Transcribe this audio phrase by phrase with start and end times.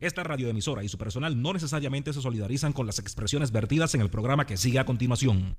[0.00, 4.08] Esta radioemisora y su personal no necesariamente se solidarizan con las expresiones vertidas en el
[4.08, 5.58] programa que sigue a continuación.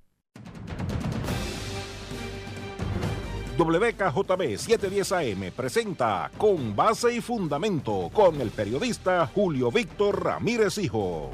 [3.57, 11.29] WKJB 710 AM presenta Con Base y Fundamento con el periodista Julio Víctor Ramírez Hijo.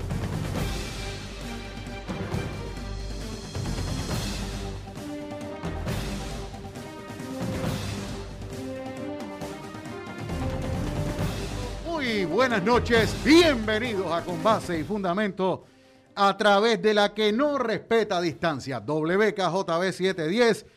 [12.37, 15.65] Buenas noches, bienvenidos a Con Base y Fundamento
[16.13, 20.67] a través de la que no respeta distancia, WKJB 710.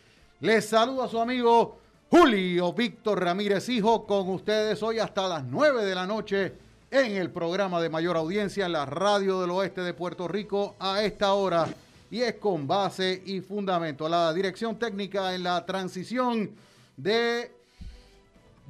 [0.41, 1.79] Les saluda a su amigo
[2.11, 6.55] Julio Víctor Ramírez Hijo con ustedes hoy hasta las 9 de la noche
[6.91, 11.03] en el programa de mayor audiencia en la radio del oeste de Puerto Rico a
[11.03, 11.69] esta hora
[12.11, 14.09] y es con base y fundamento.
[14.09, 16.53] La dirección técnica en la transición
[16.97, 17.53] de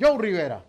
[0.00, 0.64] Joe Rivera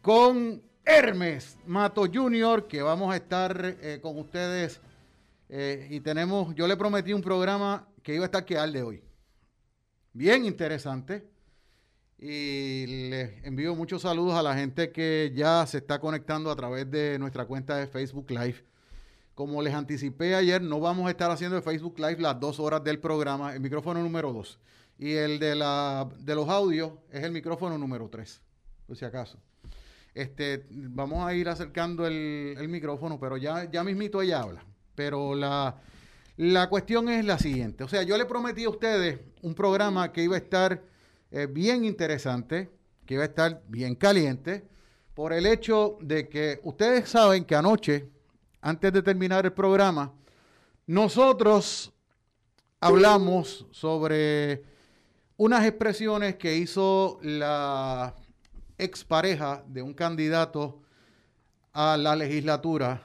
[0.00, 4.80] con Hermes Mato Jr., que vamos a estar eh, con ustedes
[5.48, 9.02] eh, y tenemos, yo le prometí un programa que iba a estar que de hoy.
[10.12, 11.28] Bien interesante.
[12.18, 16.90] Y les envío muchos saludos a la gente que ya se está conectando a través
[16.90, 18.64] de nuestra cuenta de Facebook Live.
[19.34, 23.00] Como les anticipé ayer, no vamos a estar haciendo Facebook Live las dos horas del
[23.00, 24.58] programa, el micrófono número dos.
[24.98, 28.40] Y el de, la, de los audios es el micrófono número tres,
[28.86, 29.38] por si acaso.
[30.16, 34.64] Este, vamos a ir acercando el, micrófono, pero ya, ya mismito ella habla.
[34.94, 35.76] Pero la,
[36.38, 37.84] la cuestión es la siguiente.
[37.84, 40.82] O sea, yo le prometí a ustedes un programa que iba a estar
[41.30, 42.70] eh, bien interesante,
[43.04, 44.66] que iba a estar bien caliente,
[45.12, 48.08] por el hecho de que ustedes saben que anoche,
[48.62, 50.14] antes de terminar el programa,
[50.86, 51.92] nosotros
[52.80, 54.64] hablamos sobre
[55.36, 58.14] unas expresiones que hizo la
[58.78, 60.82] expareja de un candidato
[61.72, 63.02] a la legislatura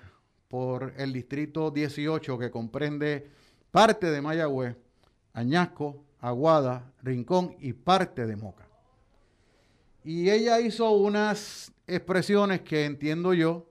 [0.48, 3.30] por el distrito 18 que comprende
[3.72, 4.76] parte de Mayagüez,
[5.34, 8.68] Añasco, Aguada, Rincón y parte de Moca.
[10.04, 13.68] Y ella hizo unas expresiones que entiendo yo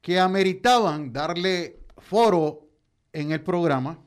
[0.00, 2.68] que ameritaban darle foro
[3.12, 3.98] en el programa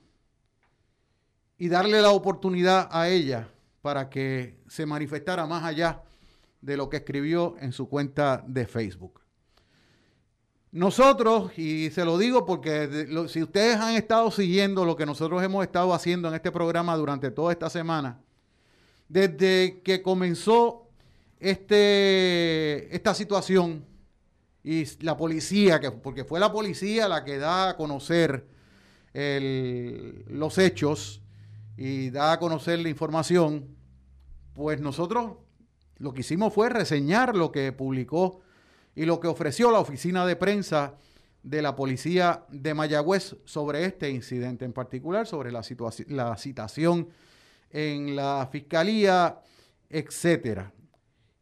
[1.57, 3.49] y darle la oportunidad a ella
[3.81, 6.03] para que se manifestara más allá
[6.67, 9.21] de lo que escribió en su cuenta de Facebook.
[10.73, 15.63] Nosotros, y se lo digo porque si ustedes han estado siguiendo lo que nosotros hemos
[15.63, 18.19] estado haciendo en este programa durante toda esta semana,
[19.07, 20.89] desde que comenzó
[21.39, 23.85] este, esta situación
[24.61, 28.45] y la policía, que, porque fue la policía la que da a conocer
[29.13, 31.21] los hechos
[31.77, 33.73] y da a conocer la información,
[34.53, 35.46] pues nosotros
[35.99, 38.41] lo que hicimos fue reseñar lo que publicó
[38.95, 40.95] y lo que ofreció la oficina de prensa
[41.43, 45.61] de la policía de Mayagüez sobre este incidente en particular, sobre la,
[46.07, 47.09] la citación
[47.69, 49.39] en la fiscalía,
[49.89, 50.73] etcétera.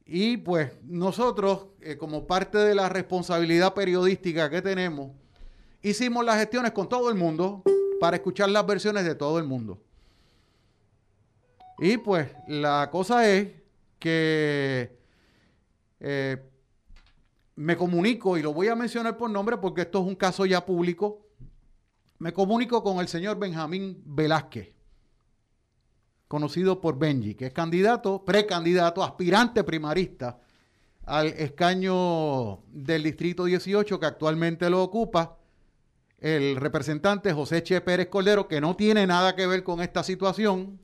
[0.06, 5.12] Y pues nosotros, eh, como parte de la responsabilidad periodística que tenemos,
[5.82, 7.64] hicimos las gestiones con todo el mundo
[8.00, 9.82] para escuchar las versiones de todo el mundo.
[11.80, 13.50] Y pues la cosa es
[14.00, 14.98] que
[16.00, 16.38] eh,
[17.56, 20.66] me comunico, y lo voy a mencionar por nombre porque esto es un caso ya
[20.66, 21.26] público,
[22.20, 24.74] me comunico con el señor Benjamín Velázquez,
[26.28, 30.40] conocido por Benji, que es candidato, precandidato, aspirante primarista
[31.06, 35.38] al escaño del Distrito 18 que actualmente lo ocupa
[36.20, 40.80] el representante José Che Pérez Cordero, que no tiene nada que ver con esta situación,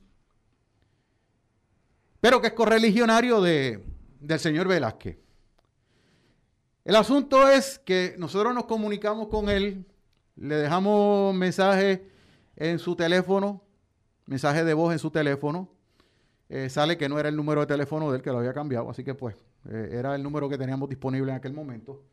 [2.22, 3.82] pero que es correligionario de,
[4.20, 5.18] del señor Velázquez.
[6.84, 9.84] El asunto es que nosotros nos comunicamos con él,
[10.36, 12.06] le dejamos mensaje
[12.54, 13.60] en su teléfono,
[14.26, 15.68] mensaje de voz en su teléfono.
[16.48, 18.88] Eh, sale que no era el número de teléfono de él, que lo había cambiado,
[18.88, 19.34] así que pues
[19.68, 22.04] eh, era el número que teníamos disponible en aquel momento.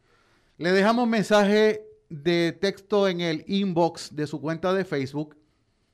[0.57, 5.37] Le dejamos mensaje de texto en el inbox de su cuenta de Facebook.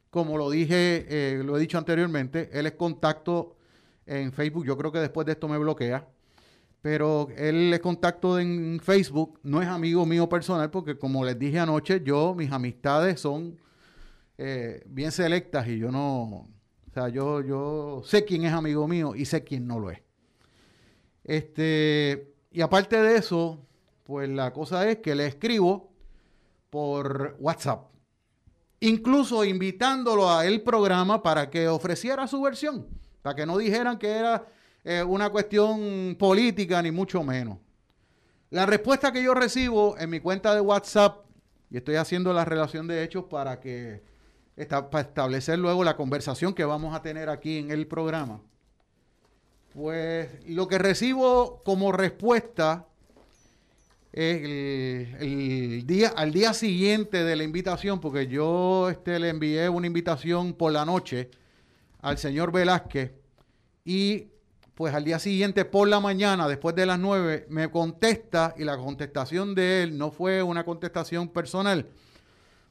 [0.10, 3.58] Como lo dije, eh, lo he dicho anteriormente, él es contacto
[4.06, 4.66] en Facebook.
[4.66, 6.08] Yo creo que después de esto me bloquea.
[6.82, 11.58] Pero él es contacto en Facebook, no es amigo mío personal, porque como les dije
[11.58, 13.58] anoche, yo, mis amistades son
[14.38, 19.16] eh, bien selectas y yo no, o sea, yo, yo sé quién es amigo mío
[19.16, 20.00] y sé quién no lo es.
[21.24, 23.66] Este, y aparte de eso,
[24.04, 25.92] pues la cosa es que le escribo
[26.70, 27.90] por WhatsApp,
[28.80, 32.86] incluso invitándolo a el programa para que ofreciera su versión
[33.26, 34.46] para que no dijeran que era
[34.84, 37.58] eh, una cuestión política, ni mucho menos.
[38.52, 41.26] La respuesta que yo recibo en mi cuenta de WhatsApp,
[41.72, 44.04] y estoy haciendo la relación de hechos para que
[44.70, 48.42] para establecer luego la conversación que vamos a tener aquí en el programa.
[49.74, 52.86] Pues lo que recibo como respuesta
[54.14, 60.54] el, día, al día siguiente de la invitación, porque yo este, le envié una invitación
[60.54, 61.32] por la noche
[62.06, 63.14] al señor Velázquez
[63.84, 64.28] y
[64.76, 68.78] pues al día siguiente por la mañana, después de las nueve, me contesta y la
[68.78, 71.90] contestación de él no fue una contestación personal,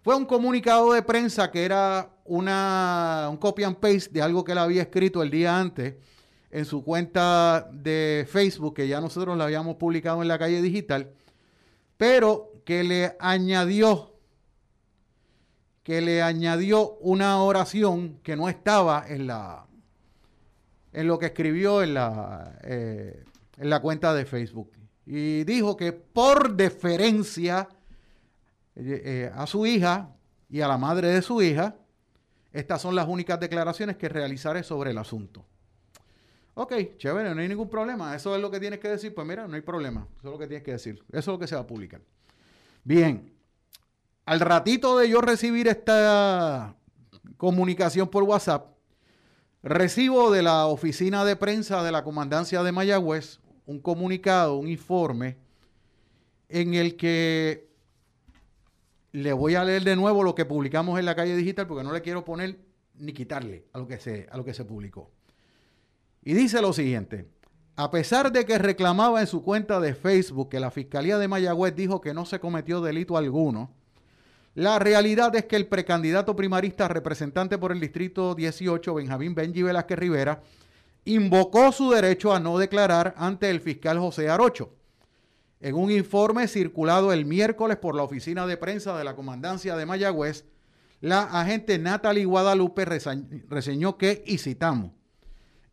[0.03, 4.53] fue un comunicado de prensa que era una, un copy and paste de algo que
[4.53, 5.95] él había escrito el día antes
[6.53, 11.11] en su cuenta de Facebook, que ya nosotros la habíamos publicado en la calle digital,
[11.97, 14.14] pero que le añadió
[15.85, 19.67] que le añadió una oración que no estaba en la
[20.95, 23.25] en lo que escribió en la, eh,
[23.59, 24.71] en la cuenta de Facebook.
[25.05, 27.69] Y dijo que por deferencia
[28.77, 30.15] eh, eh, a su hija
[30.49, 31.75] y a la madre de su hija,
[32.53, 35.45] estas son las únicas declaraciones que realizaré sobre el asunto.
[36.55, 38.15] Ok, chévere, no hay ningún problema.
[38.15, 39.13] Eso es lo que tienes que decir.
[39.13, 40.07] Pues mira, no hay problema.
[40.19, 41.03] Eso es lo que tienes que decir.
[41.09, 42.01] Eso es lo que se va a publicar.
[42.85, 43.34] Bien,
[44.27, 46.77] al ratito de yo recibir esta
[47.37, 48.75] comunicación por WhatsApp,
[49.63, 55.39] recibo de la oficina de prensa de la comandancia de Mayagüez un comunicado, un informe,
[56.49, 57.71] en el que
[59.13, 61.93] le voy a leer de nuevo lo que publicamos en la calle digital porque no
[61.93, 62.59] le quiero poner
[62.97, 65.11] ni quitarle a lo que se, a lo que se publicó.
[66.23, 67.29] Y dice lo siguiente.
[67.77, 71.75] A pesar de que reclamaba en su cuenta de Facebook que la Fiscalía de Mayagüez
[71.75, 73.73] dijo que no se cometió delito alguno,
[74.55, 79.99] la realidad es que el precandidato primarista representante por el Distrito 18, Benjamín Benji Velázquez
[79.99, 80.43] Rivera,
[81.05, 84.73] invocó su derecho a no declarar ante el fiscal José Arocho.
[85.61, 89.87] En un informe circulado el miércoles por la oficina de prensa de la comandancia de
[89.87, 90.45] Mayagüez,
[91.01, 94.93] la agente Natalie Guadalupe reseñó que, y citamos,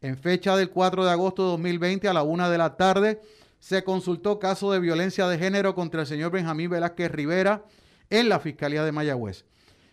[0.02, 3.22] en fecha del 4 de agosto de 2020 a la una de la tarde,
[3.60, 7.64] se consultó caso de violencia de género contra el señor Benjamín Velázquez Rivera,
[8.12, 9.46] en la Fiscalía de Mayagüez.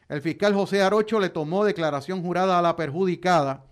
[0.09, 3.65] El fiscal José Arocho le tomó declaración jurada a la perjudicada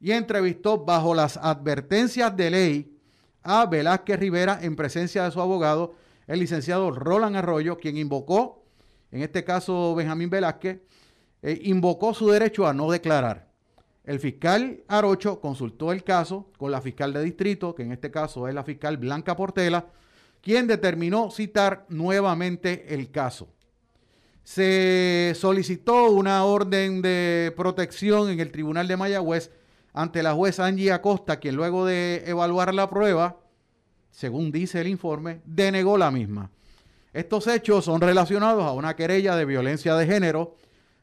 [0.00, 2.98] y entrevistó bajo las advertencias de ley
[3.42, 5.94] a Velázquez Rivera en presencia de su abogado,
[6.26, 8.64] el licenciado Roland Arroyo, quien invocó,
[9.12, 10.80] en este caso Benjamín Velázquez,
[11.42, 13.46] eh, invocó su derecho a no declarar.
[14.04, 18.48] El fiscal Arocho consultó el caso con la fiscal de distrito, que en este caso
[18.48, 19.86] es la fiscal Blanca Portela,
[20.40, 23.55] quien determinó citar nuevamente el caso
[24.46, 29.50] se solicitó una orden de protección en el Tribunal de Mayagüez
[29.92, 33.40] ante la jueza Angie Acosta, quien luego de evaluar la prueba,
[34.12, 36.52] según dice el informe, denegó la misma.
[37.12, 40.54] Estos hechos son relacionados a una querella de violencia de género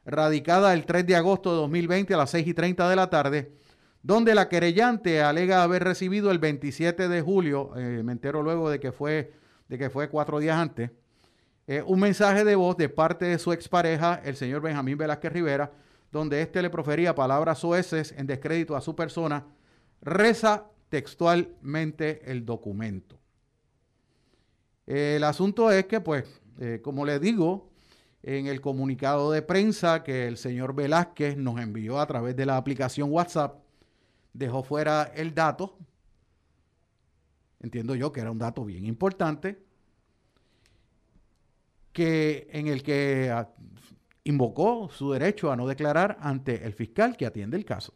[0.06, 3.52] radicada el 3 de agosto de 2020 a las 6 y 30 de la tarde,
[4.02, 8.80] donde la querellante alega haber recibido el 27 de julio, eh, me entero luego de
[8.80, 9.34] que fue,
[9.68, 10.92] de que fue cuatro días antes,
[11.66, 15.72] eh, un mensaje de voz de parte de su expareja, el señor Benjamín Velázquez Rivera,
[16.12, 19.46] donde éste le profería palabras soeces en descrédito a su persona,
[20.02, 23.18] reza textualmente el documento.
[24.86, 26.24] el asunto es que, pues,
[26.60, 27.70] eh, como le digo,
[28.22, 32.58] en el comunicado de prensa que el señor Velázquez nos envió a través de la
[32.58, 33.62] aplicación WhatsApp,
[34.34, 35.78] dejó fuera el dato,
[37.60, 39.63] entiendo yo que era un dato bien importante,
[41.94, 43.48] que, en el que ah,
[44.24, 47.94] invocó su derecho a no declarar ante el fiscal que atiende el caso.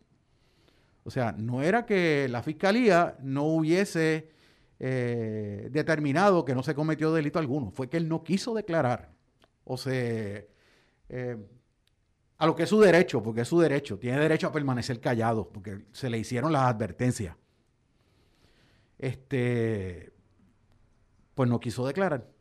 [1.05, 4.31] O sea, no era que la fiscalía no hubiese
[4.79, 9.11] eh, determinado que no se cometió delito alguno, fue que él no quiso declarar.
[9.65, 9.93] O sea,
[11.09, 11.37] eh,
[12.39, 15.49] a lo que es su derecho, porque es su derecho, tiene derecho a permanecer callado,
[15.49, 17.37] porque se le hicieron las advertencias.
[18.99, 20.13] Este,
[21.35, 22.38] pues no quiso declarar.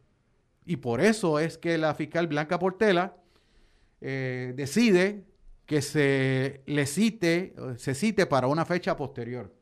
[0.70, 3.16] Y por eso es que la fiscal Blanca Portela
[4.02, 5.24] eh, decide
[5.66, 9.56] que se le cite, se cite para una fecha posterior.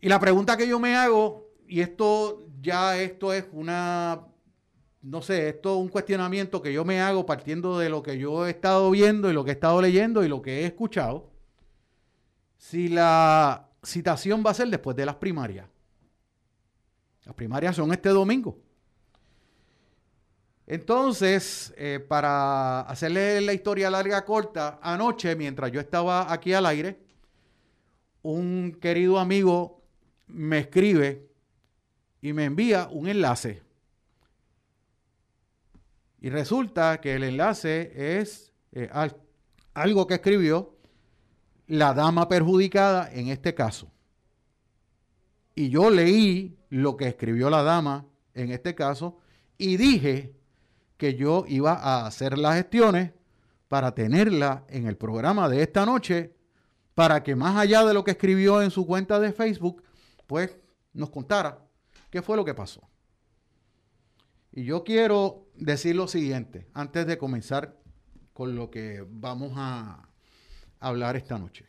[0.00, 4.24] Y la pregunta que yo me hago, y esto ya esto es una,
[5.02, 8.46] no sé, esto es un cuestionamiento que yo me hago partiendo de lo que yo
[8.46, 11.32] he estado viendo y lo que he estado leyendo y lo que he escuchado,
[12.58, 15.68] si la citación va a ser después de las primarias.
[17.24, 18.65] Las primarias son este domingo.
[20.66, 26.98] Entonces, eh, para hacerle la historia larga corta, anoche, mientras yo estaba aquí al aire,
[28.22, 29.80] un querido amigo
[30.26, 31.28] me escribe
[32.20, 33.62] y me envía un enlace.
[36.20, 38.90] Y resulta que el enlace es eh,
[39.74, 40.76] algo que escribió
[41.68, 43.92] la dama perjudicada en este caso.
[45.54, 49.20] Y yo leí lo que escribió la dama en este caso
[49.56, 50.34] y dije
[50.96, 53.12] que yo iba a hacer las gestiones
[53.68, 56.34] para tenerla en el programa de esta noche
[56.94, 59.82] para que más allá de lo que escribió en su cuenta de Facebook,
[60.26, 60.56] pues
[60.94, 61.66] nos contara
[62.10, 62.88] qué fue lo que pasó.
[64.50, 67.78] Y yo quiero decir lo siguiente, antes de comenzar
[68.32, 70.08] con lo que vamos a
[70.80, 71.68] hablar esta noche.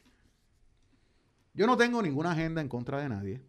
[1.53, 3.41] Yo no tengo ninguna agenda en contra de nadie.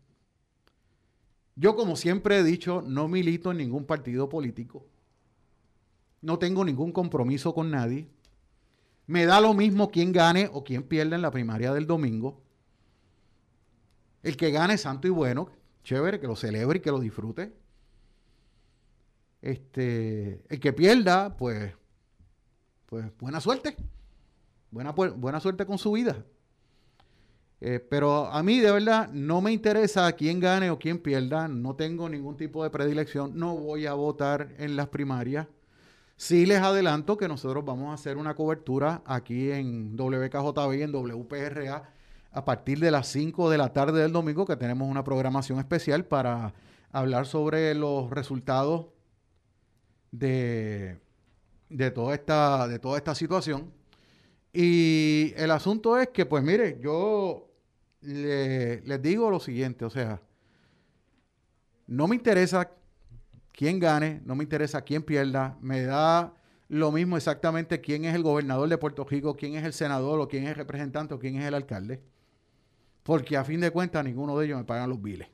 [1.54, 4.86] Yo, como siempre he dicho, no milito en ningún partido político.
[6.20, 8.08] No tengo ningún compromiso con nadie.
[9.06, 12.42] Me da lo mismo quién gane o quién pierda en la primaria del domingo.
[14.22, 15.50] El que gane santo y bueno,
[15.84, 17.52] chévere, que lo celebre y que lo disfrute.
[19.40, 21.72] Este, el que pierda, pues,
[22.86, 23.76] pues buena suerte.
[24.70, 26.24] Buena, buena suerte con su vida.
[27.60, 31.48] Eh, pero a mí de verdad no me interesa quién gane o quién pierda.
[31.48, 33.38] No tengo ningún tipo de predilección.
[33.38, 35.46] No voy a votar en las primarias.
[36.18, 40.90] Sí les adelanto que nosotros vamos a hacer una cobertura aquí en WKJB y en
[40.92, 41.92] WPRA
[42.32, 46.04] a partir de las 5 de la tarde del domingo, que tenemos una programación especial
[46.04, 46.52] para
[46.90, 48.86] hablar sobre los resultados
[50.10, 50.98] de,
[51.68, 53.72] de, toda, esta, de toda esta situación.
[54.52, 57.48] Y el asunto es que, pues mire, yo
[58.00, 60.20] les digo lo siguiente, o sea,
[61.86, 62.72] no me interesa
[63.58, 66.32] quién gane, no me interesa quién pierda, me da
[66.68, 70.28] lo mismo exactamente quién es el gobernador de Puerto Rico, quién es el senador o
[70.28, 72.00] quién es el representante o quién es el alcalde,
[73.02, 75.26] porque a fin de cuentas ninguno de ellos me pagan los biles.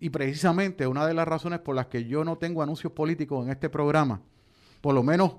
[0.00, 3.52] Y precisamente una de las razones por las que yo no tengo anuncios políticos en
[3.52, 4.20] este programa,
[4.80, 5.36] por lo menos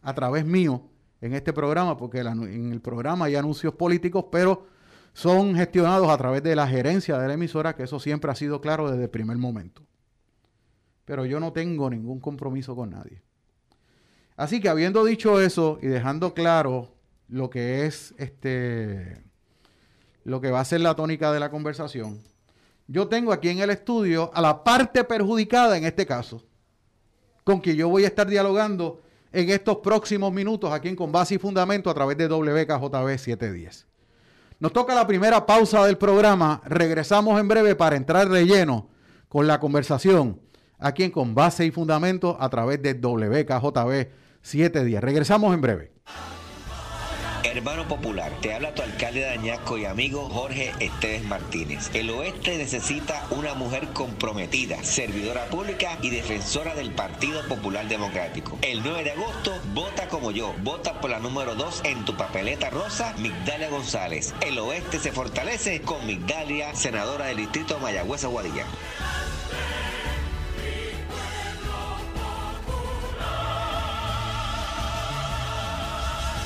[0.00, 0.88] a través mío
[1.20, 4.68] en este programa, porque en el programa hay anuncios políticos, pero
[5.12, 8.60] son gestionados a través de la gerencia de la emisora, que eso siempre ha sido
[8.60, 9.82] claro desde el primer momento
[11.04, 13.22] pero yo no tengo ningún compromiso con nadie.
[14.36, 16.94] Así que habiendo dicho eso y dejando claro
[17.28, 19.22] lo que es este
[20.24, 22.22] lo que va a ser la tónica de la conversación,
[22.86, 26.44] yo tengo aquí en el estudio a la parte perjudicada en este caso,
[27.42, 29.00] con quien yo voy a estar dialogando
[29.32, 33.86] en estos próximos minutos aquí en Con Base y Fundamento a través de WKJB 710.
[34.60, 36.62] Nos toca la primera pausa del programa.
[36.64, 38.90] Regresamos en breve para entrar de lleno
[39.28, 40.40] con la conversación
[40.82, 44.08] aquí en Con Base y Fundamento a través de WKJB
[44.42, 45.02] 7 días.
[45.02, 45.92] Regresamos en breve.
[47.44, 51.90] Hermano Popular, te habla tu alcalde de Añasco y amigo Jorge Esteves Martínez.
[51.92, 58.58] El oeste necesita una mujer comprometida, servidora pública y defensora del Partido Popular Democrático.
[58.62, 60.54] El 9 de agosto, vota como yo.
[60.62, 64.34] Vota por la número 2 en tu papeleta rosa, Migdalia González.
[64.40, 68.64] El oeste se fortalece con Migdalia, senadora del distrito Mayagüez Aguadilla.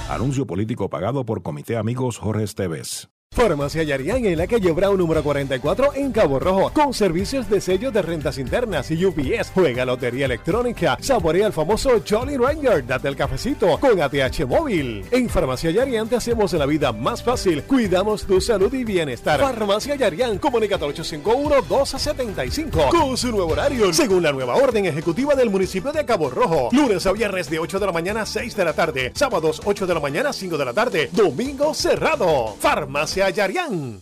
[0.09, 3.16] Anuncio político pagado por Comité Amigos Jorge Esteves.
[3.37, 7.91] Farmacia Yarián en la calle Brown número 44 en Cabo Rojo, con servicios de sello
[7.91, 9.51] de rentas internas y UPS.
[9.53, 15.05] Juega lotería electrónica, saborea el famoso Jolly Ranger, date el cafecito con ATH móvil.
[15.11, 19.39] En Farmacia Yarián te hacemos la vida más fácil, cuidamos tu salud y bienestar.
[19.39, 25.51] Farmacia Yarián, comunicate al 851-1275 con su nuevo horario, según la nueva orden ejecutiva del
[25.51, 26.71] municipio de Cabo Rojo.
[26.73, 29.87] Lunes a viernes de 8 de la mañana a 6 de la tarde, sábados 8
[29.87, 32.57] de la mañana a 5 de la tarde, domingo cerrado.
[32.61, 34.01] Farmacia Dream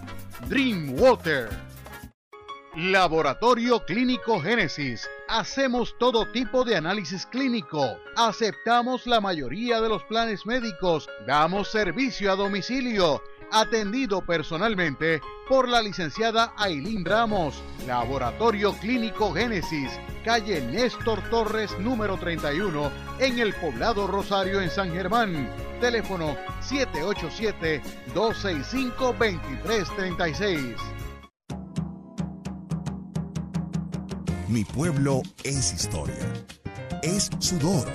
[0.48, 1.75] Dreamwater.
[2.76, 5.10] Laboratorio Clínico Génesis.
[5.30, 7.98] Hacemos todo tipo de análisis clínico.
[8.18, 11.08] Aceptamos la mayoría de los planes médicos.
[11.26, 13.24] Damos servicio a domicilio.
[13.50, 17.64] Atendido personalmente por la licenciada Ailín Ramos.
[17.88, 19.98] Laboratorio Clínico Génesis.
[20.26, 25.50] Calle Néstor Torres número 31 en el poblado Rosario en San Germán.
[25.80, 27.82] Teléfono 787
[34.48, 36.14] Mi pueblo es historia,
[37.02, 37.88] es sudor.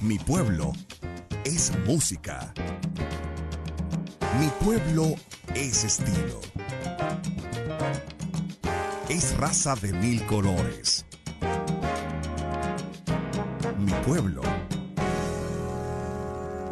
[0.00, 0.72] Mi pueblo
[1.44, 2.52] es música.
[4.40, 5.14] Mi pueblo
[5.54, 6.40] es estilo.
[9.08, 11.06] Es raza de mil colores.
[13.78, 14.42] Mi pueblo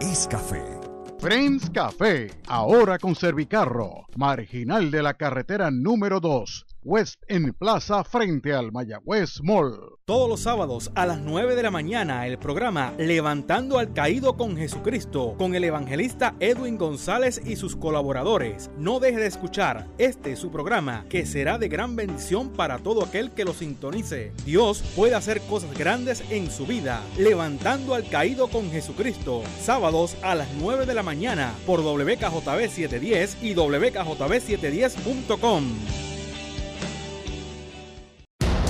[0.00, 0.82] es café.
[1.20, 8.52] Friends Café, ahora con Servicarro, marginal de la carretera número 2, West en Plaza frente
[8.52, 9.78] al Mayagüez Mall.
[10.04, 14.56] Todos los sábados a las 9 de la mañana el programa Levantando al Caído con
[14.56, 18.72] Jesucristo con el evangelista Edwin González y sus colaboradores.
[18.76, 23.30] No deje de escuchar este su programa que será de gran bendición para todo aquel
[23.30, 24.32] que lo sintonice.
[24.44, 27.00] Dios puede hacer cosas grandes en su vida.
[27.16, 29.44] Levantando al Caído con Jesucristo.
[29.60, 36.11] Sábados a las 9 de la mañana por WKJB 710 y WKJB710.com.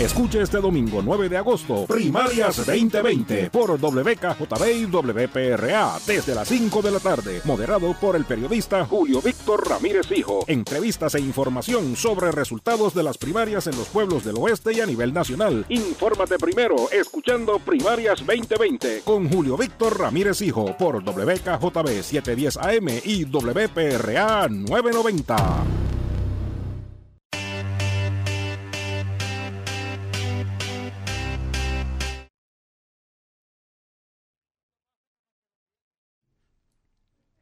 [0.03, 6.83] Escuche este domingo 9 de agosto, Primarias 2020 por WKJB y WPRA desde las 5
[6.83, 10.43] de la tarde, moderado por el periodista Julio Víctor Ramírez Hijo.
[10.49, 14.87] Entrevistas e información sobre resultados de las primarias en los pueblos del oeste y a
[14.87, 15.65] nivel nacional.
[15.69, 23.25] Infórmate primero escuchando Primarias 2020 con Julio Víctor Ramírez Hijo por WKJB 710 AM y
[23.25, 25.92] WPRA 990.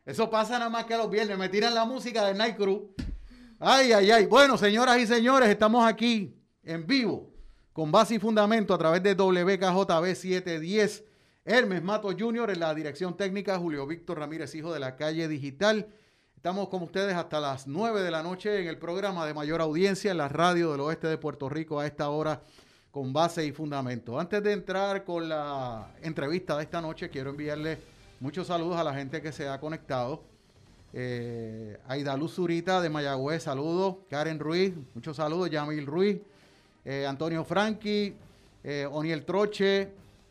[0.05, 1.37] Eso pasa nada más que los viernes.
[1.39, 2.95] Me tiran la música de Night Crew.
[3.59, 4.27] Ay, ay, ay.
[4.27, 7.31] Bueno, señoras y señores, estamos aquí en vivo
[7.73, 11.05] con base y fundamento a través de WKJB 710.
[11.45, 12.51] Hermes Mato Jr.
[12.51, 15.89] en la dirección técnica, Julio Víctor Ramírez, hijo de la calle digital.
[16.37, 20.11] Estamos con ustedes hasta las 9 de la noche en el programa de mayor audiencia
[20.11, 22.43] en la radio del oeste de Puerto Rico a esta hora
[22.91, 24.19] con base y fundamento.
[24.19, 27.79] Antes de entrar con la entrevista de esta noche, quiero enviarle
[28.21, 30.23] muchos saludos a la gente que se ha conectado.
[30.93, 33.97] Eh, Aida Luz Zurita de Mayagüez, saludos.
[34.09, 35.51] Karen Ruiz, muchos saludos.
[35.51, 36.19] Yamil Ruiz,
[36.85, 38.15] eh, Antonio Franqui,
[38.63, 39.89] eh, Oniel Troche,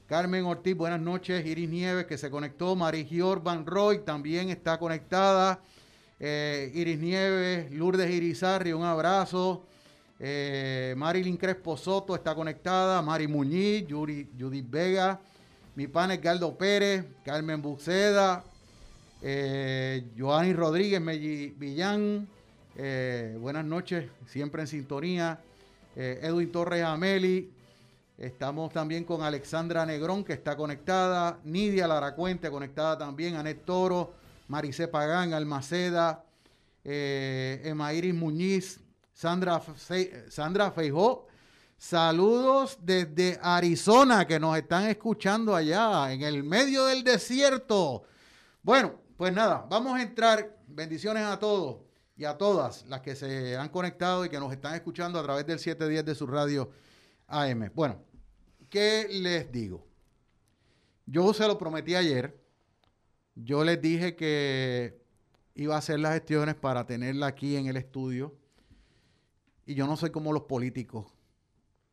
[0.08, 1.46] Carmen Ortiz, buenas noches.
[1.46, 2.76] Iris Nieves, que se conectó.
[2.76, 5.60] Marigior Van Roy también está conectada.
[6.20, 9.64] Eh, Iris Nieves, Lourdes Irizarri, un abrazo.
[10.20, 13.02] Eh, Marilyn Crespo Soto está conectada.
[13.02, 15.20] Mari Muñiz, Yuri, Judith Vega,
[15.76, 18.44] mi pan Edgardo Pérez, Carmen Buceda,
[19.22, 21.02] eh, Joanny Rodríguez
[21.58, 22.28] Villán,
[22.76, 25.40] eh, buenas noches, siempre en sintonía.
[25.96, 27.52] Eh, Edwin Torres Ameli,
[28.18, 34.14] estamos también con Alexandra Negrón, que está conectada, Nidia Laracuente, conectada también, Anet Toro,
[34.48, 36.24] Maricé Pagán, Almaceda,
[36.84, 38.80] eh, Emairis Muñiz,
[39.14, 41.28] Sandra, Fe- Sandra Feijó,
[41.80, 48.04] Saludos desde Arizona que nos están escuchando allá en el medio del desierto.
[48.62, 50.58] Bueno, pues nada, vamos a entrar.
[50.68, 51.78] Bendiciones a todos
[52.18, 55.48] y a todas las que se han conectado y que nos están escuchando a través
[55.48, 56.70] del 710 de su radio
[57.28, 57.72] AM.
[57.74, 58.04] Bueno,
[58.70, 59.88] ¿qué les digo?
[61.06, 62.44] Yo se lo prometí ayer.
[63.36, 65.02] Yo les dije que
[65.56, 68.36] iba a hacer las gestiones para tenerla aquí en el estudio.
[69.66, 71.19] Y yo no soy como los políticos.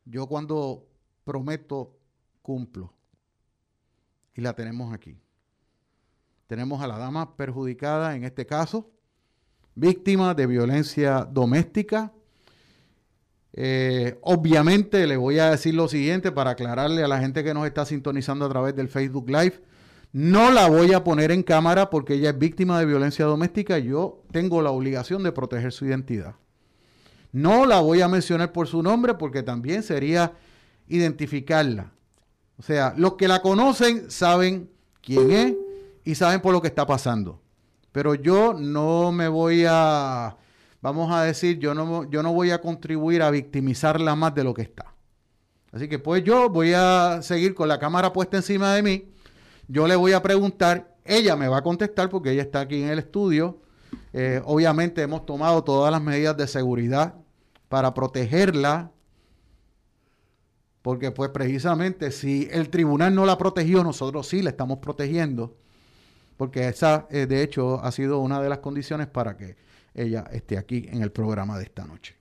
[0.06, 0.86] Yo cuando
[1.24, 1.98] prometo,
[2.40, 2.92] cumplo.
[4.34, 5.18] Y la tenemos aquí.
[6.46, 8.88] Tenemos a la dama perjudicada, en este caso,
[9.74, 12.12] víctima de violencia doméstica.
[13.52, 17.66] Eh, obviamente le voy a decir lo siguiente para aclararle a la gente que nos
[17.66, 19.60] está sintonizando a través del Facebook Live.
[20.12, 23.78] No la voy a poner en cámara porque ella es víctima de violencia doméstica.
[23.78, 26.36] y Yo tengo la obligación de proteger su identidad.
[27.36, 30.32] No la voy a mencionar por su nombre porque también sería
[30.88, 31.92] identificarla.
[32.56, 34.70] O sea, los que la conocen saben
[35.02, 35.54] quién es
[36.02, 37.42] y saben por lo que está pasando.
[37.92, 40.34] Pero yo no me voy a,
[40.80, 44.54] vamos a decir, yo no, yo no voy a contribuir a victimizarla más de lo
[44.54, 44.94] que está.
[45.72, 49.12] Así que pues yo voy a seguir con la cámara puesta encima de mí.
[49.68, 52.88] Yo le voy a preguntar, ella me va a contestar porque ella está aquí en
[52.88, 53.60] el estudio.
[54.14, 57.25] Eh, obviamente hemos tomado todas las medidas de seguridad
[57.68, 58.92] para protegerla,
[60.82, 65.56] porque pues precisamente si el tribunal no la protegió, nosotros sí la estamos protegiendo,
[66.36, 69.56] porque esa eh, de hecho ha sido una de las condiciones para que
[69.94, 72.16] ella esté aquí en el programa de esta noche.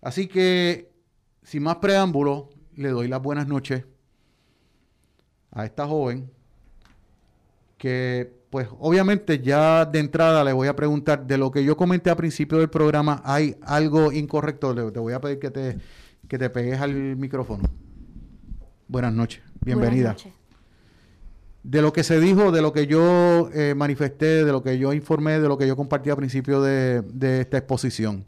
[0.00, 0.90] Así que,
[1.42, 3.84] sin más preámbulo, le doy las buenas noches
[5.50, 6.30] a esta joven
[7.76, 12.10] que pues obviamente ya de entrada le voy a preguntar de lo que yo comenté
[12.10, 14.74] al principio del programa, ¿hay algo incorrecto?
[14.74, 15.78] Le, te voy a pedir que te,
[16.28, 17.62] que te pegues al micrófono.
[18.88, 20.10] Buenas noches, bienvenida.
[20.10, 20.34] Buenas noches.
[21.62, 24.92] de lo que se dijo, de lo que yo eh, manifesté, de lo que yo
[24.92, 28.26] informé, de lo que yo compartí a principio de, de esta exposición,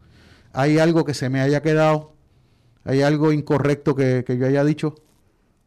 [0.55, 2.15] ¿hay algo que se me haya quedado?
[2.85, 4.95] ¿Hay algo incorrecto que, que yo haya dicho?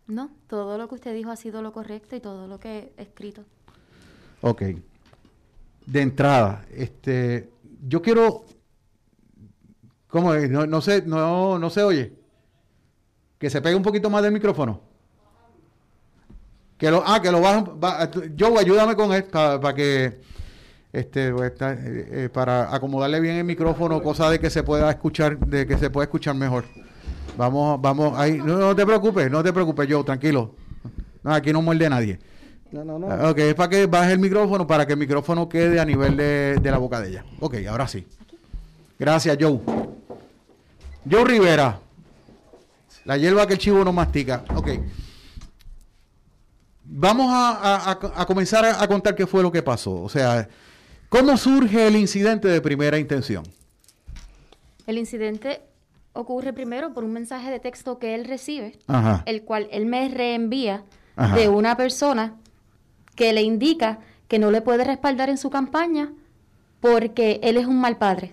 [0.08, 3.04] No, todo lo que usted dijo ha sido lo correcto y todo lo que he
[3.04, 3.44] escrito.
[4.42, 4.62] Ok.
[5.86, 7.50] De entrada, este,
[7.88, 8.46] yo quiero,
[10.10, 10.50] ¿cómo es?
[10.50, 12.14] No, no sé, no, no se oye.
[13.40, 14.82] Que se pegue un poquito más del micrófono.
[16.78, 17.66] Que lo, ah, que lo bajen.
[17.84, 20.20] va- Joe, ayúdame con esto para que,
[20.94, 25.40] este, pues, eh, eh, para acomodarle bien el micrófono, cosa de que se pueda escuchar,
[25.40, 26.66] de que se pueda escuchar mejor.
[27.38, 30.56] Vamos, vamos, ahí, no, no te preocupes, no te preocupes, Joe, tranquilo.
[31.24, 32.20] No, aquí no muerde nadie.
[32.72, 33.08] No, no, no.
[33.10, 36.18] Ah, Ok, es para que baje el micrófono, para que el micrófono quede a nivel
[36.18, 37.26] de, de la boca de ella.
[37.40, 38.06] Ok, ahora sí.
[39.00, 39.60] Gracias, Joe.
[41.10, 41.80] Joe Rivera.
[43.06, 44.44] La hierba que el chivo no mastica.
[44.56, 44.68] Ok.
[46.84, 50.02] Vamos a, a- a- a comenzar a, a contar qué fue lo que pasó.
[50.02, 50.48] O sea,
[51.10, 53.44] ¿cómo surge el incidente de primera intención?
[54.86, 55.62] El incidente
[56.14, 59.24] ocurre primero por un mensaje de texto que él recibe, Ajá.
[59.26, 60.84] el cual él me reenvía
[61.16, 61.36] Ajá.
[61.36, 62.36] de una persona
[63.18, 64.00] que le indica
[64.30, 66.14] que no le puede respaldar en su campaña
[66.80, 68.32] porque él es un mal padre.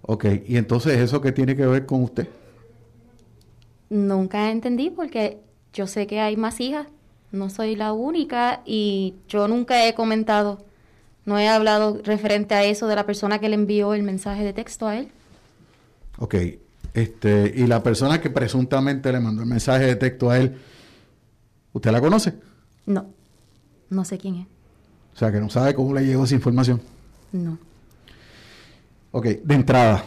[0.00, 2.26] Ok, y entonces eso qué tiene que ver con usted?
[3.90, 5.38] Nunca entendí porque
[5.72, 6.86] yo sé que hay más hijas,
[7.30, 10.64] no soy la única y yo nunca he comentado,
[11.26, 14.54] no he hablado referente a eso de la persona que le envió el mensaje de
[14.54, 15.08] texto a él.
[16.18, 16.34] Ok,
[16.94, 20.56] este, y la persona que presuntamente le mandó el mensaje de texto a él,
[21.74, 22.34] ¿usted la conoce?
[22.86, 23.06] No,
[23.92, 24.46] no sé quién es,
[25.14, 26.80] O sea, que no sabe cómo le llegó esa información.
[27.32, 27.58] no.
[29.14, 30.02] Ok, de entrada,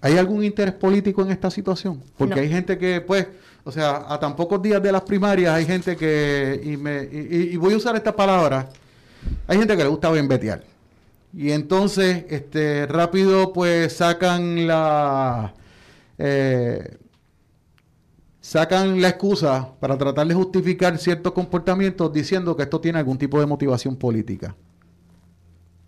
[0.00, 2.02] ¿hay algún interés político en esta situación?
[2.18, 2.40] Porque No.
[2.40, 3.28] hay gente que, pues,
[3.62, 7.18] o sea, a tan pocos días de las primarias hay gente que, y, me, y,
[7.30, 8.68] y- y voy a usar esta palabra,
[9.46, 10.64] hay gente que le gusta benbetear.
[11.32, 15.54] Y entonces, este, rápido, pues, sacan la...
[16.18, 16.96] eh,
[18.44, 23.40] sacan la excusa para tratar de justificar ciertos comportamientos diciendo que esto tiene algún tipo
[23.40, 24.54] de motivación política.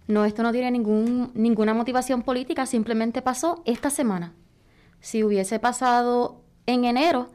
[0.09, 4.33] No, esto no tiene ningún, ninguna motivación política, simplemente pasó esta semana.
[5.01, 7.29] Si hubiese pasado en enero,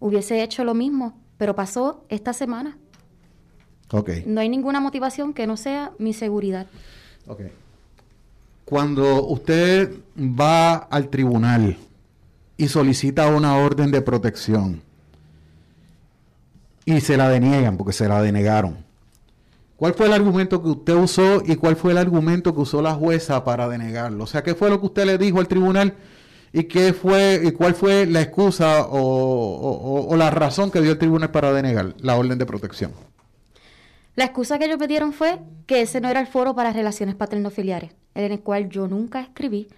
[0.00, 2.76] hubiese hecho lo mismo, pero pasó esta semana.
[3.90, 4.10] Ok.
[4.26, 6.66] No hay ninguna motivación que no sea mi seguridad.
[7.26, 7.40] Ok.
[8.66, 11.78] Cuando usted va al tribunal
[12.58, 14.82] y solicita una orden de protección
[16.84, 18.78] y se la deniegan porque se la denegaron,
[19.76, 22.94] ¿cuál fue el argumento que usted usó y cuál fue el argumento que usó la
[22.94, 24.24] jueza para denegarlo?
[24.24, 25.94] O sea, ¿qué fue lo que usted le dijo al tribunal
[26.52, 31.30] y qué fue y cuál fue la excusa o, la razón que dio el tribunal
[31.30, 32.90] para denegar la orden de protección?
[34.16, 37.14] La excusa que ellos me dieron fue que ese no era el foro para relaciones
[37.14, 39.68] paternofiliares, en el cual yo nunca escribí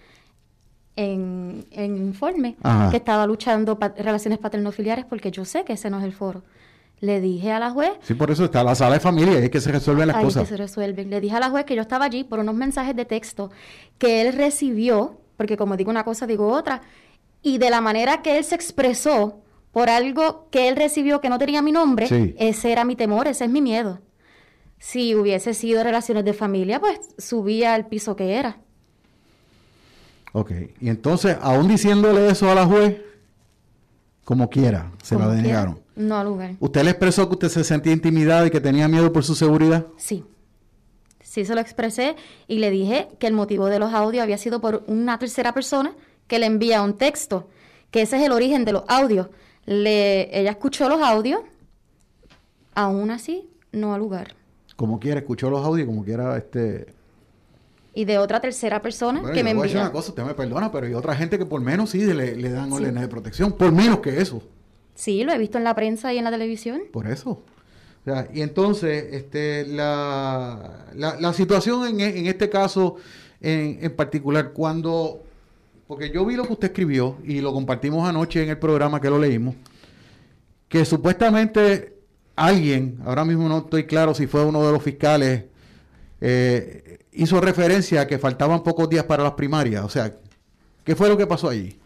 [0.97, 2.91] en, en informe Ajá.
[2.91, 6.43] que estaba luchando pa- relaciones paternofiliares porque yo sé que ese no es el foro.
[7.01, 9.51] Le dije a la juez Sí, por eso está la sala de familia y es
[9.51, 10.43] que se resuelven las Ahí cosas.
[10.43, 11.09] que se resuelven.
[11.09, 13.51] Le dije a la juez que yo estaba allí por unos mensajes de texto
[13.97, 16.83] que él recibió, porque como digo una cosa, digo otra,
[17.43, 19.41] y de la manera que él se expresó
[19.73, 22.35] por algo que él recibió que no tenía mi nombre, Sí.
[22.39, 24.01] ese era mi temor, ese es mi miedo.
[24.79, 28.59] Si hubiese sido relaciones de familia, pues subía al piso que era.
[30.33, 33.01] Ok, y entonces, aún diciéndole eso a la juez,
[34.25, 35.81] como quiera, se la Como quiera, denegaron.
[35.97, 36.57] No al lugar.
[36.61, 39.87] ¿Usted le expresó que usted se sentía intimidada y que tenía miedo por su seguridad?
[39.97, 40.25] Sí.
[41.21, 42.17] Sí se lo expresé
[42.49, 45.95] y le dije que el motivo de los audios había sido por una tercera persona
[46.27, 47.49] que le envía un texto,
[47.91, 49.29] que ese es el origen de los audios.
[49.65, 51.41] Le, ella escuchó los audios,
[52.75, 54.35] aún así no al lugar.
[54.77, 56.87] Como quiera, escuchó los audios, como quiera, este...
[57.95, 59.81] Y de otra tercera persona Bueno, que yo me voy a decir envía.
[59.81, 62.51] una cosa, usted me perdona, pero hay otra gente que por menos sí le, le
[62.51, 64.43] dan órdenes de protección, por menos que eso,
[64.95, 66.83] Sí, lo he visto en la prensa y en la televisión.
[66.93, 67.31] por eso.
[67.31, 72.97] O sea, y entonces, este, la, la, la situación en, en este caso
[73.41, 75.23] en, en particular, cuando,
[75.87, 79.11] porque yo vi lo que usted escribió y lo compartimos anoche en el programa que
[79.11, 79.55] lo leímos,
[80.69, 81.99] que supuestamente
[82.37, 85.45] alguien, ahora mismo no estoy claro si fue uno de los fiscales,
[86.21, 89.85] eh, hizo referencia a que faltaban pocos días para las primarias.
[89.85, 90.15] O sea,
[90.85, 91.79] ¿qué fue lo que pasó allí?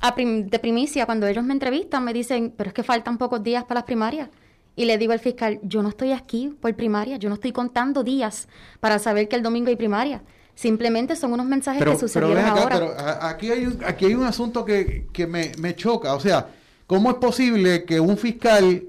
[0.00, 3.42] A prim- de primicia, cuando ellos me entrevistan, me dicen, pero es que faltan pocos
[3.42, 4.28] días para las primarias.
[4.74, 8.02] Y le digo al fiscal, yo no estoy aquí por primaria, yo no estoy contando
[8.02, 8.48] días
[8.80, 10.22] para saber que el domingo hay primaria.
[10.54, 12.74] Simplemente son unos mensajes que sucedieron ven acá, ahora.
[12.78, 16.14] pero aquí, hay un, aquí hay un asunto que, que me, me choca.
[16.14, 16.48] O sea,
[16.86, 18.84] ¿cómo es posible que un fiscal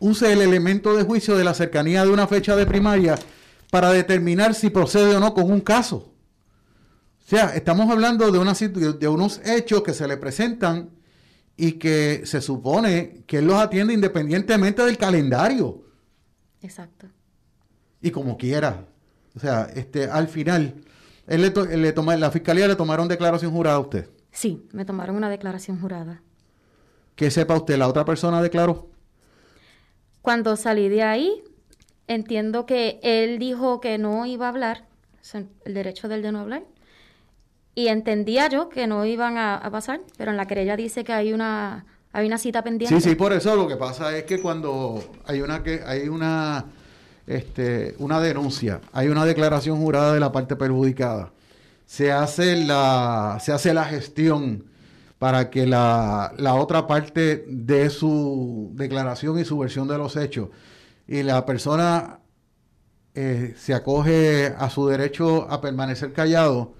[0.00, 3.14] use el elemento de juicio de la cercanía de una fecha de primaria
[3.70, 6.12] para determinar si procede o no con un caso.
[7.26, 10.90] O sea, estamos hablando de, una, de unos hechos que se le presentan
[11.56, 15.82] y que se supone que él los atiende independientemente del calendario.
[16.62, 17.08] Exacto.
[18.00, 18.86] Y como quiera.
[19.34, 20.82] O sea, este, al final,
[21.26, 24.08] él le, le toma, la fiscalía le tomaron declaración jurada a usted.
[24.30, 26.22] Sí, me tomaron una declaración jurada.
[27.16, 28.90] Que sepa usted, la otra persona declaró.
[30.22, 31.42] Cuando salí de ahí,
[32.08, 34.84] entiendo que él dijo que no iba a hablar,
[35.64, 36.62] el derecho del de no hablar.
[37.74, 41.32] Y entendía yo que no iban a, pasar, pero en la querella dice que hay
[41.32, 42.98] una hay una cita pendiente.
[42.98, 46.64] Sí, sí, por eso lo que pasa es que cuando hay una que hay una
[47.26, 51.32] este, una denuncia, hay una declaración jurada de la parte perjudicada,
[51.84, 54.64] se hace la se hace la gestión
[55.18, 60.48] para que la, la otra parte dé su declaración y su versión de los hechos
[61.08, 62.20] y la persona
[63.14, 66.74] eh, se acoge a su derecho a permanecer callado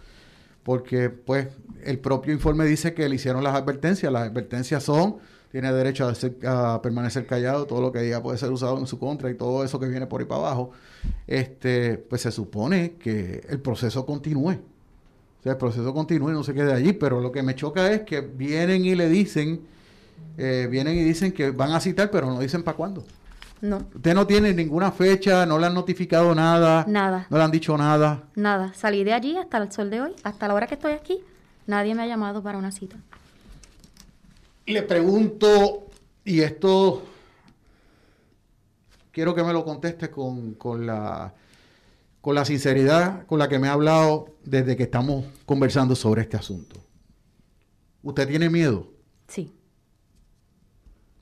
[0.66, 1.46] porque pues
[1.84, 4.12] el propio informe dice que le hicieron las advertencias.
[4.12, 5.18] Las advertencias son,
[5.52, 6.12] tiene derecho
[6.44, 9.62] a, permanecer callado, todo lo que diga puede ser usado en su contra y todo
[9.62, 10.72] eso que viene por ahí para abajo.
[11.28, 14.54] Este, pues se supone que el proceso continúe.
[15.38, 17.92] O sea, el proceso continúe y no se quede allí, pero lo que me choca
[17.92, 19.60] es que vienen y le dicen,
[20.36, 23.04] eh, vienen y dicen que van a citar, pero no dicen para cuándo.
[23.60, 23.78] No.
[23.94, 26.84] Usted no tiene ninguna fecha, no le han notificado nada.
[26.86, 27.26] Nada.
[27.30, 28.24] No le han dicho nada.
[28.34, 28.72] Nada.
[28.74, 31.20] Salí de allí hasta el sol de hoy, hasta la hora que estoy aquí,
[31.66, 32.96] nadie me ha llamado para una cita.
[34.66, 35.86] Le pregunto,
[36.24, 37.02] y esto
[39.12, 41.32] quiero que me lo conteste con, con, la,
[42.20, 46.36] con la sinceridad con la que me ha hablado desde que estamos conversando sobre este
[46.36, 46.76] asunto.
[48.02, 48.88] ¿Usted tiene miedo?
[49.28, 49.55] Sí.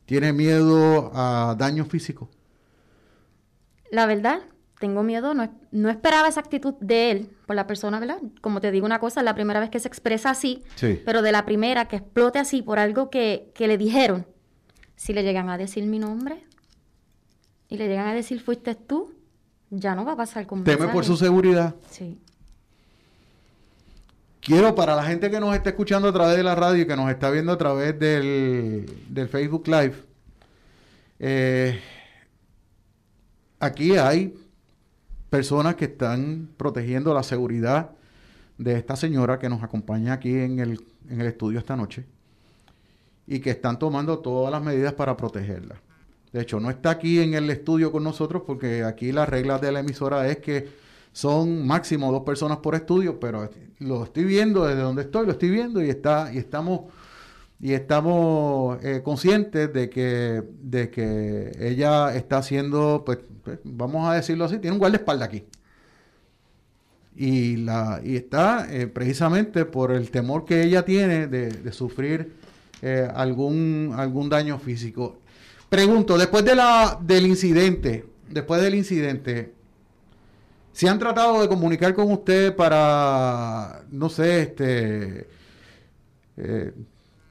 [0.07, 2.29] ¿Tiene miedo a daño físico?
[3.90, 4.40] La verdad,
[4.79, 5.35] tengo miedo.
[5.35, 8.19] No, no, esperaba esa actitud de él, por la persona, ¿verdad?
[8.40, 10.62] Como te digo una cosa, es la primera vez que se expresa así,
[11.05, 14.27] pero de la primera que explote así por algo que, que le dijeron,
[14.97, 16.45] si le llegan a decir mi nombre
[17.69, 19.14] y le llegan a decir fuiste tú,
[19.71, 21.75] ya no va a pasar con ¿Teme por su seguridad?
[21.90, 22.19] Sí.
[24.44, 26.94] Quiero para la gente que nos está escuchando a través de la radio y que
[26.94, 28.87] nos está viendo a través del,
[29.30, 29.94] Facebook Live,
[31.18, 31.80] eh,
[33.59, 34.35] aquí hay
[35.30, 37.92] personas que están protegiendo la seguridad
[38.59, 40.78] de esta señora que nos acompaña aquí en el,
[41.09, 42.04] en el estudio esta noche
[43.26, 45.76] y que están tomando todas las medidas para protegerla.
[46.35, 49.72] De hecho, no está aquí en el estudio con nosotros porque aquí las reglas de
[49.72, 50.84] la emisora es que
[51.14, 53.48] son máximo dos personas por estudio, pero
[53.79, 56.92] lo estoy viendo desde donde estoy, lo estoy viendo y está y estamos
[57.61, 64.14] y estamos eh, conscientes de que de que ella está haciendo, pues, pues, vamos a
[64.14, 65.44] decirlo así, tiene un guardaespaldas aquí
[67.14, 72.33] y la y está eh, precisamente por el temor que ella tiene de, sufrir
[72.83, 75.18] eh, algún algún daño físico.
[75.68, 79.53] Pregunto, después de la del incidente, después del incidente,
[80.74, 85.28] si han tratado de comunicar con usted para, no sé, este,
[86.37, 86.74] eh,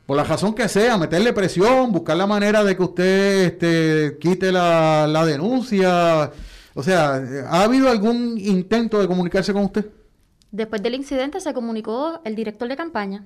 [0.06, 4.49] por la razón que sea, meterle presión, buscar la manera de que usted este, quite
[4.49, 6.32] la, la denuncia.
[6.73, 9.88] O sea, ¿ha habido algún intento de comunicarse con usted?
[10.49, 13.25] Después del incidente se comunicó el director de campaña.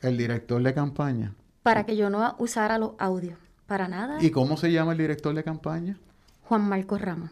[0.00, 1.34] El director de campaña.
[1.62, 3.38] Para que yo no usara los audios.
[3.66, 4.16] Para nada.
[4.22, 5.98] ¿Y cómo se llama el director de campaña?
[6.44, 7.30] Juan Marcos Ramos.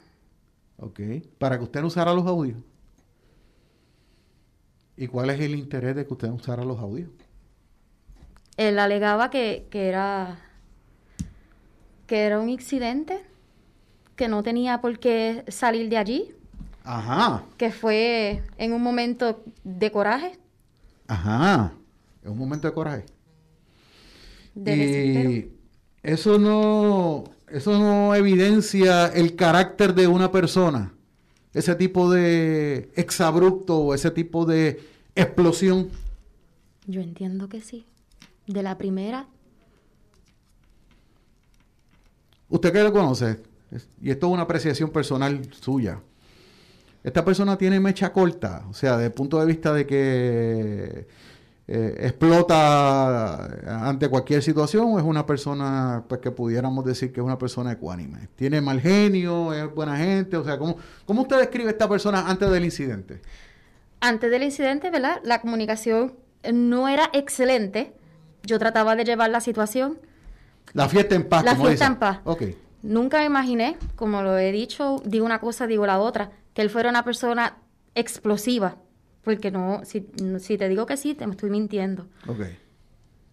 [0.78, 1.00] ¿Ok?
[1.38, 2.58] Para que usted no usara los audios.
[4.96, 7.10] ¿Y cuál es el interés de que usted no usara los audios?
[8.56, 10.38] Él alegaba que, que era
[12.08, 13.20] que era un accidente,
[14.16, 16.34] que no tenía por qué salir de allí.
[16.82, 17.44] Ajá.
[17.58, 20.38] Que fue en un momento de coraje.
[21.06, 21.74] Ajá.
[22.24, 23.04] En un momento de coraje.
[24.56, 25.52] y
[26.02, 30.92] eso no eso no evidencia el carácter de una persona.
[31.54, 34.80] Ese tipo de exabrupto o ese tipo de
[35.14, 35.90] explosión.
[36.86, 37.84] Yo entiendo que sí.
[38.46, 39.26] De la primera.
[42.48, 43.40] ¿Usted qué lo conoce?
[44.00, 46.00] Y esto es una apreciación personal suya.
[47.04, 51.06] Esta persona tiene mecha corta, o sea, desde el punto de vista de que
[51.70, 53.44] eh, explota
[53.86, 57.72] ante cualquier situación o es una persona pues que pudiéramos decir que es una persona
[57.72, 58.28] ecuánime?
[58.36, 59.52] ¿Tiene mal genio?
[59.52, 60.38] ¿Es buena gente?
[60.38, 63.20] O sea, ¿cómo, cómo usted describe a esta persona antes del incidente?
[64.00, 65.20] Antes del incidente, ¿verdad?
[65.24, 66.14] La comunicación
[66.50, 67.92] no era excelente.
[68.44, 69.98] Yo trataba de llevar la situación.
[70.72, 71.44] La fiesta en paz.
[71.44, 72.20] La fiesta en paz.
[72.24, 72.44] Ok.
[72.82, 76.70] Nunca me imaginé, como lo he dicho, digo una cosa, digo la otra, que él
[76.70, 77.58] fuera una persona
[77.94, 78.76] explosiva.
[79.28, 80.06] Porque no, si,
[80.38, 82.06] si te digo que sí, te me estoy mintiendo.
[82.26, 82.46] Ok.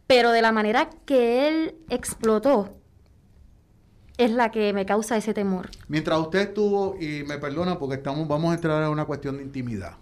[0.08, 2.70] Pero de la manera que él explotó,
[4.18, 5.70] es la que me causa ese temor.
[5.88, 9.44] Mientras usted estuvo, y me perdona porque estamos, vamos a entrar en una cuestión de
[9.44, 9.94] intimidad.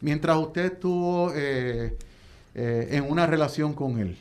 [0.00, 1.96] Mientras usted estuvo eh,
[2.54, 4.18] eh, en una relación con él,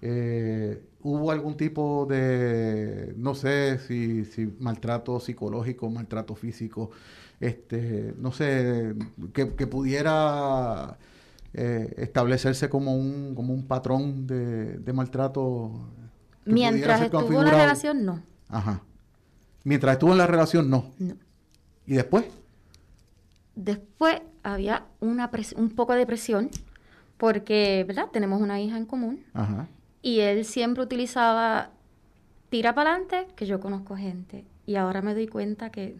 [0.00, 6.92] eh, ¿hubo algún tipo de, no sé, si, si maltrato psicológico, maltrato físico,
[7.40, 8.94] este, no sé,
[9.32, 10.98] que, que pudiera
[11.54, 15.88] eh, establecerse como un, como un patrón de, de maltrato?
[16.44, 18.22] Mientras estuvo en la relación, no.
[18.48, 18.82] Ajá.
[19.64, 20.90] Mientras estuvo en la relación, no.
[20.98, 21.14] no.
[21.86, 22.24] ¿Y después?
[23.54, 26.48] Después había una pres- un poco de presión,
[27.16, 28.06] porque, ¿verdad?
[28.12, 29.24] Tenemos una hija en común.
[29.34, 29.66] Ajá.
[30.00, 31.70] Y él siempre utilizaba,
[32.50, 34.44] tira para adelante, que yo conozco gente.
[34.64, 35.96] Y ahora me doy cuenta que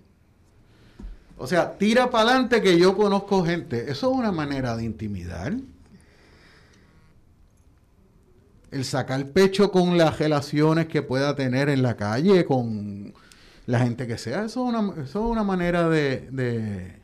[1.39, 3.91] O sea, tira para adelante que yo conozco gente.
[3.91, 5.55] Eso es una manera de intimidar.
[8.73, 13.15] El sacar pecho con las relaciones que pueda tener en la calle, con
[13.67, 14.45] la gente que sea.
[14.45, 17.01] Eso es una, eso es una manera de, de,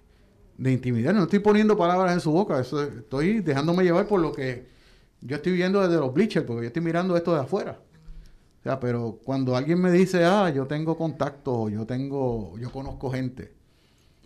[0.58, 1.14] de intimidar.
[1.14, 2.58] No estoy poniendo palabras en su boca.
[2.60, 4.66] Eso, estoy dejándome llevar por lo que
[5.20, 7.78] yo estoy viendo desde los bleachers, porque yo estoy mirando esto de afuera.
[8.60, 13.10] O sea, pero cuando alguien me dice, ah, yo tengo contacto, yo tengo, yo conozco
[13.10, 13.63] gente.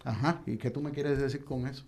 [0.08, 1.84] Ajá, ¿y qué tú me quieres decir con eso?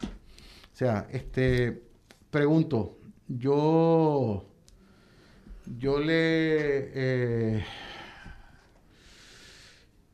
[0.00, 1.82] O sea, este,
[2.30, 4.44] pregunto, yo,
[5.76, 7.64] yo le eh,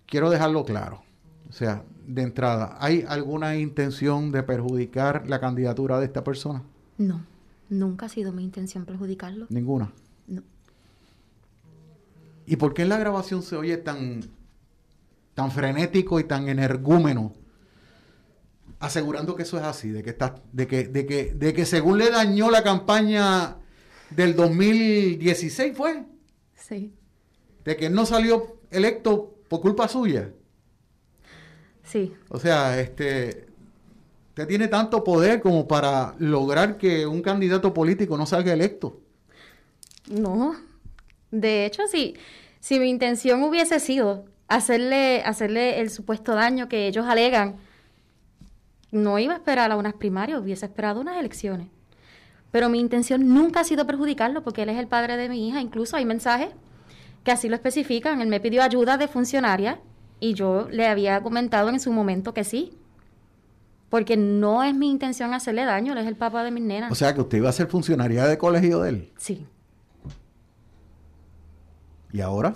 [0.07, 1.03] quiero dejarlo claro.
[1.51, 6.63] O sea, de entrada, ¿hay alguna intención de perjudicar la candidatura de esta persona?
[6.97, 7.27] no,
[7.69, 9.45] nunca ha sido mi intención perjudicarlo.
[9.51, 9.93] Ninguna.
[10.27, 10.43] No.
[12.47, 14.38] ¿Y por qué en la grabación se oye tan,
[15.39, 17.33] tan frenético y tan energúmeno?
[18.81, 21.97] Asegurando que eso es así, de que está, de que, de que, de que según
[21.99, 23.59] le dañó la campaña
[24.11, 26.05] del 2016 fue,
[26.57, 26.93] Sí,
[27.65, 30.33] de que él no salió electo por culpa suya.
[31.85, 33.47] sí, O sea, este,
[34.31, 39.01] usted tiene tanto poder como para lograr que un candidato político no salga electo.
[40.09, 40.57] no.
[41.31, 42.17] De hecho, si,
[42.59, 47.57] si mi intención hubiese sido hacerle, hacerle el supuesto daño que ellos alegan,
[48.91, 51.69] no iba a esperar a unas primarias, hubiese esperado unas elecciones.
[52.51, 55.61] Pero mi intención nunca ha sido perjudicarlo porque él es el padre de mi hija.
[55.61, 56.49] Incluso hay mensajes
[57.23, 58.23] que así lo especifican.
[58.23, 59.81] Él me pidió ayuda de funcionaria
[60.19, 62.73] y yo le había comentado en su momento que sí.
[63.91, 66.91] Porque no es mi intención hacerle daño, él es el papá de mis nenas.
[66.91, 69.13] O sea, que usted iba a ser funcionaria de colegio de él.
[69.19, 69.47] sí.
[72.11, 72.55] ¿Y ahora?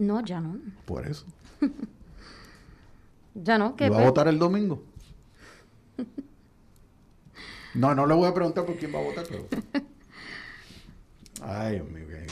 [0.00, 0.56] No, ya no.
[0.86, 1.24] Por eso.
[3.34, 3.76] Ya no.
[3.76, 4.82] que ¿Y va a votar el domingo?
[7.74, 9.46] No, no le voy a preguntar por quién va a votar, pero...
[11.42, 12.06] Ay, Dios mío.
[12.08, 12.26] qué-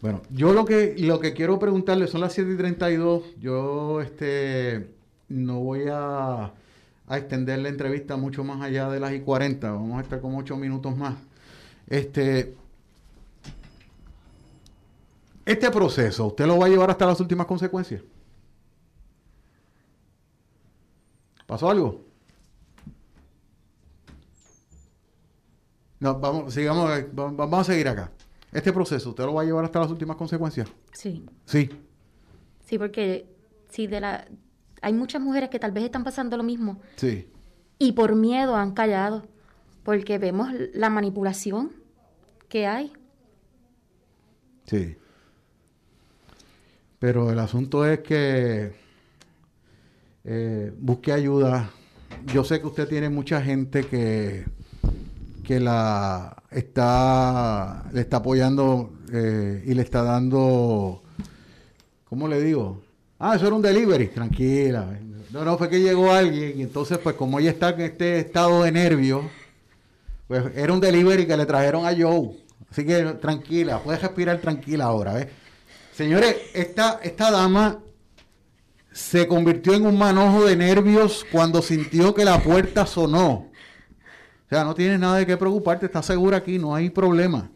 [0.00, 4.94] Bueno, yo lo que, lo que quiero preguntarle, son las 7 y 32, yo este,
[5.28, 6.52] no voy a,
[7.08, 10.38] a extender la entrevista mucho más allá de las y 40, vamos a estar como
[10.38, 11.16] 8 minutos más.
[11.88, 12.54] Este,
[15.46, 18.02] este proceso, ¿usted lo va a llevar hasta las últimas consecuencias?
[21.46, 22.04] ¿Pasó algo?
[26.00, 28.10] No, vamos, sigamos, va- va- vamos a seguir acá.
[28.52, 30.68] Este proceso, ¿usted lo va a llevar hasta las últimas consecuencias?
[30.92, 31.24] Sí.
[31.44, 31.70] Sí.
[32.64, 33.26] Sí, porque
[33.70, 34.26] sí, de la...
[34.82, 37.28] hay muchas mujeres que tal vez están pasando lo mismo Sí.
[37.78, 39.26] y por miedo han callado,
[39.84, 41.72] porque vemos la manipulación
[42.48, 42.92] que hay.
[44.66, 44.96] Sí.
[46.98, 48.72] Pero el asunto es que
[50.24, 51.70] eh, busque ayuda.
[52.26, 54.44] Yo sé que usted tiene mucha gente que,
[55.44, 61.02] que la está le está apoyando eh, y le está dando
[62.08, 62.82] ¿cómo le digo?
[63.18, 64.98] Ah, eso era un delivery, tranquila.
[65.32, 68.62] No, no, fue que llegó alguien y entonces pues como ella está en este estado
[68.62, 69.22] de nervio,
[70.28, 72.30] pues era un delivery que le trajeron a Joe.
[72.70, 75.28] Así que tranquila, puedes respirar tranquila ahora, ¿ves?
[75.96, 77.78] Señores, esta, esta dama
[78.92, 83.30] se convirtió en un manojo de nervios cuando sintió que la puerta sonó.
[83.30, 87.50] O sea, no tienes nada de qué preocuparte, estás segura aquí, no hay problema.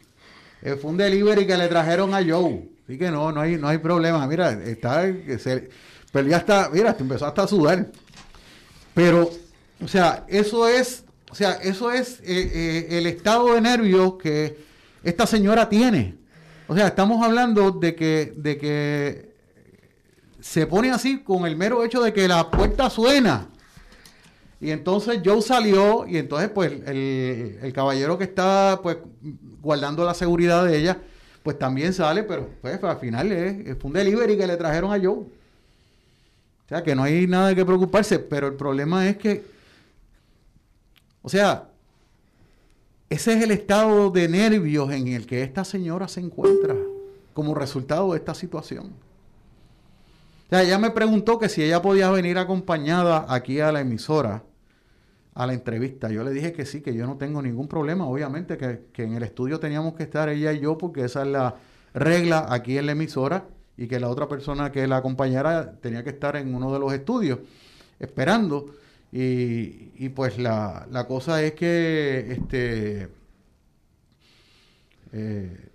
[0.63, 2.67] Eh, fue un delivery que le trajeron a Joe.
[2.85, 4.27] Así que no, no hay, no hay problema.
[4.27, 5.03] Mira, está,
[5.39, 5.69] se,
[6.11, 7.91] pero ya está, mira, te empezó hasta a sudar.
[8.95, 9.31] Pero,
[9.85, 14.57] o sea, eso es, o sea, eso es eh, eh, el estado de nervios que
[15.05, 16.20] esta señora tiene.
[16.71, 19.35] O sea, estamos hablando de que, de que
[20.39, 23.49] se pone así con el mero hecho de que la puerta suena.
[24.61, 28.99] Y entonces Joe salió y entonces pues el, el caballero que está pues
[29.61, 30.99] guardando la seguridad de ella,
[31.43, 34.97] pues también sale, pero pues al final es, fue un delivery que le trajeron a
[34.97, 35.25] Joe.
[35.25, 35.29] O
[36.69, 39.45] sea que no hay nada que preocuparse, pero el problema es que,
[41.21, 41.70] o sea,
[43.11, 46.77] ese es el estado de nervios en el que esta señora se encuentra
[47.35, 48.93] como resultado de esta situación.
[50.47, 54.45] O sea, ella me preguntó que si ella podía venir acompañada aquí a la emisora
[55.35, 56.11] a la entrevista.
[56.11, 59.23] Yo le dije que sí, que yo no tengo ningún problema, obviamente, que, en el
[59.23, 61.55] estudio teníamos que estar ella y yo, porque esa es la
[61.95, 63.47] regla aquí en la emisora,
[63.77, 66.93] y que la otra persona que la acompañara tenía que estar en uno de los
[66.93, 67.39] estudios
[67.99, 68.67] esperando.
[69.13, 73.09] Y, pues la, cosa es que este
[75.13, 75.69] eh,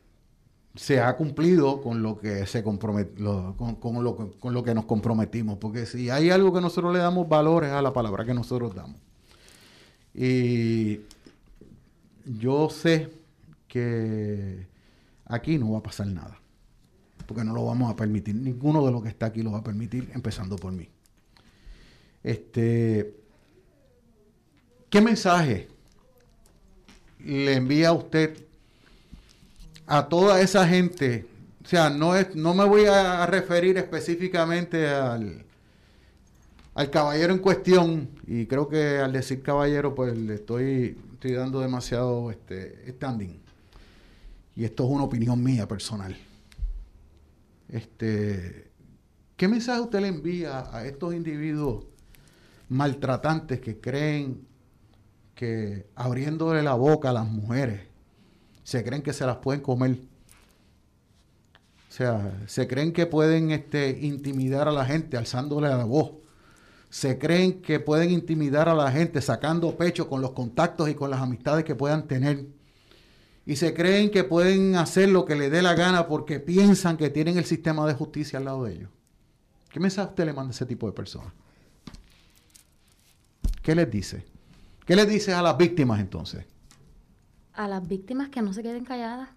[0.76, 3.18] se ha cumplido con lo que se compromet,
[3.58, 5.58] con, con, lo, con lo que nos comprometimos.
[5.58, 9.00] Porque si hay algo que nosotros le damos valores a la palabra que nosotros damos.
[10.14, 11.02] Y
[12.26, 13.12] yo sé
[13.68, 14.66] que
[15.26, 16.40] aquí no va a pasar nada,
[17.28, 18.36] porque no lo vamos a permitir.
[18.36, 20.88] Ninguno de los que está aquí lo va a permitir, empezando por mí.
[22.24, 23.25] Este,
[24.90, 25.68] ¿Qué mensaje
[27.20, 28.38] le envía a usted
[29.88, 31.26] a toda esa gente?
[31.64, 35.44] O sea, no, es, no me voy a referir específicamente al,
[36.76, 41.62] al caballero en cuestión, y creo que al decir caballero, pues le estoy, estoy dando
[41.62, 43.40] demasiado este, standing.
[44.56, 46.16] Y esto es una opinión mía personal.
[47.70, 48.70] Este,
[49.36, 51.86] ¿Qué mensaje usted le envía a estos individuos
[52.70, 54.46] maltratantes que creen
[55.36, 57.82] que abriéndole la boca a las mujeres,
[58.64, 60.00] se creen que se las pueden comer?
[61.90, 66.26] O sea, se creen que pueden este, intimidar a la gente alzándole la voz
[66.96, 71.10] se creen que pueden intimidar a la gente sacando pecho con los contactos y con
[71.10, 72.46] las amistades que puedan tener.
[73.46, 77.10] Y se creen que pueden hacer lo que les dé la gana porque piensan que
[77.10, 78.90] tienen el sistema de justicia al lado de ellos.
[79.70, 81.34] ¿Qué mensaje usted le manda a ese tipo de personas?
[83.62, 84.24] ¿Qué les dice?
[84.86, 86.46] ¿Qué les dice a las víctimas entonces?
[87.54, 89.30] A las víctimas que no se queden calladas.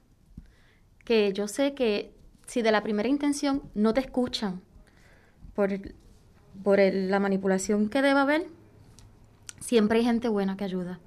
[1.05, 2.12] Que yo sé que
[2.46, 4.61] si de la primera intención no te escuchan
[5.55, 5.70] por
[6.62, 8.46] por la manipulación que debe haber,
[9.61, 10.99] siempre hay gente buena que ayuda.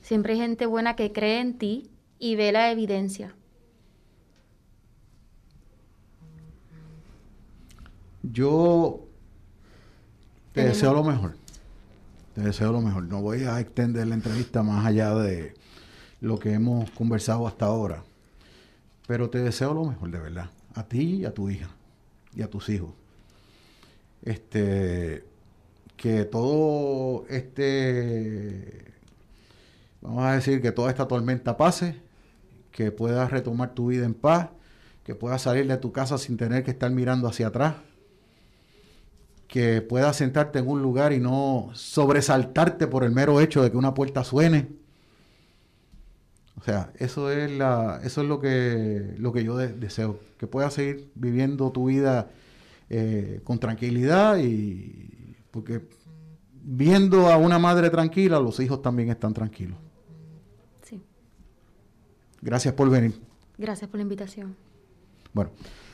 [0.00, 3.34] Siempre hay gente buena que cree en ti y ve la evidencia.
[8.22, 9.06] Yo
[10.52, 11.36] te deseo lo mejor.
[12.36, 13.02] Te deseo lo mejor.
[13.02, 15.54] No voy a extender la entrevista más allá de
[16.20, 18.04] lo que hemos conversado hasta ahora.
[19.08, 20.50] Pero te deseo lo mejor, de verdad.
[20.74, 21.70] A ti y a tu hija.
[22.32, 22.90] Y a tus hijos
[24.26, 25.24] este,
[25.96, 28.92] que todo este,
[30.02, 32.02] vamos a decir que toda esta tormenta pase,
[32.72, 34.50] que puedas retomar tu vida en paz,
[35.04, 37.76] que puedas salir de tu casa sin tener que estar mirando hacia atrás,
[39.48, 43.76] que puedas sentarte en un lugar y no sobresaltarte por el mero hecho de que
[43.76, 44.68] una puerta suene.
[46.58, 50.74] O sea, eso es la, eso es lo que, lo que yo deseo, que puedas
[50.74, 52.30] seguir viviendo tu vida
[52.88, 55.82] eh, con tranquilidad y porque
[56.52, 59.78] viendo a una madre tranquila, los hijos también están tranquilos.
[60.82, 61.00] Sí.
[62.42, 63.14] Gracias por venir.
[63.58, 64.56] Gracias por la invitación.
[65.32, 65.50] Bueno,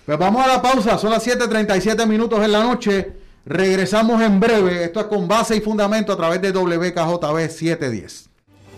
[0.06, 3.21] pues vamos a la pausa, son las 7:37 minutos en la noche.
[3.44, 4.84] Regresamos en breve.
[4.84, 8.28] Esto es con base y fundamento a través de WKJB 710.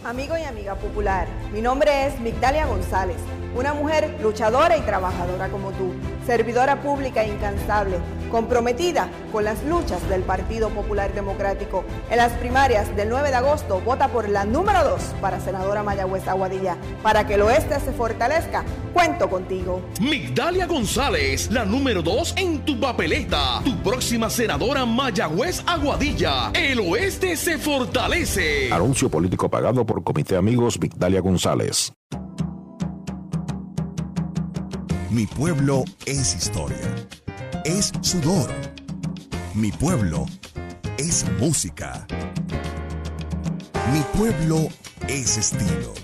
[0.05, 3.17] Amigo y amiga popular, mi nombre es Migdalia González,
[3.57, 5.95] una mujer luchadora y trabajadora como tú,
[6.27, 7.99] servidora pública incansable,
[8.31, 11.85] comprometida con las luchas del Partido Popular Democrático.
[12.11, 16.27] En las primarias del 9 de agosto, vota por la número 2 para senadora Mayagüez
[16.27, 16.77] Aguadilla.
[17.03, 19.83] Para que el oeste se fortalezca, cuento contigo.
[20.01, 23.61] Migdalia González, la número 2 en tu papeleta.
[23.65, 26.51] Tu próxima senadora Mayagüez Aguadilla.
[26.55, 28.73] El oeste se fortalece.
[28.73, 31.93] Anuncio político pagado por Comité Amigos Victalia González.
[35.15, 36.93] Mi pueblo es historia,
[37.65, 38.51] es sudor.
[39.55, 40.27] Mi pueblo
[40.99, 42.05] es música.
[43.93, 44.67] Mi pueblo
[45.07, 45.95] es estilo.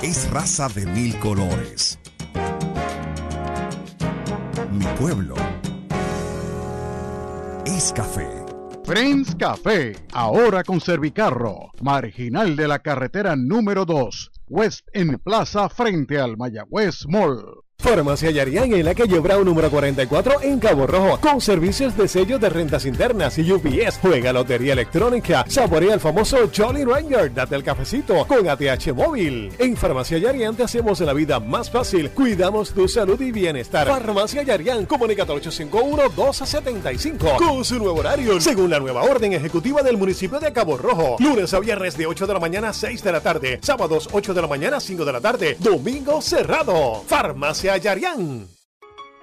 [0.00, 1.98] Es raza de mil colores.
[4.70, 5.34] Mi pueblo
[7.66, 8.28] es café.
[8.84, 16.20] Friends Café, ahora con Servicarro, marginal de la carretera número 2 West en Plaza frente
[16.20, 17.63] al Mayagüez Mall.
[17.84, 22.38] Farmacia Yarián en la calle Brown número 44 en Cabo Rojo con servicios de sello
[22.38, 23.98] de rentas internas y UPS.
[24.00, 29.52] Juega lotería electrónica, saborea el famoso Jolly Ranger, date el cafecito con ATH móvil.
[29.58, 33.86] En Farmacia Yarián te hacemos la vida más fácil, cuidamos tu salud y bienestar.
[33.86, 39.98] Farmacia Yarián, comunica al 851-1275 con su nuevo horario según la nueva orden ejecutiva del
[39.98, 41.16] municipio de Cabo Rojo.
[41.18, 44.32] Lunes a viernes de 8 de la mañana a 6 de la tarde, sábados 8
[44.32, 47.04] de la mañana a 5 de la tarde, domingo cerrado.
[47.06, 47.73] Farmacia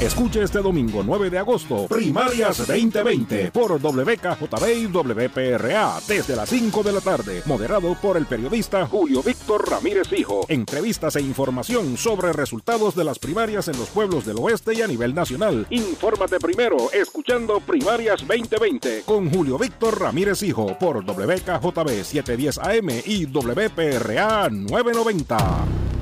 [0.00, 6.82] Escuche este domingo 9 de agosto, Primarias 2020 por WKJB y WPRA desde las 5
[6.82, 10.44] de la tarde, moderado por el periodista Julio Víctor Ramírez Hijo.
[10.48, 14.88] Entrevistas e información sobre resultados de las primarias en los pueblos del oeste y a
[14.88, 15.66] nivel nacional.
[15.70, 23.26] Infórmate primero escuchando Primarias 2020 con Julio Víctor Ramírez Hijo por WKJB 710 AM y
[23.26, 25.93] WPRA 990.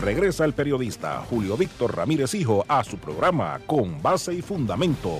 [0.00, 5.18] Regresa el periodista Julio Víctor Ramírez Hijo a su programa Con Base y Fundamento.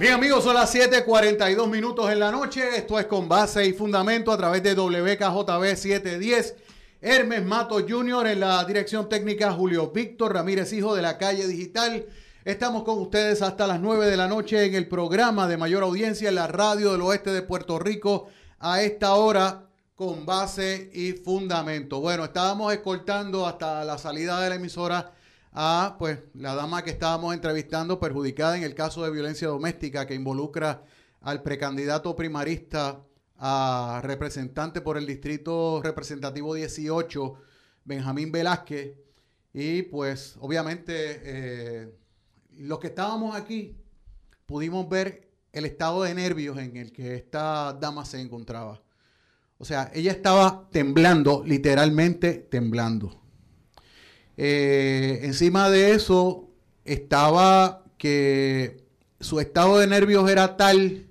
[0.00, 2.74] Bien amigos, son las 7:42 minutos en la noche.
[2.74, 6.56] Esto es con base y fundamento a través de WKJB 710.
[7.02, 8.28] Hermes Mato Jr.
[8.28, 12.06] en la dirección técnica, Julio Víctor Ramírez, hijo de la calle digital.
[12.46, 16.30] Estamos con ustedes hasta las 9 de la noche en el programa de mayor audiencia
[16.30, 18.28] en la radio del oeste de Puerto Rico
[18.58, 22.00] a esta hora con base y fundamento.
[22.00, 25.12] Bueno, estábamos escoltando hasta la salida de la emisora
[25.52, 30.14] a pues la dama que estábamos entrevistando perjudicada en el caso de violencia doméstica que
[30.14, 30.84] involucra
[31.20, 33.04] al precandidato primarista
[33.36, 37.34] a representante por el distrito representativo 18,
[37.84, 38.94] Benjamín Velázquez.
[39.52, 40.92] Y pues obviamente
[41.24, 41.94] eh,
[42.58, 43.76] los que estábamos aquí
[44.46, 48.82] pudimos ver el estado de nervios en el que esta dama se encontraba.
[49.58, 53.19] O sea, ella estaba temblando, literalmente temblando.
[54.42, 56.48] Eh, encima de eso
[56.86, 58.86] estaba que
[59.20, 61.08] su estado de nervios era tal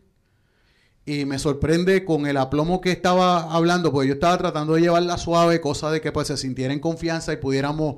[1.05, 5.19] y me sorprende con el aplomo que estaba hablando, porque yo estaba tratando de llevarla
[5.19, 7.97] suave, cosa de que pues se sintiera en confianza y pudiéramos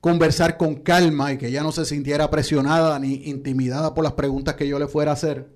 [0.00, 4.54] conversar con calma y que ella no se sintiera presionada ni intimidada por las preguntas
[4.54, 5.50] que yo le fuera a hacer.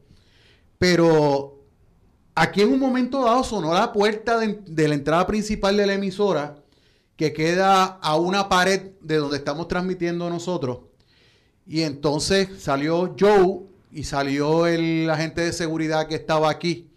[0.77, 1.65] Pero
[2.35, 5.95] aquí en un momento dado sonó la puerta de, de la entrada principal de la
[5.95, 6.64] emisora
[7.17, 10.81] que queda a una pared de donde estamos transmitiendo nosotros.
[11.67, 13.61] Y entonces salió Joe
[13.93, 16.91] y salió el agente de seguridad que estaba aquí,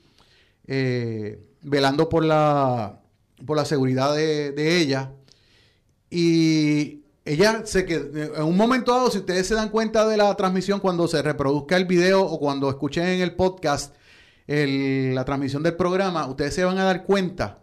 [0.66, 3.00] eh, velando por la,
[3.46, 5.14] por la seguridad de, ella.
[6.10, 10.36] Y ella se quedó, en un momento dado, si ustedes se dan cuenta de la
[10.36, 13.96] transmisión, cuando se reproduzca el video o cuando escuchen en el podcast
[14.48, 17.60] la transmisión del programa, ustedes se van a dar cuenta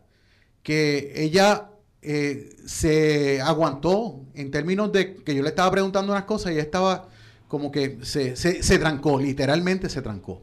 [0.63, 1.71] que ella
[2.05, 7.09] eh, se aguantó en términos de que yo le estaba preguntando unas cosas y estaba
[7.49, 10.43] como que se, se- se trancó, literalmente se trancó.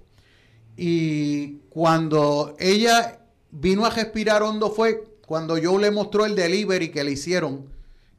[0.77, 3.19] Y cuando ella
[3.51, 7.67] vino a respirar hondo fue cuando yo le mostró el delivery que le hicieron,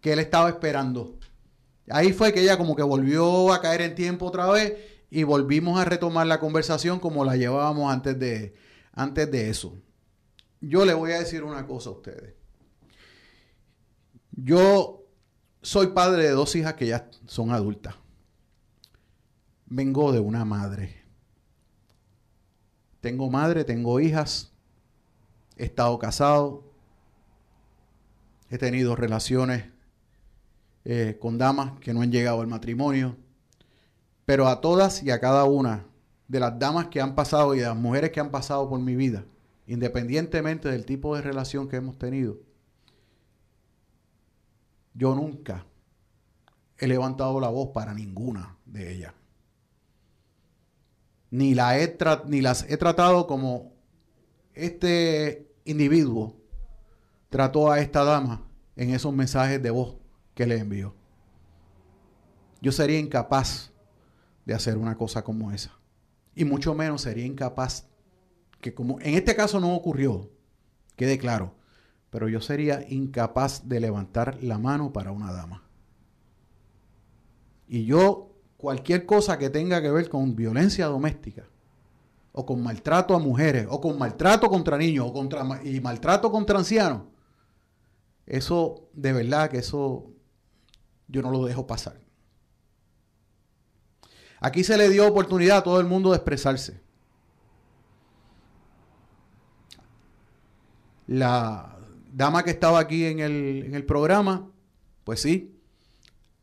[0.01, 1.16] que él estaba esperando.
[1.90, 4.74] Ahí fue que ella como que volvió a caer en tiempo otra vez
[5.11, 8.55] y volvimos a retomar la conversación como la llevábamos antes de,
[8.95, 9.76] antes de eso.
[10.61, 12.34] Yo le voy a decir una cosa a ustedes.
[14.45, 15.05] Yo
[15.61, 17.95] soy padre de dos hijas que ya son adultas.
[19.66, 21.03] Vengo de una madre.
[23.01, 24.53] Tengo madre, tengo hijas.
[25.57, 26.64] He estado casado.
[28.51, 29.66] He tenido relaciones
[30.84, 33.16] eh, con damas que no han llegado al matrimonio.
[34.24, 35.86] Pero a todas y a cada una
[36.26, 38.97] de las damas que han pasado y de las mujeres que han pasado por mi
[38.97, 39.24] vida,
[39.66, 42.38] independientemente del tipo de relación que hemos tenido,
[44.95, 45.66] yo nunca
[46.78, 49.14] he levantado la voz para ninguna de ellas.
[51.30, 53.72] Ni, las he tratado como
[54.53, 56.36] este individuo
[57.30, 59.97] trató a esta dama en esos mensajes de voz
[60.34, 60.95] que le envió.
[62.61, 63.72] Yo sería incapaz
[64.45, 65.72] de hacer una cosa como esa.
[66.34, 67.86] Y mucho menos sería incapaz,
[68.61, 70.30] que como en este caso no ocurrió,
[70.97, 71.55] quede claro,
[72.13, 75.63] pero yo sería incapaz de levantar la mano para una dama.
[77.67, 81.49] Y yo, cualquier cosa que tenga que ver con violencia doméstica,
[82.33, 86.59] o con maltrato a mujeres, o con maltrato contra niños, o contra, y maltrato contra
[86.59, 87.05] ancianos,
[88.27, 90.11] eso, de verdad que eso,
[91.09, 91.99] yo no lo dejo pasar.
[94.39, 96.79] Aquí se le dio oportunidad a todo el mundo de expresarse.
[101.07, 101.72] La
[102.13, 104.51] dama que estaba aquí en el, en el programa,
[105.05, 105.59] pues sí,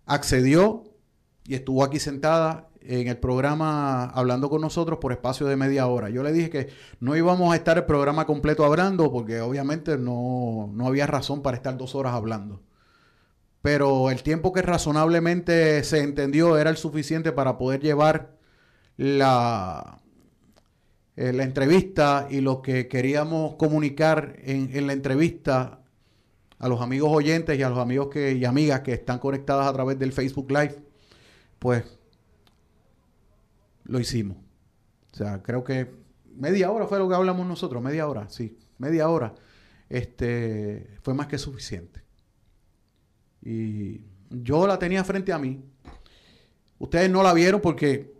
[0.05, 0.83] accedió
[1.45, 6.09] y estuvo aquí sentada en el programa hablando con nosotros por espacio de media hora.
[6.09, 10.69] Yo le dije que no íbamos a estar el programa completo hablando porque obviamente no,
[10.73, 12.61] no había razón para estar dos horas hablando.
[13.61, 18.37] Pero el tiempo que razonablemente se entendió era el suficiente para poder llevar
[18.95, 19.99] la,
[21.19, 25.81] eh, la entrevista y lo que queríamos comunicar en, en la entrevista
[26.57, 29.73] a los amigos oyentes y a los amigos que, y amigas que están conectadas a
[29.73, 30.77] través del Facebook Live,
[31.59, 31.83] pues
[33.83, 34.37] lo hicimos.
[35.11, 35.91] O sea, creo que
[36.37, 39.35] media hora fue lo que hablamos nosotros, media hora, sí, media hora.
[39.89, 42.01] Este, fue más que suficiente.
[43.41, 45.61] Y yo la tenía frente a mí.
[46.77, 48.18] Ustedes no la vieron porque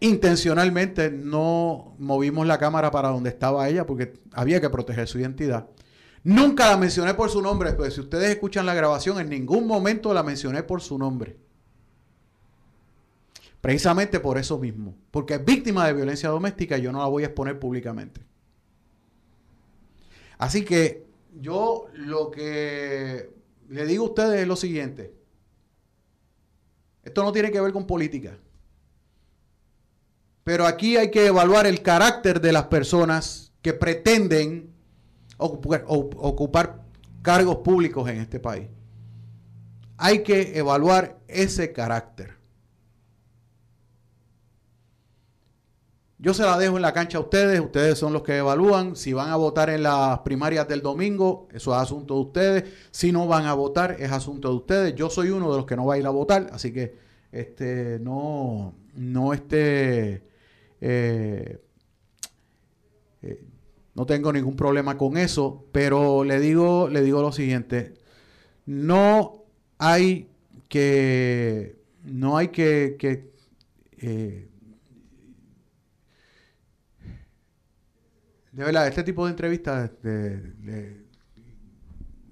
[0.00, 5.68] intencionalmente no movimos la cámara para donde estaba ella porque había que proteger su identidad.
[6.22, 10.14] Nunca la mencioné por su nombre, pues si ustedes escuchan la grabación, en ningún momento
[10.14, 11.36] la mencioné por su nombre.
[13.60, 17.22] Precisamente por eso mismo, porque es víctima de violencia doméstica y yo no la voy
[17.22, 18.20] a exponer públicamente.
[20.38, 21.06] Así que
[21.40, 23.30] yo lo que
[23.68, 25.14] le digo a ustedes es lo siguiente.
[27.02, 28.36] Esto no tiene que ver con política.
[30.44, 34.74] Pero aquí hay que evaluar el carácter de las personas que pretenden
[35.38, 36.82] ocupar,
[37.22, 38.68] cargos públicos en este país.
[39.96, 42.34] Hay que evaluar ese carácter.
[46.18, 48.96] Yo se la dejo en la cancha a ustedes, ustedes son los que evalúan.
[48.96, 52.64] Si van a votar en las primarias del domingo, eso es asunto de ustedes.
[52.90, 54.94] Si no van a votar, es asunto de ustedes.
[54.94, 56.96] Yo soy uno de los que no va a ir a votar, así que
[57.32, 60.33] este no, no este,
[60.86, 61.62] eh,
[63.22, 63.42] eh,
[63.94, 67.94] no tengo ningún problema con eso, pero le digo, le digo lo siguiente,
[68.66, 69.46] no
[69.78, 70.28] hay
[70.68, 73.32] que, no hay que, que,
[73.96, 74.48] eh,
[78.52, 79.90] de verdad, este tipo de entrevistas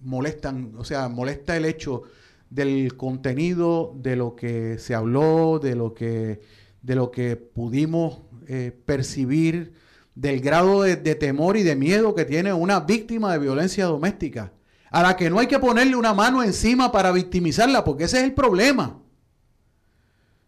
[0.02, 2.02] molestan, o sea, molesta el hecho
[2.50, 6.42] del contenido, de lo que se habló, de lo que,
[6.82, 9.74] de lo que pudimos eh, percibir,
[10.14, 14.52] del grado de, temor y de miedo que tiene una víctima de violencia doméstica,
[14.90, 18.24] a la que no hay que ponerle una mano encima para victimizarla, porque ese es
[18.24, 19.00] el problema.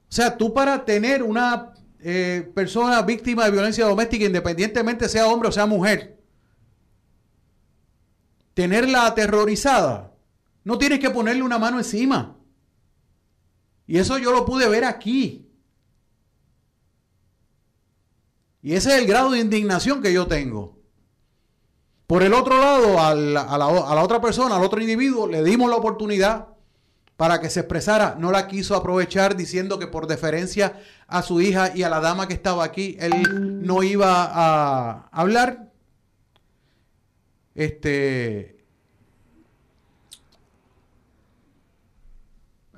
[0.09, 5.49] O sea, tú para tener una eh, persona víctima de violencia doméstica, independientemente sea hombre
[5.49, 6.21] o sea mujer,
[8.53, 10.13] tenerla aterrorizada,
[10.63, 12.37] no tienes que ponerle una mano encima.
[13.87, 15.44] Y eso yo lo pude ver aquí.
[18.65, 20.79] Y ese es el grado de indignación que yo tengo.
[22.07, 25.69] Por el otro lado, a la, a la- otra persona, al otro individuo, le dimos
[25.69, 26.49] la oportunidad
[27.19, 28.17] para que se expresara.
[28.19, 32.27] No la quiso aprovechar diciendo que por deferencia a su hija y a la dama
[32.27, 35.71] que estaba aquí, él no iba a hablar.
[37.55, 38.65] Este.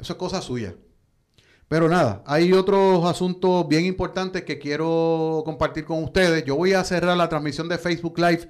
[0.00, 0.74] Eso es cosa suya.
[1.68, 6.44] Pero nada, hay otros asuntos bien importantes que quiero compartir con ustedes.
[6.44, 8.48] Yo voy a cerrar la transmisión de Facebook Live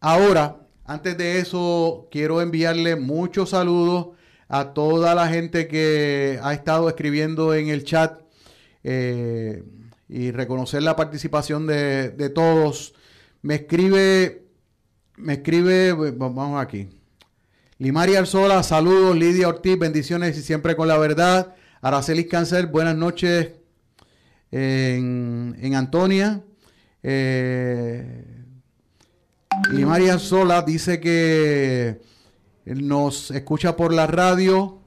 [0.00, 0.56] ahora.
[0.84, 4.08] Antes de eso, quiero enviarle muchos saludos
[4.48, 8.20] a toda la gente que ha estado escribiendo en el chat
[8.82, 9.62] eh,
[10.08, 12.94] y reconocer la participación de, de todos.
[13.42, 14.44] Me escribe,
[15.16, 16.88] me escribe, vamos aquí.
[17.78, 19.16] Limari Arzola, saludos.
[19.16, 21.54] Lidia Ortiz, bendiciones y siempre con la verdad.
[21.86, 23.52] Aracelis Cáncer, buenas noches
[24.50, 26.42] en, en Antonia.
[27.00, 28.24] Eh,
[29.70, 32.00] Limari Arzola dice que
[32.64, 34.80] nos escucha por la radio.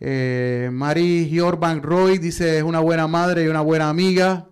[0.00, 4.48] Eh, Mari Giorban Roy dice es una buena madre y una buena amiga.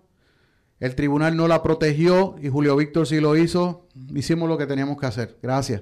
[0.79, 3.87] El tribunal no la protegió y Julio Víctor sí lo hizo.
[4.13, 5.39] Hicimos lo que teníamos que hacer.
[5.41, 5.81] Gracias.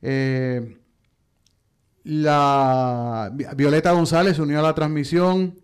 [0.00, 0.78] Eh,
[2.06, 5.58] la Vi- Violeta González se unió a la transmisión.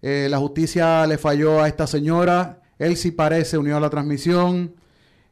[0.00, 2.60] Eh, la justicia le falló a esta señora.
[2.78, 4.74] Él sí parece se unió a la transmisión.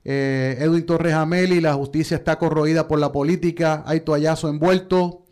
[0.04, 3.84] Eh, Edwin Torres Ameli, la justicia está corroída por la política.
[3.86, 5.22] Hay toallazo envuelto.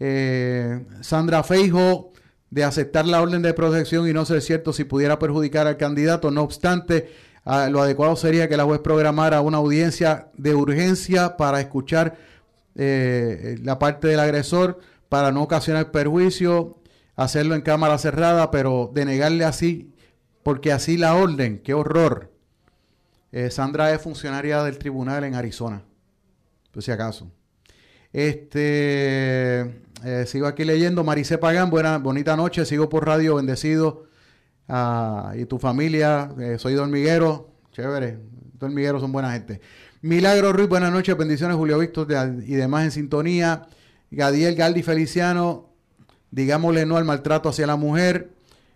[0.00, 2.12] Eh, Sandra Feijo,
[2.50, 6.30] de aceptar la orden de protección y no ser cierto si pudiera perjudicar al candidato.
[6.32, 7.08] No obstante,
[7.44, 12.16] ah, lo adecuado sería que la juez programara una audiencia de urgencia para escuchar
[12.74, 16.78] eh, la parte del agresor para no ocasionar perjuicio,
[17.16, 19.94] hacerlo en cámara cerrada, pero denegarle así,
[20.42, 22.32] porque así la orden, qué horror.
[23.32, 25.82] Eh, Sandra es funcionaria del tribunal en Arizona,
[26.72, 27.30] por si acaso.
[28.12, 29.60] Este,
[30.04, 31.02] eh, sigo aquí leyendo.
[31.02, 32.64] Marice Pagán, buena, bonita noche.
[32.64, 34.04] Sigo por radio, bendecido.
[34.68, 37.50] Ah, y tu familia, eh, soy Dormiguero.
[37.72, 38.18] Chévere.
[38.52, 39.60] Dormigueros son buena gente.
[40.04, 41.16] Milagro Ruiz, buenas noches.
[41.16, 42.06] Bendiciones, Julio Víctor
[42.46, 43.68] y demás en sintonía.
[44.10, 45.70] Gadiel Galdi Feliciano,
[46.30, 48.34] digámosle no al maltrato hacia la mujer.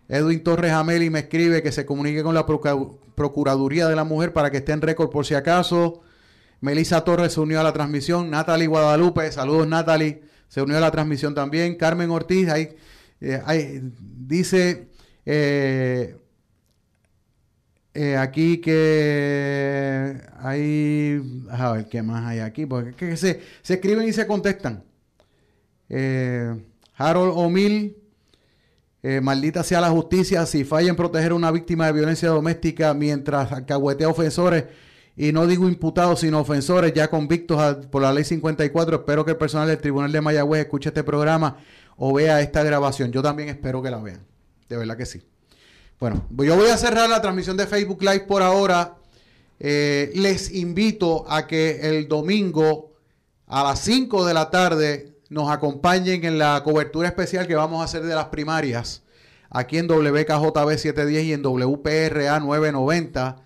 [0.09, 4.51] Edwin Torres Ameli me escribe que se comunique con la Procuraduría de la Mujer para
[4.51, 6.01] que esté en récord por si acaso.
[6.62, 8.31] Melissa Torres se unió a la transmisión.
[8.31, 11.74] Natalie Guadalupe, saludos Natalie, se unió a la transmisión también.
[11.74, 12.74] Carmen Ortiz, ahí,
[13.20, 14.89] eh, ahí dice
[15.26, 16.16] eh,
[18.01, 21.20] eh, aquí que hay,
[21.51, 24.84] a ver qué más hay aquí, porque se, se escriben y se contestan.
[25.88, 26.55] Eh,
[26.94, 27.96] Harold O'Mill,
[29.03, 32.94] eh, maldita sea la justicia si falla en proteger a una víctima de violencia doméstica
[32.94, 34.66] mientras alcahuetea ofensores
[35.16, 38.99] y no digo imputados sino ofensores ya convictos por la ley 54.
[38.99, 41.57] Espero que el personal del Tribunal de Mayagüez escuche este programa
[41.96, 43.11] o vea esta grabación.
[43.11, 44.20] Yo también espero que la vean.
[44.68, 45.20] De verdad que sí.
[46.01, 48.94] Bueno, yo voy a cerrar la transmisión de Facebook Live por ahora.
[49.59, 52.92] Eh, les invito a que el domingo
[53.49, 57.84] a las 5 de la tarde nos acompañen en la cobertura especial que vamos a
[57.84, 59.03] hacer de las primarias
[59.51, 63.42] aquí en WKJB 710 y en WPRA 990,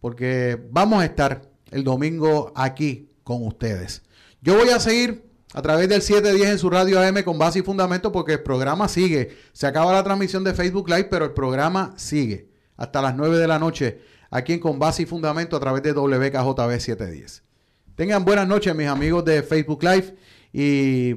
[0.00, 4.02] porque vamos a estar el domingo aquí con ustedes.
[4.40, 7.62] Yo voy a seguir a través del 710 en su radio AM con base y
[7.62, 9.36] fundamento porque el programa sigue.
[9.52, 13.48] Se acaba la transmisión de Facebook Live, pero el programa sigue hasta las 9 de
[13.48, 17.42] la noche aquí en Con Base y Fundamento a través de WKJB 710.
[17.94, 20.14] Tengan buenas noches, mis amigos de Facebook Live.
[20.52, 21.16] Y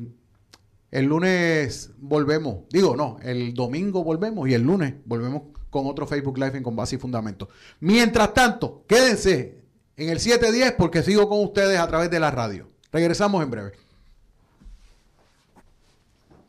[0.90, 2.64] el lunes volvemos.
[2.70, 6.76] Digo, no, el domingo volvemos y el lunes volvemos con otro Facebook Live en Con
[6.76, 7.50] Base y Fundamento.
[7.80, 9.62] Mientras tanto, quédense
[9.96, 12.70] en el 710 porque sigo con ustedes a través de la radio.
[12.92, 13.72] Regresamos en breve.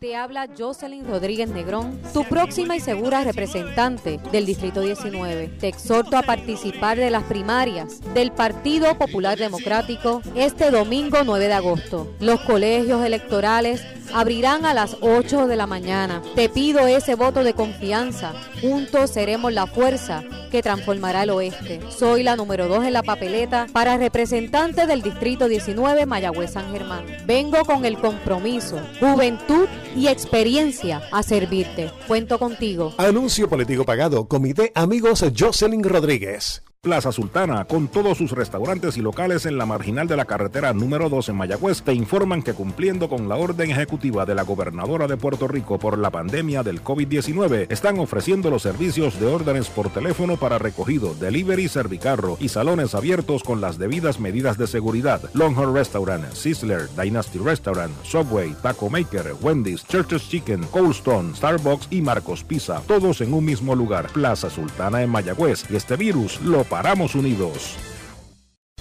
[0.03, 5.46] Te habla Jocelyn Rodríguez Negrón, tu próxima y segura representante del Distrito 19.
[5.61, 11.53] Te exhorto a participar de las primarias del Partido Popular Democrático este domingo 9 de
[11.53, 12.12] agosto.
[12.18, 13.80] Los colegios electorales
[14.12, 16.20] abrirán a las 8 de la mañana.
[16.34, 18.32] Te pido ese voto de confianza.
[18.61, 21.80] Juntos seremos la fuerza que transformará el oeste.
[21.90, 27.07] Soy la número 2 en la papeleta para representante del Distrito 19 Mayagüez San Germán.
[27.24, 29.66] Vengo con el compromiso, juventud
[29.97, 31.90] y experiencia a servirte.
[32.07, 32.95] Cuento contigo.
[32.99, 34.28] Anuncio político pagado.
[34.28, 36.62] Comité Amigos Jocelyn Rodríguez.
[36.84, 41.08] Plaza Sultana, con todos sus restaurantes y locales en la marginal de la carretera número
[41.08, 45.16] 2 en Mayagüez, te informan que cumpliendo con la orden ejecutiva de la gobernadora de
[45.16, 50.36] Puerto Rico por la pandemia del COVID-19, están ofreciendo los servicios de órdenes por teléfono
[50.36, 55.22] para recogido, delivery, servicarro y salones abiertos con las debidas medidas de seguridad.
[55.34, 62.02] Longhorn Restaurant, Sizzler, Dynasty Restaurant, Subway, Taco Maker, Wendy's, Church's Chicken, Cold Stone, Starbucks y
[62.02, 66.64] Marcos Pizza, todos en un mismo lugar, Plaza Sultana en Mayagüez, y este virus lo
[66.72, 67.76] paramos unidos.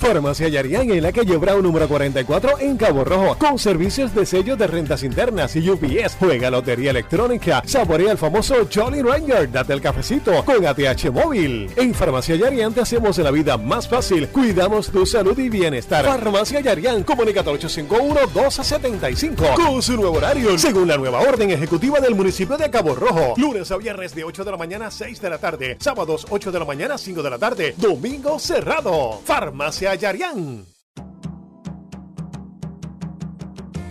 [0.01, 4.57] Farmacia Yarián en la calle Brown número 44 en Cabo Rojo, con servicios de sellos
[4.57, 6.17] de rentas internas y UPS.
[6.19, 11.69] Juega lotería electrónica, saborea el famoso Jolly Ranger, date el cafecito con ATH móvil.
[11.75, 16.03] En Farmacia Yarián te hacemos la vida más fácil, cuidamos tu salud y bienestar.
[16.03, 22.15] Farmacia Yarián, comunicate al 851-1275 con su nuevo horario, según la nueva orden ejecutiva del
[22.15, 23.35] municipio de Cabo Rojo.
[23.37, 26.51] Lunes a viernes de 8 de la mañana a 6 de la tarde, sábados 8
[26.51, 29.21] de la mañana a 5 de la tarde, domingo cerrado.
[29.25, 29.90] Farmacia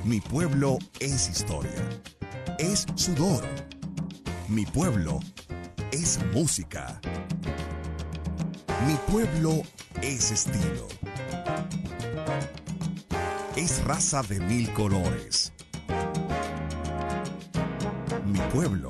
[0.03, 2.01] Mi pueblo es historia.
[2.59, 3.44] Es sudor.
[4.48, 5.20] Mi pueblo
[5.92, 6.98] es música.
[8.86, 9.61] Mi pueblo
[10.01, 10.88] es estilo.
[13.57, 15.53] Es raza de mil colores.
[18.24, 18.88] Mi pueblo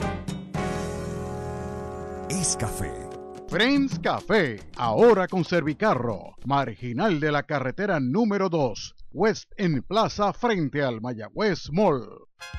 [2.28, 3.09] es café.
[3.50, 10.84] Friends Café, ahora con Servicarro, marginal de la carretera número 2, West en Plaza frente
[10.84, 12.06] al Mayagüez Mall.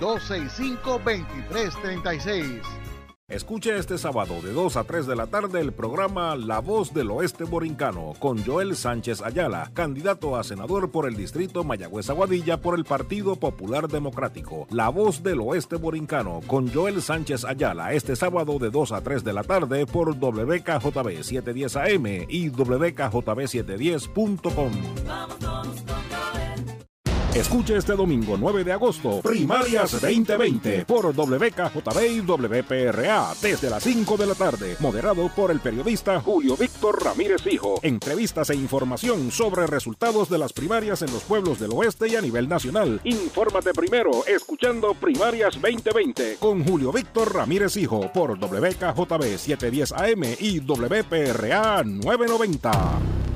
[0.00, 2.87] 787-265-2336.
[3.28, 7.10] Escuche este sábado de 2 a 3 de la tarde el programa La Voz del
[7.10, 12.78] Oeste Borincano con Joel Sánchez Ayala, candidato a senador por el distrito Mayagüez Aguadilla por
[12.78, 14.66] el Partido Popular Democrático.
[14.70, 19.22] La Voz del Oeste Borincano con Joel Sánchez Ayala este sábado de 2 a 3
[19.22, 24.72] de la tarde por WKJB 710 AM y WKJB710.com.
[27.34, 34.16] Escuche este domingo 9 de agosto, Primarias 2020 por WKJB y WPRA desde las 5
[34.16, 37.80] de la tarde, moderado por el periodista Julio Víctor Ramírez Hijo.
[37.82, 42.22] Entrevistas e información sobre resultados de las primarias en los pueblos del oeste y a
[42.22, 43.00] nivel nacional.
[43.04, 50.60] Infórmate primero escuchando Primarias 2020 con Julio Víctor Ramírez Hijo por WKJB 710 AM y
[50.60, 53.27] WPRA 990.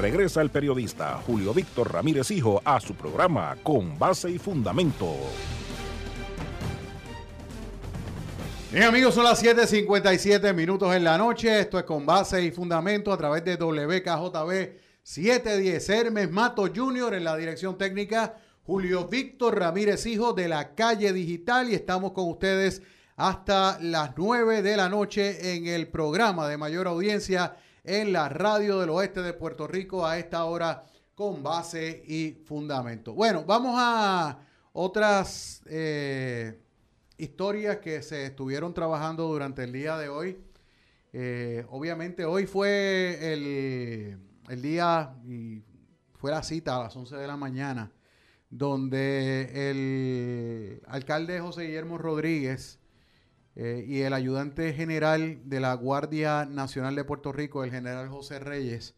[0.00, 5.14] Regresa el periodista Julio Víctor Ramírez Hijo a su programa Con Base y Fundamento.
[8.72, 11.60] Bien amigos, son las 7.57 minutos en la noche.
[11.60, 17.14] Esto es Con Base y Fundamento a través de WKJB 710 Hermes Mato Jr.
[17.14, 18.36] en la dirección técnica.
[18.62, 22.80] Julio Víctor Ramírez Hijo de la calle digital y estamos con ustedes
[23.16, 27.56] hasta las 9 de la noche en el programa de mayor audiencia
[27.90, 30.84] en la radio del oeste de Puerto Rico a esta hora
[31.16, 33.14] con base y fundamento.
[33.14, 34.38] Bueno, vamos a
[34.72, 36.56] otras eh,
[37.18, 40.38] historias que se estuvieron trabajando durante el día de hoy.
[41.12, 44.16] Eh, obviamente hoy fue el,
[44.48, 45.64] el, día y
[46.14, 47.90] fue la cita a las 11 de la mañana
[48.50, 52.79] donde el alcalde José Guillermo Rodríguez
[53.62, 58.38] eh, y el ayudante general de la Guardia Nacional de Puerto Rico, el general José
[58.38, 58.94] Reyes,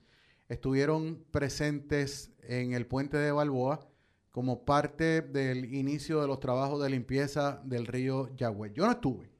[0.48, 3.88] estuvieron presentes en el puente de Balboa
[4.30, 8.72] como parte del inicio de los trabajos de limpieza del río Yagüe.
[8.72, 9.32] Yo no estuve.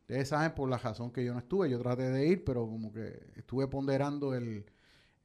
[0.00, 1.68] Ustedes saben por la razón que yo no estuve.
[1.68, 4.64] Yo traté de ir, pero como que estuve ponderando el,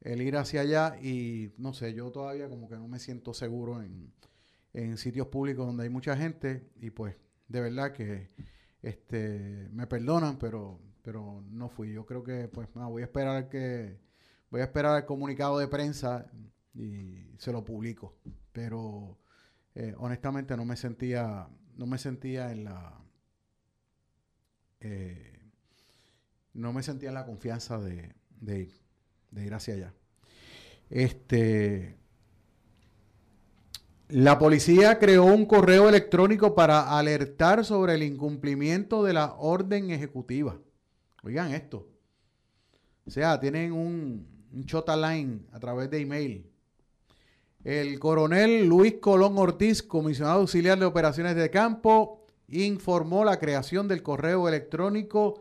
[0.02, 3.80] el ir hacia allá y no sé, yo todavía como que no me siento seguro
[3.80, 4.12] en,
[4.74, 7.16] en sitios públicos donde hay mucha gente y pues
[7.48, 8.28] de verdad que
[8.82, 11.92] este, me perdonan, pero pero no fui.
[11.92, 13.98] Yo creo que, pues, nada, voy a esperar que,
[14.50, 16.30] voy a esperar el comunicado de prensa
[16.74, 18.16] y se lo publico.
[18.52, 19.18] Pero
[19.74, 23.04] eh, honestamente no me sentía, no me sentía en la,
[24.80, 25.50] eh,
[26.54, 28.72] no me sentía en la confianza de, de ir,
[29.30, 29.94] de ir hacia allá.
[30.90, 31.98] Este,
[34.12, 40.58] la policía creó un correo electrónico para alertar sobre el incumplimiento de la orden ejecutiva.
[41.22, 41.88] Oigan esto.
[43.06, 46.46] O sea, tienen un, un chota line a través de email.
[47.64, 54.02] El coronel Luis Colón Ortiz, comisionado auxiliar de operaciones de campo, informó la creación del
[54.02, 55.40] correo electrónico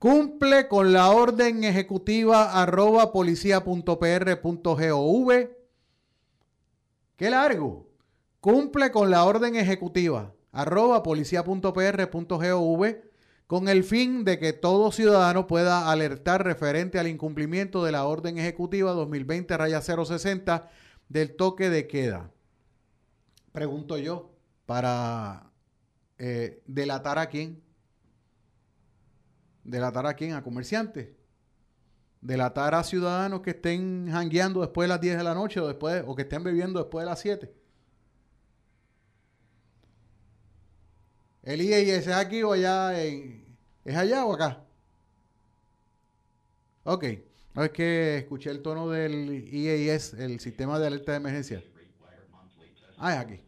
[0.00, 3.90] cumple con la orden ejecutiva arroba policía.pr.gov.
[7.16, 7.89] Qué largo.
[8.40, 12.84] Cumple con la orden ejecutiva arroba policía.pr.gov
[13.46, 18.38] con el fin de que todo ciudadano pueda alertar referente al incumplimiento de la orden
[18.38, 20.68] ejecutiva 2020-060
[21.08, 22.30] del toque de queda.
[23.52, 24.30] Pregunto yo,
[24.66, 25.50] para
[26.16, 27.60] eh, delatar a quién.
[29.64, 30.34] ¿Delatar a quién?
[30.34, 31.08] A comerciantes.
[32.20, 36.04] Delatar a ciudadanos que estén jangueando después de las 10 de la noche o, después,
[36.06, 37.59] o que estén bebiendo después de las 7.
[41.50, 43.02] ¿El IES es aquí o allá?
[43.02, 43.44] En,
[43.84, 44.62] ¿Es allá o acá?
[46.84, 47.04] Ok.
[47.54, 51.64] No es que escuché el tono del IES, el sistema de alerta de emergencia.
[52.98, 53.40] Ah, es aquí.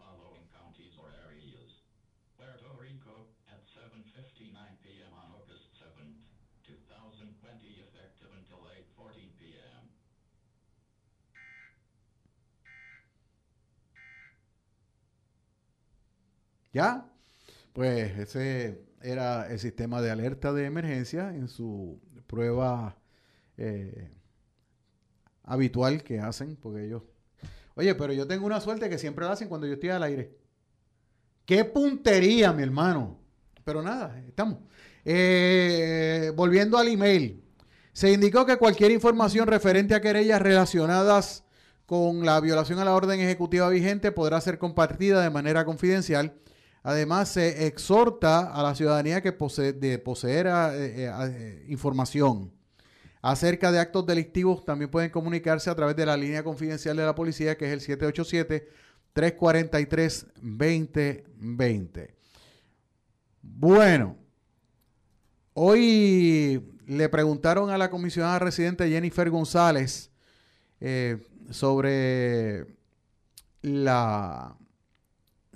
[16.73, 17.12] ¿Ya?
[17.73, 22.99] Pues ese era el sistema de alerta de emergencia en su prueba
[23.57, 24.11] eh,
[25.45, 27.03] habitual que hacen, porque ellos...
[27.75, 30.37] Oye, pero yo tengo una suerte que siempre lo hacen cuando yo estoy al aire.
[31.47, 33.19] ¡Qué puntería, mi hermano!
[33.65, 34.59] Pero nada, estamos.
[35.05, 37.43] Eh, volviendo al email.
[37.93, 41.45] Se indicó que cualquier información referente a querellas relacionadas
[41.87, 46.35] con la violación a la orden ejecutiva vigente podrá ser compartida de manera confidencial
[46.83, 52.53] Además, se exhorta a la ciudadanía que de poseer eh, eh, eh, información
[53.21, 54.65] acerca de actos delictivos.
[54.65, 57.99] También pueden comunicarse a través de la línea confidencial de la policía, que es el
[59.15, 62.15] 787-343-2020.
[63.43, 64.17] Bueno,
[65.55, 70.11] hoy le preguntaron a la comisionada residente Jennifer González
[71.51, 72.67] sobre
[73.63, 74.57] la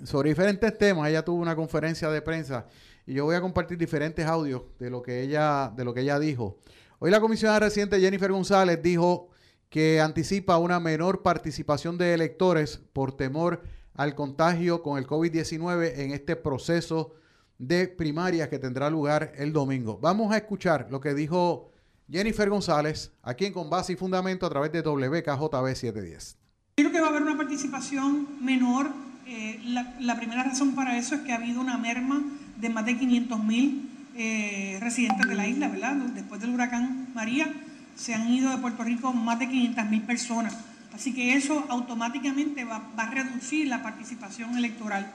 [0.03, 1.09] sobre diferentes temas.
[1.09, 2.65] Ella tuvo una conferencia de prensa
[3.05, 6.19] y yo voy a compartir diferentes audios de lo que ella, de lo que ella
[6.19, 6.59] dijo.
[6.99, 9.29] Hoy la comisionada reciente Jennifer González dijo
[9.69, 13.61] que anticipa una menor participación de electores por temor
[13.93, 17.13] al contagio con el COVID-19 en este proceso
[17.57, 19.97] de primarias que tendrá lugar el domingo.
[19.99, 21.71] Vamos a escuchar lo que dijo
[22.09, 26.37] Jennifer González aquí en Con Base y Fundamento a través de WKJB 710.
[26.75, 29.59] Creo que va a haber una participación menor eh,
[29.99, 32.23] la, primera razón para eso es que ha habido una merma
[32.61, 35.95] de más de 500 mil eh, residentes de la isla, ¿verdad?
[36.15, 37.51] Después del huracán María
[37.97, 40.55] se han ido de Puerto Rico más de 500 mil personas.
[40.93, 45.11] Así que eso automáticamente va, a reducir la participación electoral.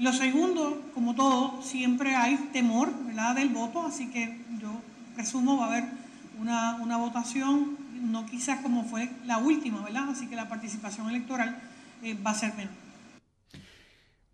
[0.00, 3.36] Lo segundo, como todo, siempre hay temor ¿verdad?
[3.36, 4.70] del voto, así que yo
[5.14, 5.84] presumo va a haber
[6.40, 10.10] una, votación, no quizás como fue la última, ¿verdad?
[10.10, 11.56] Así que la participación electoral
[12.02, 12.85] eh, va a ser menor.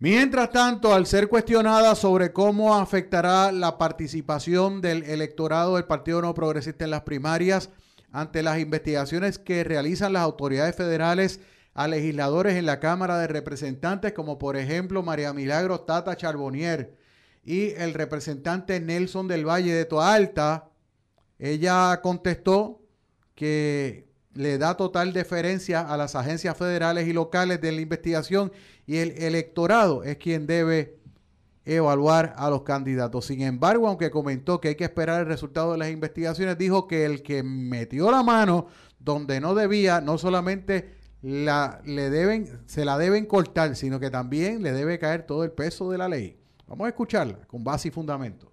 [0.03, 6.35] Mientras tanto, al ser cuestionada sobre cómo afectará la participación del electorado del Partido No
[6.35, 7.71] Progresista en las primarias
[8.11, 11.39] ante las investigaciones que realizan las autoridades federales
[11.73, 16.97] a legisladores en la Cámara de Representantes, como por ejemplo María Milagro Tata Charbonnier
[17.45, 20.69] y el representante Nelson del Valle de Toalta,
[21.39, 22.83] ella contestó
[23.37, 28.53] que le da total deferencia a las agencias federales y locales de la investigación
[28.87, 30.99] y el electorado es quien debe
[31.65, 33.27] evaluar a los candidatos.
[33.27, 37.05] Sin embargo, aunque comentó que hay que esperar el resultado de las investigaciones, dijo que
[37.05, 38.67] el que metió la mano
[38.99, 44.63] donde no debía, no solamente la, le deben, se la deben cortar, sino que también
[44.63, 46.37] le debe caer todo el peso de la ley.
[46.67, 48.51] Vamos a escucharla con base y fundamento.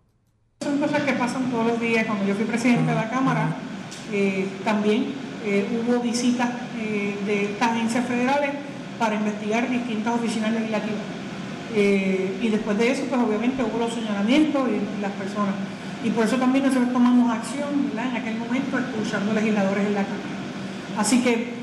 [0.62, 2.06] Son cosas que pasan todos los días.
[2.06, 3.56] Cuando yo fui presidente de la Cámara,
[4.12, 5.14] eh, también
[5.50, 8.52] eh, hubo visitas eh, de estas agencias federales
[9.00, 11.02] para investigar distintas oficinas legislativas.
[12.42, 15.56] y después de eso, pues obviamente hubo los señalamientos y las personas.
[16.04, 20.40] Y por eso también nosotros tomamos acción en aquel momento expulsando legisladores en la Cámara.
[20.98, 21.54] Así que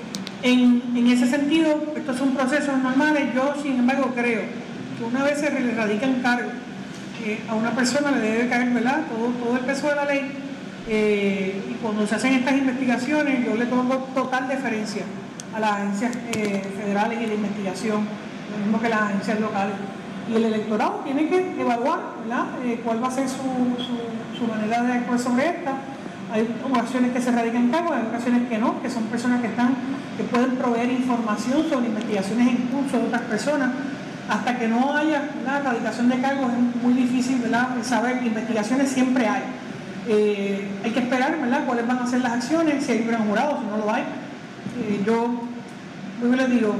[0.42, 3.34] en, ese sentido, estos son procesos normales.
[3.34, 4.42] Yo, sin embargo, creo
[4.98, 6.52] que una vez se le radican cargos
[7.24, 9.00] eh, a una persona le debe caer ¿verdad?
[9.08, 10.45] Todo, todo el peso de la ley.
[10.88, 15.02] Eh, y cuando se hacen estas investigaciones, yo le pongo total deferencia
[15.54, 18.06] a las agencias eh, federales y de investigación,
[18.52, 19.74] lo mismo que las agencias locales.
[20.30, 22.46] Y el electorado tiene que evaluar ¿verdad?
[22.84, 25.72] cuál va a ser su, manera de actuar sobre esta
[26.32, 29.74] hay ocasiones que se radican cargos, hay ocasiones que no, que son personas que están,
[30.16, 33.70] que pueden proveer información sobre investigaciones en curso de otras personas.
[34.28, 37.68] Hasta que no haya la radicación de cargos es muy difícil ¿verdad?
[37.82, 39.42] saber, investigaciones siempre hay.
[40.08, 41.66] Eh, hay que esperar ¿verdad?
[41.66, 44.02] cuáles van a ser las acciones, si hay un gran jurado, si no lo hay.
[44.02, 45.42] Eh, yo,
[46.22, 46.74] yo les digo,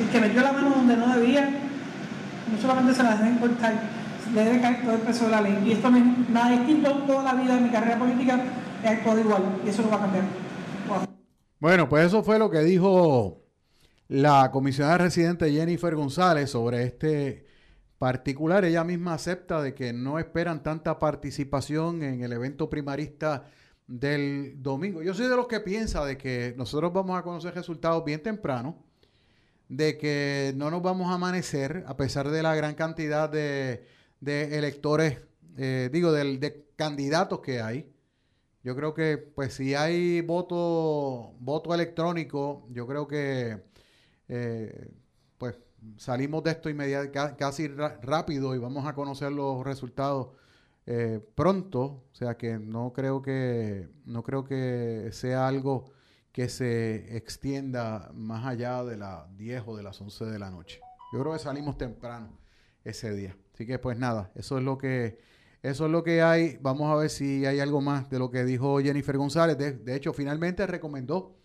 [0.00, 1.48] el que metió la mano donde no debía,
[2.52, 3.74] no solamente se la deben cortar,
[4.34, 5.58] le debe caer todo el peso de la ley.
[5.66, 6.90] Y esto es nada distinto.
[7.06, 8.40] Toda la vida de mi carrera política
[8.84, 10.24] he actuado igual y eso no va a cambiar.
[11.58, 13.42] Bueno, pues eso fue lo que dijo
[14.08, 17.44] la comisionada residente Jennifer González sobre este
[18.00, 18.64] particular.
[18.64, 23.44] Ella misma acepta de que no esperan tanta participación en el evento primarista
[23.86, 25.04] del domingo.
[25.04, 28.82] Yo soy de los que piensa de que nosotros vamos a conocer resultados bien temprano,
[29.68, 33.84] de que no nos vamos a amanecer a pesar de la gran cantidad de
[34.20, 35.18] de electores,
[35.56, 37.90] eh, digo, de, de, candidatos que hay.
[38.62, 43.62] Yo creo que, pues, si hay voto, voto electrónico, yo creo que,
[44.28, 44.88] eh,
[45.96, 50.28] salimos de esto inmediatamente, casi rápido y vamos a conocer los resultados
[50.86, 51.82] eh, pronto.
[51.82, 55.92] O sea que no creo que, no creo que sea algo
[56.32, 60.80] que se extienda más allá de las 10 o de las 11 de la noche.
[61.12, 62.38] Yo creo que salimos temprano
[62.84, 63.36] ese día.
[63.52, 65.18] Así que pues nada, eso es lo que
[65.62, 66.58] eso es lo que hay.
[66.62, 69.58] Vamos a ver si hay algo más de lo que dijo Jennifer González.
[69.58, 71.36] De, hecho, finalmente recomendó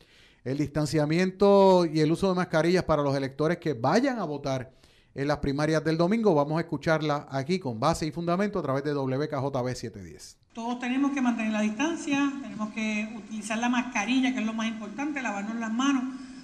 [0.45, 4.71] el distanciamiento y el uso de mascarillas para los electores que vayan a votar
[5.13, 6.33] en las primarias del domingo.
[6.33, 10.37] Vamos a escucharla aquí con base y fundamento a través de WKJB 710.
[10.53, 14.67] Todos tenemos que mantener la distancia, tenemos que utilizar la mascarilla, que es lo más
[14.67, 16.03] importante, lavarnos las manos.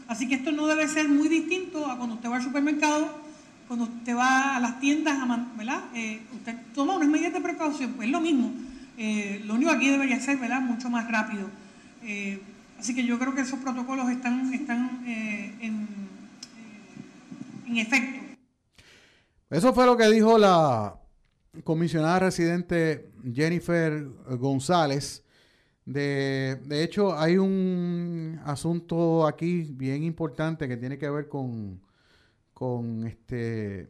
[0.10, 3.32] Así que esto no debe ser muy distinto a cuando usted va al supermercado
[3.72, 5.18] cuando usted va a las tiendas,
[5.56, 5.80] ¿verdad?
[5.95, 8.52] Eh, usted toma unas medidas de precaución, pues es lo mismo.
[8.97, 10.60] Eh, lo único aquí debería ser, ¿verdad?
[10.60, 11.47] Mucho más rápido.
[12.04, 12.41] Eh,
[12.82, 15.88] así que yo creo que esos protocolos están, están en,
[17.67, 18.19] en efecto.
[19.51, 20.99] Eso fue lo que dijo la
[21.63, 24.03] comisionada residente Jennifer
[24.39, 25.23] González.
[25.86, 31.82] De, de, hecho, hay un asunto aquí bien importante que tiene que ver con
[32.53, 33.88] con este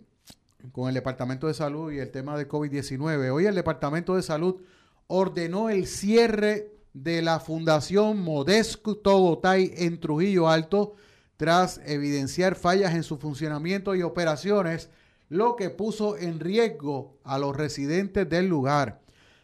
[0.71, 3.31] con el Departamento de Salud y el tema de COVID-19.
[3.31, 4.61] Hoy el Departamento de Salud
[5.07, 10.95] ordenó el cierre de la Fundación Modesto Gotay en Trujillo Alto
[11.37, 14.89] tras evidenciar fallas en su funcionamiento y operaciones,
[15.27, 19.01] lo que puso en riesgo a los residentes del lugar.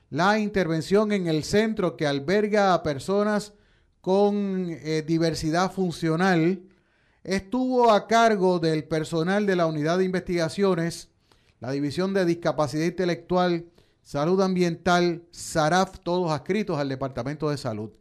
[0.09, 3.53] La intervención en el centro que alberga a personas
[4.01, 6.61] con eh, diversidad funcional
[7.23, 11.09] estuvo a cargo del personal de la Unidad de Investigaciones,
[11.59, 13.65] la División de Discapacidad Intelectual,
[14.07, 17.91] Salud Ambiental, SARAF, todos adscritos al Departamento de Salud.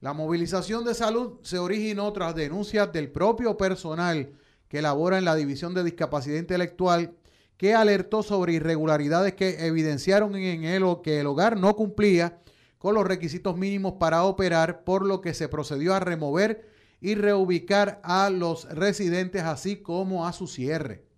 [0.00, 4.32] La movilización de salud se originó tras denuncias del propio personal
[4.68, 7.12] que labora en la División de Discapacidad Intelectual,
[7.58, 12.40] que alertó sobre irregularidades que evidenciaron en él que el hogar no cumplía
[12.78, 16.70] con los requisitos mínimos para operar, por lo que se procedió a remover
[17.02, 21.09] y reubicar a los residentes, así como a su cierre.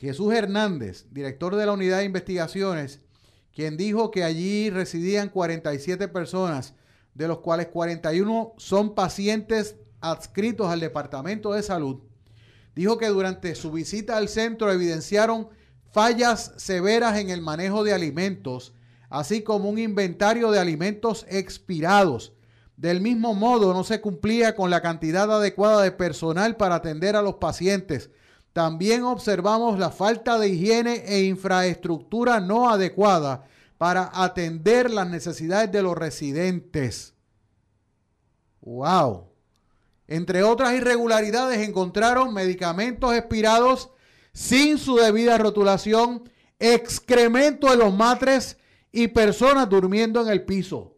[0.00, 3.00] Jesús Hernández, director de la Unidad de Investigaciones,
[3.54, 6.74] quien dijo que allí residían 47 personas,
[7.14, 12.00] de los cuales 41 son pacientes adscritos al Departamento de Salud,
[12.74, 15.48] dijo que durante su visita al centro evidenciaron
[15.92, 18.72] fallas severas en el manejo de alimentos,
[19.08, 22.32] así como un inventario de alimentos expirados,
[22.76, 27.20] del mismo modo, no se cumplía con la cantidad adecuada de personal para atender a
[27.20, 28.08] los pacientes.
[28.52, 33.44] También observamos la falta de higiene e infraestructura no adecuada
[33.78, 37.14] para atender las necesidades de los residentes.
[38.60, 39.28] ¡Wow!
[40.06, 43.90] Entre otras irregularidades encontraron medicamentos expirados
[44.32, 46.28] sin su debida rotulación,
[46.58, 48.56] excremento de los matres
[48.92, 50.96] y personas durmiendo en el piso.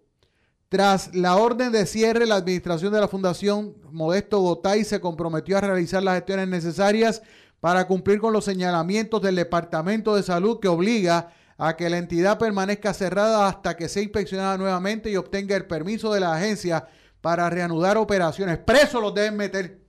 [0.70, 5.60] Tras la orden de cierre, la administración de la Fundación Modesto Gotay se comprometió a
[5.60, 7.22] realizar las gestiones necesarias
[7.62, 12.36] para cumplir con los señalamientos del Departamento de Salud que obliga a que la entidad
[12.36, 16.88] permanezca cerrada hasta que sea inspeccionada nuevamente y obtenga el permiso de la agencia
[17.20, 18.58] para reanudar operaciones.
[18.58, 19.80] Presos los deben meter,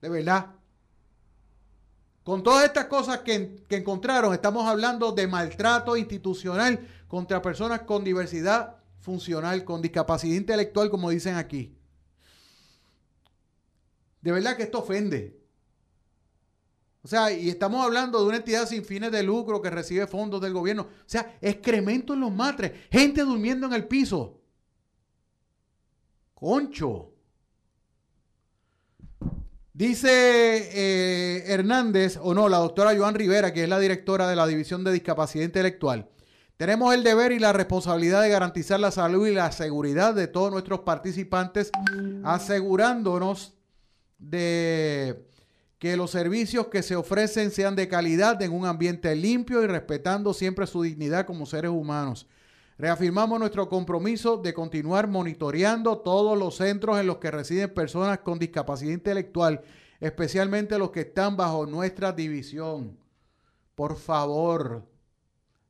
[0.00, 0.52] de verdad.
[2.22, 6.78] Con todas estas cosas que, que encontraron, estamos hablando de maltrato institucional
[7.08, 11.76] contra personas con diversidad funcional, con discapacidad intelectual, como dicen aquí.
[14.20, 15.39] De verdad que esto ofende.
[17.02, 20.40] O sea, y estamos hablando de una entidad sin fines de lucro que recibe fondos
[20.40, 20.82] del gobierno.
[20.82, 24.40] O sea, excremento en los matres, gente durmiendo en el piso.
[26.34, 27.14] Concho.
[29.72, 34.46] Dice eh, Hernández, o no, la doctora Joan Rivera, que es la directora de la
[34.46, 36.06] División de Discapacidad Intelectual.
[36.58, 40.52] Tenemos el deber y la responsabilidad de garantizar la salud y la seguridad de todos
[40.52, 41.70] nuestros participantes,
[42.22, 43.54] asegurándonos
[44.18, 45.29] de
[45.80, 50.34] que los servicios que se ofrecen sean de calidad en un ambiente limpio y respetando
[50.34, 52.28] siempre su dignidad como seres humanos.
[52.76, 58.38] Reafirmamos nuestro compromiso de continuar monitoreando todos los centros en los que residen personas con
[58.38, 59.62] discapacidad intelectual,
[60.00, 62.98] especialmente los que están bajo nuestra división.
[63.74, 64.84] Por favor,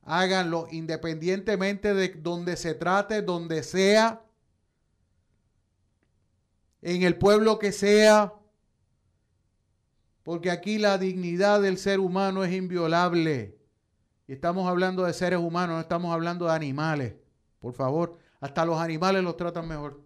[0.03, 4.21] háganlo independientemente de donde se trate, donde sea,
[6.81, 8.33] en el pueblo que sea,
[10.23, 13.57] porque aquí la dignidad del ser humano es inviolable.
[14.27, 17.15] Y estamos hablando de seres humanos, no estamos hablando de animales.
[17.59, 20.01] Por favor, hasta los animales los tratan mejor.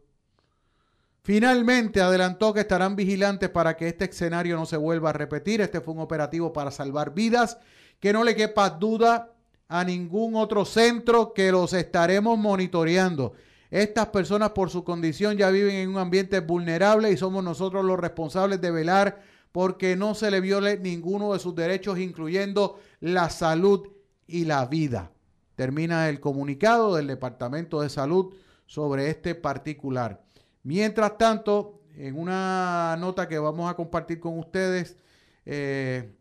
[1.24, 5.62] Finalmente adelantó que estarán vigilantes para que este escenario no se vuelva a repetir.
[5.62, 7.58] Este fue un operativo para salvar vidas.
[8.00, 9.34] Que no le quepa duda
[9.68, 13.34] a ningún otro centro que los estaremos monitoreando.
[13.72, 18.00] Estas personas por su condición ya viven en un ambiente vulnerable y somos nosotros los
[18.00, 19.22] responsables de velar
[19.56, 23.88] porque no se le viole ninguno de sus derechos, incluyendo la salud
[24.28, 25.14] y la vida.
[25.56, 30.22] Termina el comunicado del Departamento de Salud sobre este particular.
[30.64, 34.98] Mientras tanto, en una nota que vamos a compartir con ustedes,
[35.46, 36.14] eh,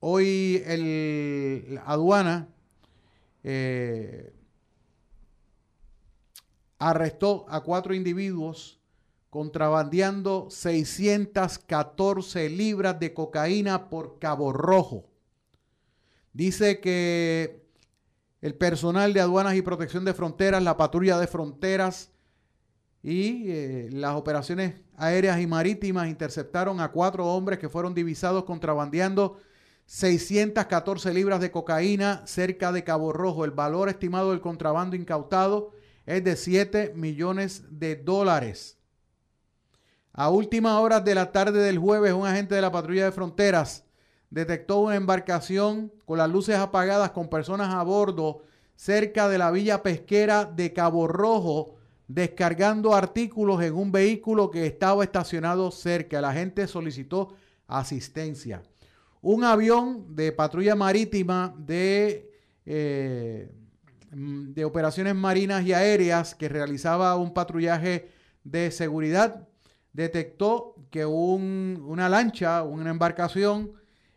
[0.00, 2.46] hoy el, aduana
[3.42, 4.34] eh,
[6.78, 8.81] arrestó a cuatro individuos
[9.32, 15.08] contrabandeando 614 libras de cocaína por Cabo Rojo.
[16.34, 17.64] Dice que
[18.42, 22.10] el personal de aduanas y protección de fronteras, la patrulla de fronteras
[23.02, 29.40] y eh, las operaciones aéreas y marítimas interceptaron a cuatro hombres que fueron divisados contrabandeando
[29.86, 33.46] 614 libras de cocaína cerca de Cabo Rojo.
[33.46, 35.72] El valor estimado del contrabando incautado
[36.04, 38.76] es de 7 millones de dólares.
[40.12, 43.84] A últimas horas de la tarde del jueves, un agente de la patrulla de fronteras
[44.28, 48.42] detectó una embarcación con las luces apagadas con personas a bordo
[48.76, 51.76] cerca de la villa pesquera de Cabo Rojo,
[52.08, 56.20] descargando artículos en un vehículo que estaba estacionado cerca.
[56.20, 57.34] La gente solicitó
[57.66, 58.62] asistencia.
[59.20, 63.50] Un avión de patrulla marítima eh,
[64.10, 68.10] de operaciones marinas y aéreas que realizaba un patrullaje
[68.44, 69.48] de seguridad
[69.92, 73.72] detectó que una lancha, una embarcación,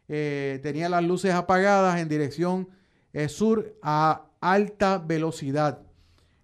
[0.08, 2.70] eh, tenía las luces apagadas en dirección
[3.14, 5.82] eh, sur a alta velocidad.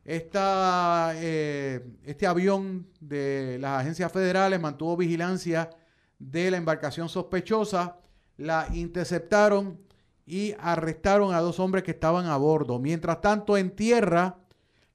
[0.03, 5.69] Eh, este avión de las agencias federales mantuvo vigilancia
[6.17, 7.97] de la embarcación sospechosa,
[8.37, 9.79] la interceptaron
[10.25, 12.79] y arrestaron a dos hombres que estaban a bordo.
[12.79, 14.37] Mientras tanto, en tierra,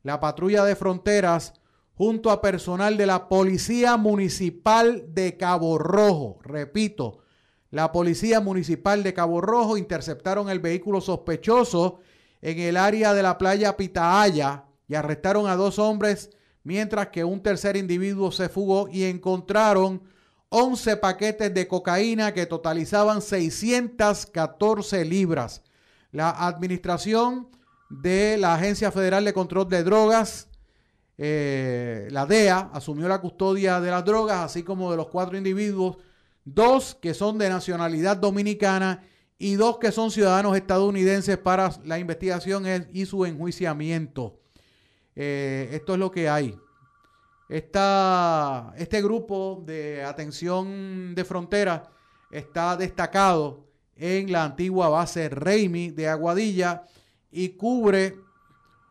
[0.02, 1.54] la patrulla de fronteras
[1.97, 6.39] junto a personal de la Policía Municipal de Cabo Rojo.
[6.43, 7.20] Repito,
[7.70, 12.01] la Policía Municipal de Cabo Rojo interceptaron el vehículo sospechoso
[12.43, 16.31] en el área de la playa Pitahaya y arrestaron a dos hombres,
[16.64, 20.02] mientras que un tercer individuo se fugó y encontraron
[20.51, 25.62] 11 paquetes de cocaína que totalizaban 614 libras.
[26.12, 27.48] La administración
[27.89, 30.48] de la Agencia Federal de Control de Drogas
[31.18, 35.97] eh, la DEA asumió la custodia de las drogas, así como de los cuatro individuos,
[36.44, 39.02] dos que son de nacionalidad dominicana
[39.38, 44.40] y dos que son ciudadanos estadounidenses para la investigación y su enjuiciamiento.
[45.14, 46.59] Eh, esto es lo que hay.
[47.48, 51.90] este grupo de atención de frontera
[52.30, 53.66] está destacado
[53.97, 56.84] en la antigua base Reimi de Aguadilla
[57.30, 58.26] y cubre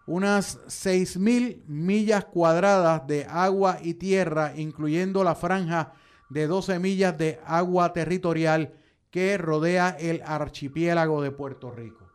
[0.05, 5.93] unas 6.000 millas cuadradas de agua y tierra, incluyendo la franja
[6.29, 8.73] de 12 millas de agua territorial
[9.09, 12.11] que rodea el archipiélago de Puerto Rico.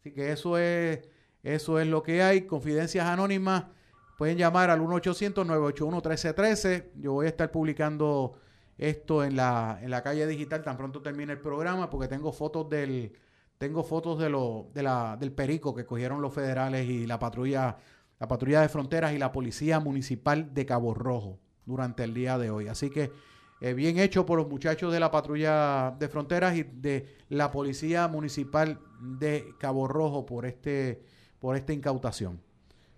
[0.00, 1.00] Así que eso es,
[1.42, 2.42] eso es lo que hay.
[2.42, 3.66] Confidencias anónimas.
[4.18, 6.90] Pueden llamar al 1-800-981-1313.
[6.96, 8.34] Yo voy a estar publicando
[8.76, 12.68] esto en la, en la calle digital tan pronto termine el programa porque tengo fotos
[12.68, 13.12] del
[13.62, 17.76] tengo fotos de lo, de la, del perico que cogieron los federales y la patrulla
[18.18, 22.50] la patrulla de fronteras y la policía municipal de Cabo Rojo durante el día de
[22.50, 22.66] hoy.
[22.66, 23.12] Así que
[23.60, 28.08] eh, bien hecho por los muchachos de la patrulla de fronteras y de la policía
[28.08, 31.04] municipal de Cabo Rojo por este
[31.38, 32.40] por esta incautación.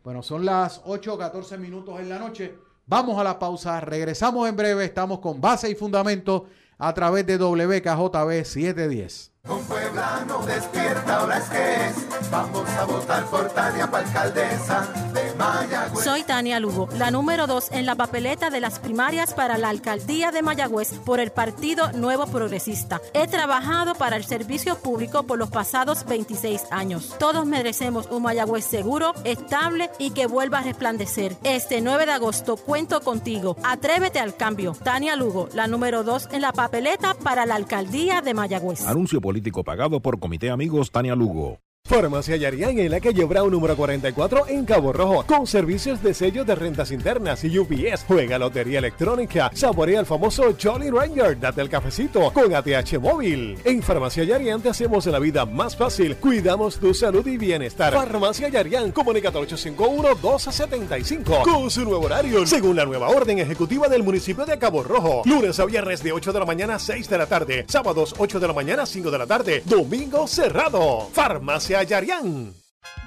[0.02, 2.54] Bueno, son las 8 o 14 minutos en la noche.
[2.86, 6.46] Vamos a la pausa, regresamos en breve, estamos con base y fundamento
[6.78, 9.33] a través de WKJB 710.
[9.46, 12.30] Un pueblano despierta, ahora es que es.
[12.30, 16.02] Vamos a votar por Tania para alcaldesa de Mayagüez.
[16.02, 20.30] Soy Tania Lugo, la número dos en la papeleta de las primarias para la alcaldía
[20.30, 23.02] de Mayagüez por el Partido Nuevo Progresista.
[23.12, 27.14] He trabajado para el servicio público por los pasados 26 años.
[27.18, 31.36] Todos merecemos un Mayagüez seguro, estable y que vuelva a resplandecer.
[31.44, 33.58] Este 9 de agosto cuento contigo.
[33.62, 34.72] Atrévete al cambio.
[34.72, 38.86] Tania Lugo, la número dos en la papeleta para la alcaldía de Mayagüez.
[38.86, 41.63] Anuncio político pagado por Comité Amigos Tania Lugo.
[41.94, 46.46] Farmacia Yarián en la calle Brown número 44 en Cabo Rojo, con servicios de sellos
[46.46, 48.06] de rentas internas y UPS.
[48.08, 53.58] Juega lotería electrónica, saborea el famoso Jolly Ranger, date el cafecito con ATH móvil.
[53.64, 57.92] En Farmacia Yarián te hacemos la vida más fácil, cuidamos tu salud y bienestar.
[57.92, 64.46] Farmacia Yarián, comunicado 851-1275, con su nuevo horario, según la nueva orden ejecutiva del municipio
[64.46, 65.20] de Cabo Rojo.
[65.26, 68.40] Lunes a viernes de 8 de la mañana a 6 de la tarde, sábados 8
[68.40, 71.10] de la mañana a 5 de la tarde, domingo cerrado.
[71.12, 72.54] Farmacia Yarián.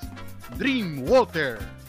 [0.58, 1.83] Dreamwater.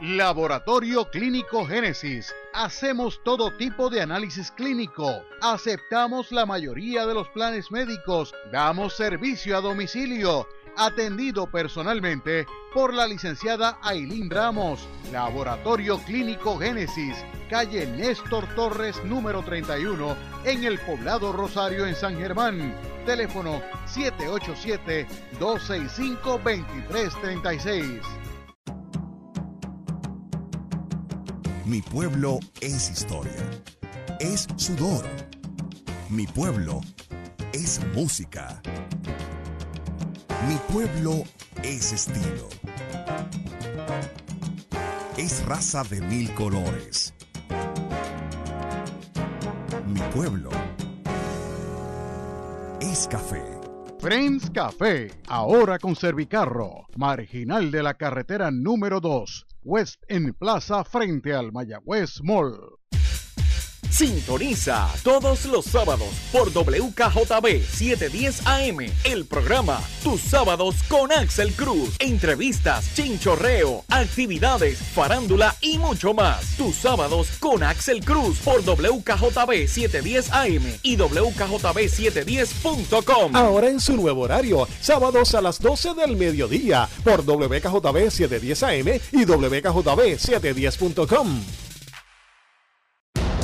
[0.00, 2.34] Laboratorio Clínico Génesis.
[2.54, 5.22] Hacemos todo tipo de análisis clínico.
[5.42, 8.32] Aceptamos la mayoría de los planes médicos.
[8.50, 10.48] Damos servicio a domicilio.
[10.78, 14.88] Atendido personalmente por la licenciada Ailín Ramos.
[15.12, 17.22] Laboratorio Clínico Génesis.
[17.50, 20.16] Calle Néstor Torres número 31
[20.46, 22.74] en el poblado Rosario en San Germán.
[23.04, 23.60] Teléfono
[25.38, 28.19] 787-265-2336.
[31.70, 33.48] Mi pueblo es historia.
[34.18, 35.04] Es sudor.
[36.08, 36.80] Mi pueblo
[37.52, 38.60] es música.
[40.48, 41.22] Mi pueblo
[41.62, 42.48] es estilo.
[45.16, 47.14] Es raza de mil colores.
[49.86, 50.50] Mi pueblo
[52.80, 53.44] es café.
[54.00, 61.34] Friends Café, ahora con Servicarro, marginal de la carretera número 2, West en Plaza frente
[61.34, 62.56] al Mayagüez Mall.
[63.90, 71.96] Sintoniza todos los sábados por WKJB 710 AM el programa Tus sábados con Axel Cruz.
[71.98, 76.56] Entrevistas, chinchorreo, actividades, farándula y mucho más.
[76.56, 83.36] Tus sábados con Axel Cruz por WKJB 710 AM y WKJB710.com.
[83.36, 89.00] Ahora en su nuevo horario, sábados a las 12 del mediodía por WKJB 710 AM
[89.12, 91.40] y WKJB710.com.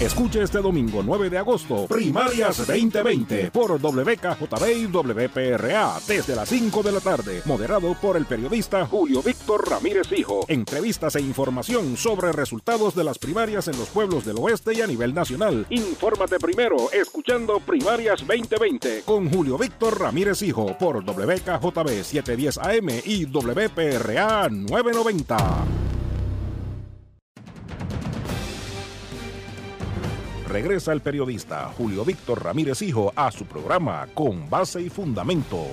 [0.00, 6.82] Escuche este domingo 9 de agosto, Primarias 2020 por WKJB y WPRA desde las 5
[6.82, 10.44] de la tarde, moderado por el periodista Julio Víctor Ramírez Hijo.
[10.48, 14.86] Entrevistas e información sobre resultados de las primarias en los pueblos del oeste y a
[14.86, 15.66] nivel nacional.
[15.70, 23.24] Infórmate primero escuchando Primarias 2020 con Julio Víctor Ramírez Hijo por WKJB 710 AM y
[23.24, 25.85] WPRA 990.
[30.56, 35.66] Regresa el periodista Julio Víctor Ramírez Hijo a su programa Con Base y Fundamento.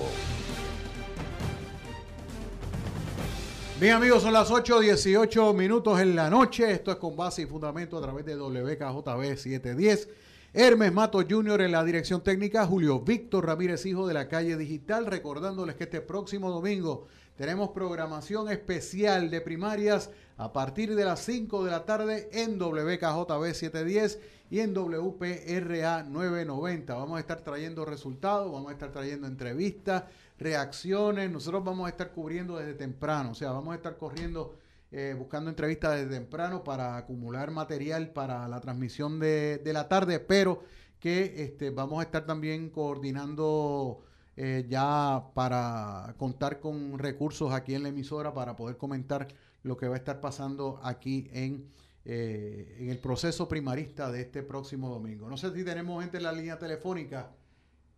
[3.80, 6.70] Bien amigos, son las 8.18 minutos en la noche.
[6.70, 10.10] Esto es Con Base y Fundamento a través de WKJB 710.
[10.52, 11.62] Hermes Mato Jr.
[11.62, 16.02] en la dirección técnica, Julio Víctor Ramírez Hijo de la calle digital, recordándoles que este
[16.02, 22.28] próximo domingo tenemos programación especial de primarias a partir de las 5 de la tarde
[22.32, 24.20] en WKJB 710
[24.50, 26.94] y en WPRA 990.
[26.94, 30.04] Vamos a estar trayendo resultados, vamos a estar trayendo entrevistas,
[30.38, 31.30] reacciones.
[31.30, 34.54] Nosotros vamos a estar cubriendo desde temprano, o sea, vamos a estar corriendo
[34.96, 40.62] eh, buscando entrevistas desde temprano para acumular material para la transmisión de, la tarde, pero
[41.00, 44.04] que este, vamos a estar también coordinando
[44.36, 49.26] eh, ya para contar con recursos aquí en la emisora para poder comentar
[49.64, 51.66] lo que va a estar pasando aquí en,
[52.06, 55.28] eh, en el proceso primarista de este próximo domingo.
[55.28, 57.32] No sé si tenemos gente en la línea telefónica.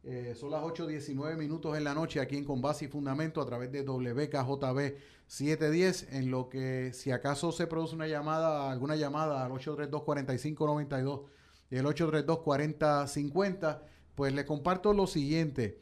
[0.04, 3.72] Eh, son las 8.19 minutos en la noche aquí en Con y Fundamento a través
[3.72, 4.94] de WKJB
[5.26, 11.24] 710, en lo que si acaso se produce una llamada, alguna llamada al 832-4592
[11.70, 13.80] y el 832-4050,
[14.14, 15.80] pues le comparto lo siguiente.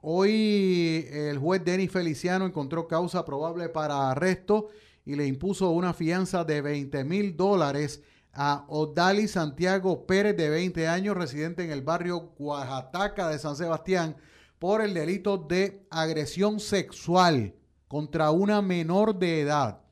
[0.00, 4.68] Hoy el juez Denis Feliciano encontró causa probable para arresto
[5.04, 8.02] y le impuso una fianza de 20 mil dólares
[8.32, 14.16] a Odali Santiago Pérez, de 20 años, residente en el barrio Oaxaca de San Sebastián,
[14.58, 17.54] por el delito de agresión sexual
[17.86, 19.82] contra una menor de edad.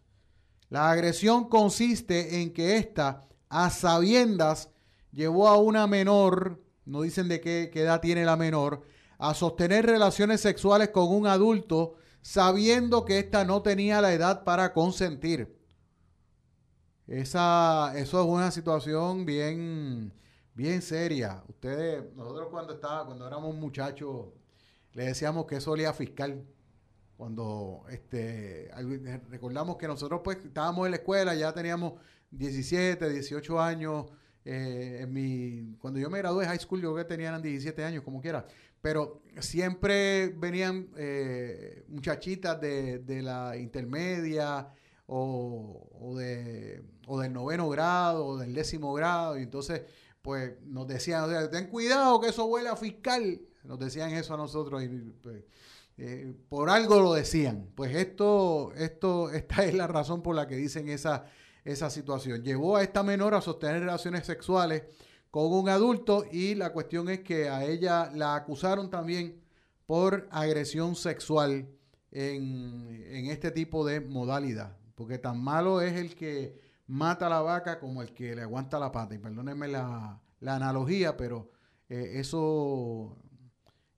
[0.70, 4.70] La agresión consiste en que ésta, a sabiendas,
[5.12, 8.82] llevó a una menor, no dicen de qué, qué edad tiene la menor,
[9.18, 14.73] a sostener relaciones sexuales con un adulto sabiendo que ésta no tenía la edad para
[14.73, 15.55] consentir.
[17.07, 20.12] Esa, eso es una situación bien,
[20.55, 21.43] bien seria.
[21.49, 24.28] Ustedes, nosotros cuando estaba, cuando éramos muchachos,
[24.94, 26.47] le decíamos que eso olía fiscal.
[27.16, 28.70] Cuando este,
[29.28, 31.94] recordamos que nosotros pues estábamos en la escuela, ya teníamos
[32.31, 34.07] 17, 18 años.
[34.44, 38.20] Eh, mi, cuando yo me gradué de high school, yo que tenían 17 años, como
[38.20, 38.47] quiera.
[38.82, 44.68] Pero siempre venían eh, muchachitas de, de la intermedia,
[45.14, 49.38] o, de, o del noveno grado o del décimo grado.
[49.38, 49.82] Y entonces,
[50.22, 53.40] pues nos decían, ten cuidado que eso huele a fiscal.
[53.64, 55.44] Nos decían eso a nosotros y pues,
[55.98, 57.70] eh, por algo lo decían.
[57.74, 61.26] Pues esto, esto, esta es la razón por la que dicen esa,
[61.64, 62.42] esa situación.
[62.42, 64.84] Llevó a esta menor a sostener relaciones sexuales
[65.32, 69.40] con un adulto y la cuestión es que a ella la acusaron también
[69.86, 71.68] por agresión sexual
[72.10, 74.76] en, en este tipo de modalidad.
[74.94, 78.78] Porque tan malo es el que mata a la vaca como el que le aguanta
[78.78, 79.14] la pata.
[79.14, 81.50] Y perdónenme la, analogía, pero
[81.88, 83.16] eh, eso,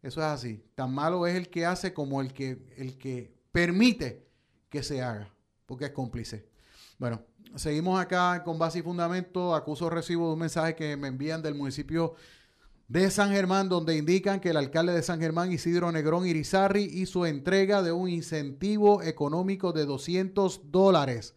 [0.02, 0.64] eso es así.
[0.76, 4.28] Tan malo es el que hace como el que, el que permite
[4.68, 5.34] que se haga,
[5.66, 6.48] porque es cómplice.
[6.96, 7.22] Bueno,
[7.56, 9.54] seguimos acá con base y fundamento.
[9.54, 12.14] Acuso recibo de un mensaje que me envían del municipio
[12.88, 17.26] de San Germán, donde indican que el alcalde de San Germán, Isidro Negrón Irizarri, hizo
[17.26, 21.34] entrega de un incentivo económico de 200 dólares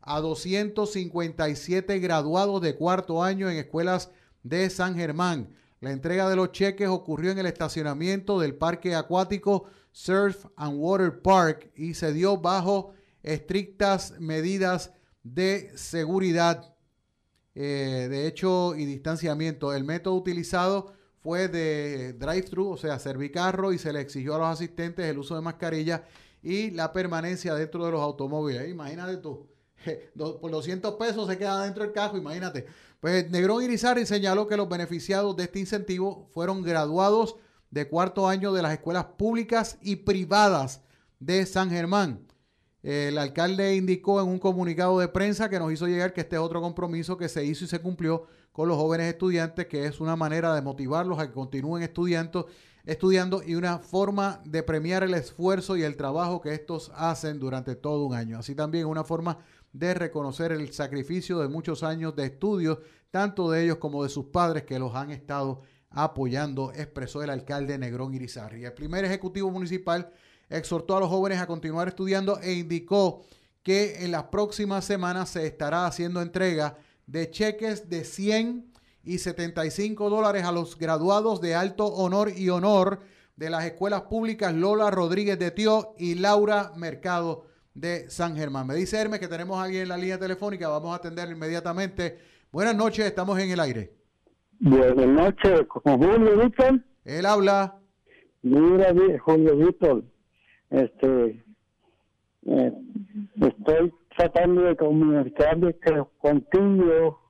[0.00, 4.10] a 257 graduados de cuarto año en escuelas
[4.42, 5.54] de San Germán.
[5.80, 11.20] La entrega de los cheques ocurrió en el estacionamiento del parque acuático Surf and Water
[11.20, 12.92] Park y se dio bajo
[13.22, 14.92] estrictas medidas
[15.34, 16.74] de seguridad
[17.54, 19.72] eh, de hecho y distanciamiento.
[19.72, 20.92] El método utilizado
[21.22, 25.34] fue de drive-thru, o sea, servicarro, y se le exigió a los asistentes el uso
[25.34, 26.04] de mascarilla
[26.42, 28.68] y la permanencia dentro de los automóviles.
[28.68, 29.48] Imagínate tú,
[30.40, 32.66] por 200 pesos se queda dentro del carro, imagínate.
[33.00, 37.36] Pues Negrón Irizarry señaló que los beneficiados de este incentivo fueron graduados
[37.70, 40.82] de cuarto año de las escuelas públicas y privadas
[41.18, 42.26] de San Germán.
[42.86, 46.40] El alcalde indicó en un comunicado de prensa que nos hizo llegar que este es
[46.40, 50.14] otro compromiso que se hizo y se cumplió con los jóvenes estudiantes, que es una
[50.14, 52.46] manera de motivarlos a que continúen estudiando,
[52.84, 57.74] estudiando y una forma de premiar el esfuerzo y el trabajo que estos hacen durante
[57.74, 58.38] todo un año.
[58.38, 59.38] Así también una forma
[59.72, 64.26] de reconocer el sacrificio de muchos años de estudio, tanto de ellos como de sus
[64.26, 68.64] padres que los han estado apoyando, expresó el alcalde Negrón Irizarry.
[68.64, 70.12] El primer ejecutivo municipal
[70.48, 73.24] exhortó a los jóvenes a continuar estudiando e indicó
[73.62, 80.10] que en las próximas semanas se estará haciendo entrega de cheques de 100 y 75
[80.10, 83.00] dólares a los graduados de alto honor y honor
[83.36, 88.66] de las escuelas públicas Lola Rodríguez de Tío y Laura Mercado de San Germán.
[88.66, 92.18] Me dice Hermes que tenemos a alguien en la línea telefónica, vamos a atender inmediatamente.
[92.50, 93.92] Buenas noches, estamos en el aire.
[94.58, 96.80] Buenas noches, Julio Víctor.
[97.04, 97.78] Él habla.
[98.42, 100.04] Mira, Julio Víctor,
[100.70, 101.44] este,
[102.46, 102.72] eh,
[103.40, 105.74] estoy tratando de comunicarme
[106.18, 107.20] contigo.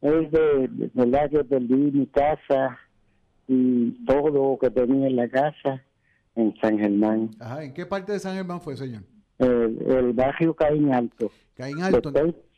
[0.00, 2.78] Es de, verdad que perdí mi casa
[3.46, 5.82] y todo lo que tenía en la casa
[6.34, 7.30] en San Germán.
[7.40, 9.02] Ajá, ¿en qué parte de San Germán fue, señor?
[9.38, 11.30] El, barrio Caín Alto.
[11.54, 12.12] Caín Alto.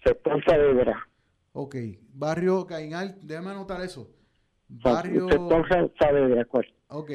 [0.04, 1.06] Sector, Saavedra.
[1.52, 1.76] Ok,
[2.14, 4.08] barrio Caín Alto, déjame anotar eso.
[4.68, 5.28] Barrio...
[5.28, 6.66] Sector Saavedra, ¿cuál?
[6.90, 7.10] Ok.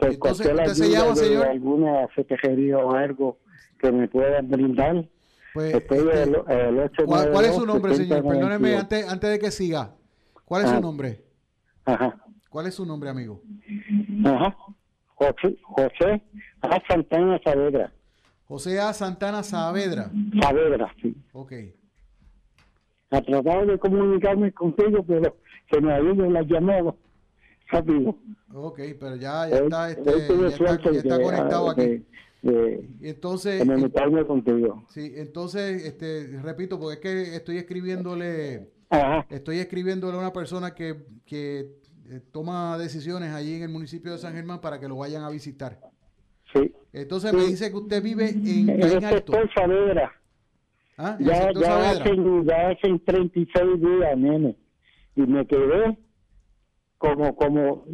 [0.00, 1.46] Entonces, ¿usted se llama, señor?
[1.48, 3.38] alguna secretaría o algo
[3.78, 5.04] que me puedan brindar
[5.54, 8.18] Pues, este, el, el 892 ¿cuál, cuál es su nombre, señor?
[8.18, 8.80] 70, Perdóneme 98.
[8.80, 9.94] antes, antes de que siga.
[10.44, 10.80] ¿Cuál es su Ah.
[10.80, 11.20] nombre?
[11.84, 12.16] Ajá.
[12.48, 13.40] ¿Cuál es su nombre, amigo?
[14.24, 14.56] Ajá.
[15.14, 16.22] José, José
[16.60, 16.80] A.
[16.88, 17.92] Santana Saavedra.
[18.46, 18.92] José A.
[18.92, 20.10] Santana Saavedra.
[20.40, 21.14] Saavedra, sí.
[21.32, 21.52] Ok.
[23.10, 25.36] Ha tratado de comunicarme contigo, pero
[25.70, 26.94] se me ha ido la llamada
[27.72, 28.16] rápido.
[28.54, 32.04] Ok, pero ya, ya está, este, ya está, ya conectado de- aquí.
[32.42, 34.84] de Y entonces, comunicarme contigo.
[34.90, 39.26] sí, entonces, este, repito, porque es que estoy escribiéndole, Ajá.
[39.30, 41.60] estoy escribiéndole a una persona que, que
[42.10, 45.30] eh, toma decisiones allí en el municipio de San Germán para que lo vayan a
[45.30, 45.78] visitar.
[46.52, 46.70] Sí.
[46.92, 49.32] Entonces me dice que usted vive en En Alto.
[49.54, 50.12] Saavedra.
[50.98, 51.16] ¿Ah?
[51.18, 51.90] En Ya, ya, Saavedra.
[52.02, 54.56] hacen, ya hacen 36 días, nene.
[55.16, 55.96] Y me quedé
[57.02, 57.84] como, como,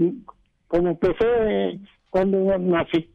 [0.68, 1.80] como empecé
[2.10, 3.10] cuando nací.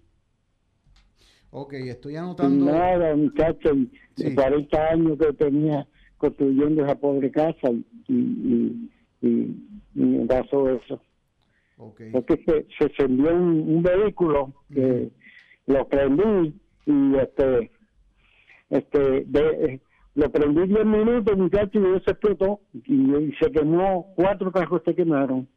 [1.51, 2.65] Ok, estoy anotando.
[2.65, 3.75] nada, muchacho,
[4.17, 5.87] y de 40 años que tenía
[6.17, 7.69] construyendo esa pobre casa
[8.07, 8.89] y, y,
[9.21, 9.55] y,
[9.93, 10.99] me pasó eso.
[11.77, 12.11] Okay.
[12.11, 15.11] Porque se, se encendió un, un vehículo que
[15.67, 17.71] lo prendí y este,
[18.71, 19.79] este, de-
[20.15, 24.95] lo prendí 10 minutos, muchacho, y eso explotó y, y se quemó, cuatro cajos se
[24.95, 25.47] quemaron.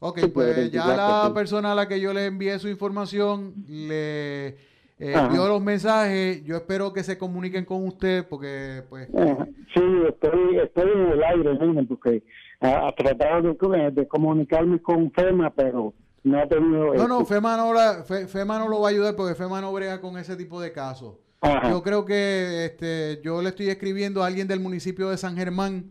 [0.00, 3.54] Ok, Sí, pues ya 44, la persona a la que yo le envié su información
[3.68, 4.56] le
[5.00, 6.44] eh, envió los mensajes.
[6.44, 9.46] Yo espero que se comuniquen con usted porque, pues, Ajá.
[9.74, 12.22] Sí, estoy, estoy en el aire, porque
[12.60, 16.94] ha, ha tratado de, de comunicarme con FEMA, pero no ha tenido...
[16.94, 17.24] No, no, éxito.
[17.26, 20.18] FEMA no, la- Fe- FEMA no lo va a ayudar porque FEMA no brega con
[20.18, 21.14] ese tipo de casos.
[21.40, 21.70] Ajá.
[21.70, 25.84] Yo creo que este, yo le estoy escribiendo a alguien del municipio de San Germán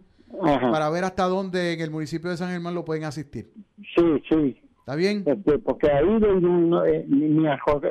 [0.44, 0.70] Ajá.
[0.72, 3.52] para ver hasta dónde en el municipio de San Germán lo pueden asistir.
[3.96, 4.62] Sí, sí.
[4.82, 5.24] ¿Está bien?
[5.26, 7.90] Este, porque ahí uno, eh, ni, ni a, Jorge-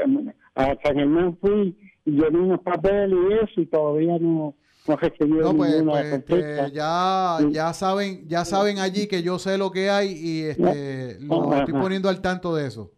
[0.59, 4.55] a San Germán fui y llené unos papeles y eso y todavía no,
[4.89, 6.69] no recibí No, pues, pues, respuesta.
[6.69, 11.45] ya, ya saben, ya saben allí que yo sé lo que hay y este, lo
[11.53, 11.61] Ajá.
[11.61, 12.91] estoy poniendo al tanto de eso.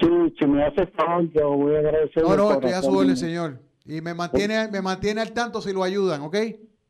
[0.00, 0.08] Sí,
[0.38, 2.22] si me hace favor, yo voy a agradecer.
[2.22, 3.58] No, no, estoy a su orden, señor.
[3.84, 6.36] Y me mantiene, me mantiene al tanto si lo ayudan, ¿ok?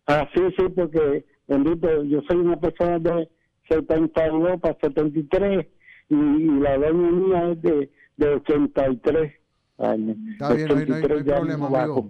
[0.06, 3.28] Ah, sí, sí, porque, bendito, yo soy una persona de
[3.68, 5.66] 72 para 73
[6.10, 9.32] y, y la doña mía es de, de 83
[9.80, 10.16] años.
[10.32, 12.08] Está bien, no hay- no hay- no hay 83 ya problema, amigo.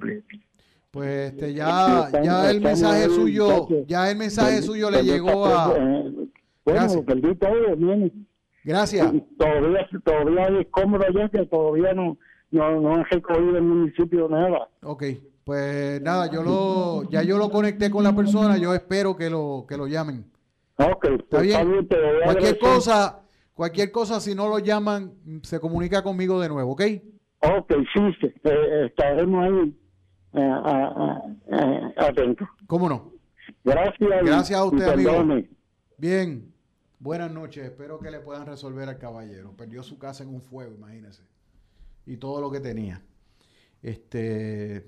[0.91, 5.47] Pues este, ya, Están- ya el mensaje ahí, suyo, ya el mensaje suyo le llegó
[5.47, 5.75] a.
[5.77, 6.13] eh,
[6.63, 7.05] Bueno, Gracias.
[7.05, 8.13] perdí todo, nene.
[8.65, 9.11] Gracias.
[9.39, 12.19] Todavía, todavía hay escombros allá que todavía no,
[12.51, 14.69] no, no han recogido el municipio nada.
[14.83, 15.05] Ok,
[15.45, 19.65] pues nada, yo lo, ya yo lo conecté con la persona, yo espero que lo,
[19.69, 20.27] que lo llamen.
[20.77, 21.61] Ok, Está pues, bien.
[21.61, 23.21] está bien, voy a Cualquier cosa,
[23.55, 26.83] cualquier cosa, si no lo llaman, se comunica conmigo de nuevo, ¿ok?
[27.43, 29.81] Ok, sí, sí, eh, estaremos ahí
[30.35, 32.49] eh, atentos.
[32.67, 33.13] ¿Cómo no?
[33.65, 34.11] Gracias.
[34.23, 35.11] Gracias a usted, amigo.
[35.11, 35.51] perdone.
[35.97, 36.55] Bien,
[36.99, 37.65] buenas noches.
[37.65, 39.57] Espero que le puedan resolver al caballero.
[39.57, 41.23] Perdió su casa en un fuego, imagínese.
[42.07, 43.03] Y todo lo que tenía.
[43.83, 44.87] Este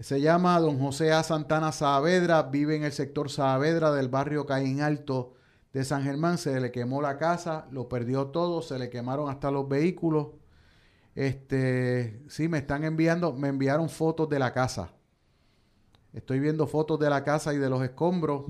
[0.00, 1.22] se llama Don José A.
[1.22, 5.34] Santana Saavedra, vive en el sector Saavedra del barrio Caín Alto
[5.72, 6.38] de San Germán.
[6.38, 10.28] Se le quemó la casa, lo perdió todo, se le quemaron hasta los vehículos.
[11.14, 14.92] Este, sí, me están enviando, me enviaron fotos de la casa.
[16.12, 18.46] Estoy viendo fotos de la casa y de los escombros.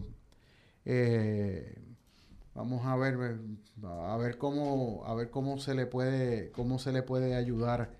[0.85, 1.79] Eh,
[2.55, 3.39] vamos a ver,
[3.83, 7.99] a ver cómo, a ver cómo se le puede, cómo se le puede ayudar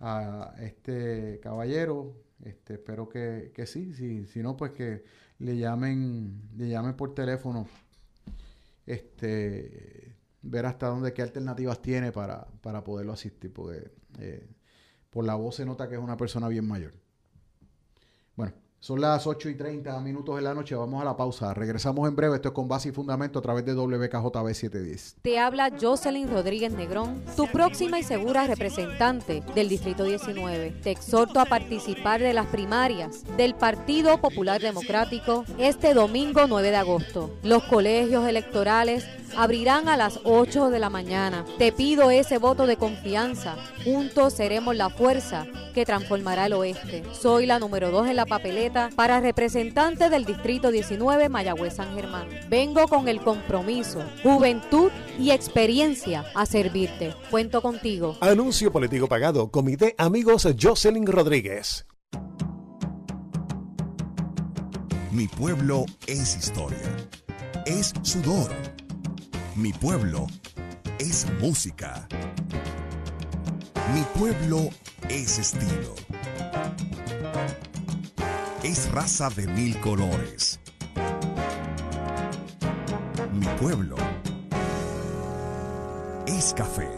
[0.00, 2.14] a este caballero.
[2.44, 5.04] Este, espero que, que sí, si, si no, pues que
[5.38, 7.66] le llamen, le llamen por teléfono
[8.86, 14.46] este, ver hasta dónde, qué alternativas tiene para, para poderlo asistir, porque eh,
[15.10, 16.92] por la voz se nota que es una persona bien mayor.
[18.34, 20.74] Bueno, son las 8 y 30 minutos de la noche.
[20.74, 21.54] Vamos a la pausa.
[21.54, 22.34] Regresamos en breve.
[22.34, 25.18] Esto es con base y fundamento a través de WKJB 710.
[25.22, 30.80] Te habla Jocelyn Rodríguez Negrón, tu próxima y segura representante del Distrito 19.
[30.82, 36.76] Te exhorto a participar de las primarias del Partido Popular Democrático este domingo 9 de
[36.76, 37.30] agosto.
[37.44, 39.06] Los colegios electorales
[39.36, 41.44] abrirán a las 8 de la mañana.
[41.58, 43.56] Te pido ese voto de confianza.
[43.84, 47.02] Juntos seremos la fuerza que transformará el oeste.
[47.12, 52.28] Soy la número 2 en la papeleta para representante del Distrito 19 Mayagüez San Germán.
[52.48, 57.14] Vengo con el compromiso, juventud y experiencia a servirte.
[57.30, 58.16] Cuento contigo.
[58.20, 59.50] Anuncio político pagado.
[59.50, 61.86] Comité Amigos Jocelyn Rodríguez.
[65.12, 66.78] Mi pueblo es historia.
[67.66, 68.50] Es sudor.
[69.54, 70.26] Mi pueblo
[70.98, 72.08] es música.
[73.94, 74.70] Mi pueblo
[75.10, 75.94] es estilo.
[78.62, 80.58] Es raza de mil colores.
[83.34, 83.96] Mi pueblo
[86.26, 86.88] es café.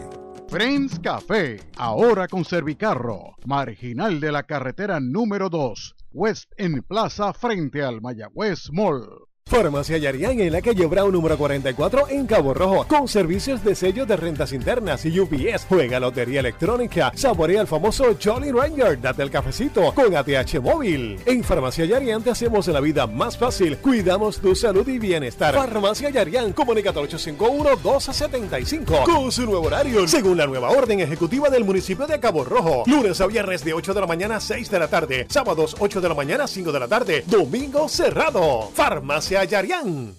[0.47, 7.83] Friends Café, ahora con Servicarro, marginal de la carretera número 2, West en Plaza frente
[7.83, 9.27] al Mayagüez Mall.
[9.55, 14.07] Farmacia Yarián en la calle Brown número 44 en Cabo Rojo, con servicios de sellos
[14.07, 15.67] de rentas internas y UPS.
[15.69, 21.19] Juega lotería electrónica, saborea el famoso Jolly Ranger, date el cafecito con ATH móvil.
[21.27, 25.53] En Farmacia Yarián te hacemos la vida más fácil, cuidamos tu salud y bienestar.
[25.53, 32.07] Farmacia Yarián, comunicado 851-1275, con su nuevo horario, según la nueva orden ejecutiva del municipio
[32.07, 32.81] de Cabo Rojo.
[32.87, 36.01] Lunes a viernes de 8 de la mañana a 6 de la tarde, sábados 8
[36.01, 38.71] de la mañana a 5 de la tarde, domingo cerrado.
[38.73, 40.15] Farmacia Yarián.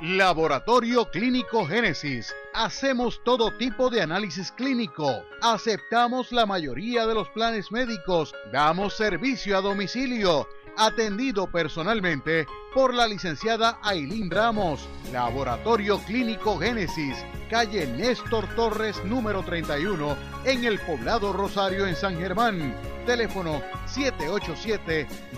[0.00, 2.34] Laboratorio Clínico Génesis.
[2.54, 5.22] Hacemos todo tipo de análisis clínico.
[5.42, 8.32] Aceptamos la mayoría de los planes médicos.
[8.52, 10.48] Damos servicio a domicilio.
[10.76, 14.88] Atendido personalmente por la licenciada Ailín Ramos.
[15.12, 17.16] Laboratorio Clínico Génesis.
[17.50, 22.74] Calle Néstor Torres número 31 en el poblado Rosario en San Germán.
[23.04, 23.60] Teléfono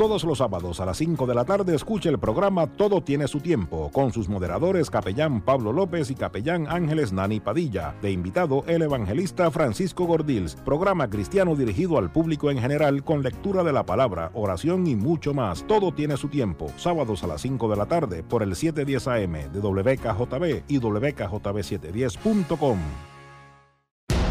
[0.00, 3.40] Todos los sábados a las 5 de la tarde escucha el programa Todo tiene su
[3.40, 7.94] tiempo, con sus moderadores Capellán Pablo López y Capellán Ángeles Nani Padilla.
[8.00, 13.62] De invitado el evangelista Francisco Gordils, programa cristiano dirigido al público en general con lectura
[13.62, 15.66] de la palabra, oración y mucho más.
[15.66, 19.52] Todo tiene su tiempo, sábados a las 5 de la tarde por el 710 AM
[19.52, 22.78] de WKJB y WKJB710.com.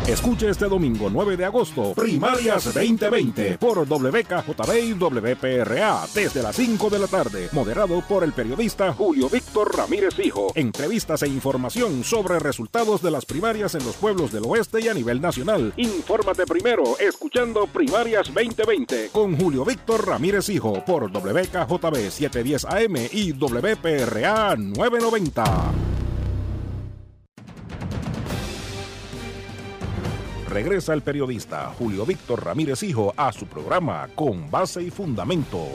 [0.10, 6.90] Escuche este domingo 9 de agosto, Primarias 2020 por WKJB y WPRA desde las 5
[6.90, 10.52] de la tarde, moderado por el periodista Julio Víctor Ramírez Hijo.
[10.56, 14.96] Entrevistas e información sobre resultados de las primarias en los pueblos del oeste y a
[14.96, 15.74] nivel nacional.
[15.78, 23.34] Infórmate primero escuchando Primarias 2020 con Julio Víctor Ramírez Hijo por WKJB 710 AM y
[23.34, 25.89] WPRA 990.
[30.50, 35.68] Regresa el periodista Julio Víctor Ramírez Hijo a su programa Con Base y Fundamento.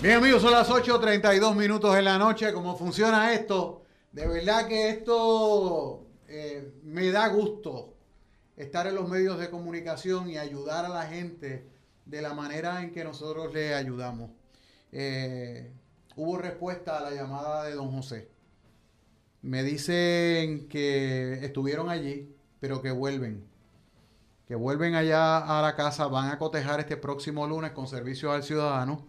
[0.00, 2.52] Bien amigos, son las 8.32 minutos de la noche.
[2.52, 3.82] ¿Cómo funciona esto?
[4.10, 7.92] De verdad que esto eh, me da gusto
[8.56, 11.66] estar en los medios de comunicación y ayudar a la gente
[12.06, 14.30] de la manera en que nosotros le ayudamos.
[14.90, 15.70] Eh,
[16.16, 18.31] hubo respuesta a la llamada de don José.
[19.42, 23.44] Me dicen que estuvieron allí, pero que vuelven.
[24.46, 28.42] Que vuelven allá a la casa, van a cotejar este próximo lunes con servicio al
[28.42, 29.04] ciudadano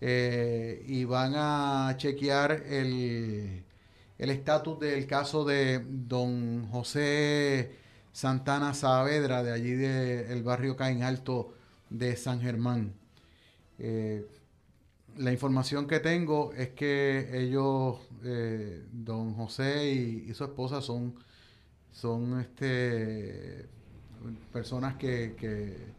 [0.00, 3.64] eh, y van a chequear el
[4.18, 7.76] estatus del caso de don José
[8.16, 11.52] Santana Saavedra, de allí del barrio Caín Alto
[11.90, 12.94] de San Germán.
[13.78, 14.26] Eh,
[15.18, 21.14] la información que tengo es que ellos, eh, don José y, su esposa, son,
[21.92, 23.66] son este,
[24.52, 25.94] personas que,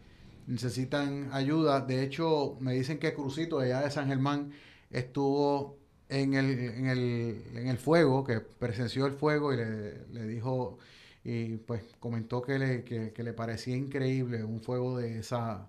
[0.47, 1.81] necesitan ayuda.
[1.81, 4.51] De hecho, me dicen que Crucito, allá de San Germán,
[4.91, 5.77] estuvo
[6.09, 10.77] en el, en el, en el fuego, que presenció el fuego y le, le dijo,
[11.23, 15.67] y pues comentó que le, que, que le parecía increíble un fuego de esa,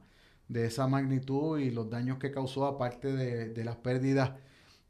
[0.49, 4.33] de esa magnitud y los daños que causó, aparte de, de las pérdidas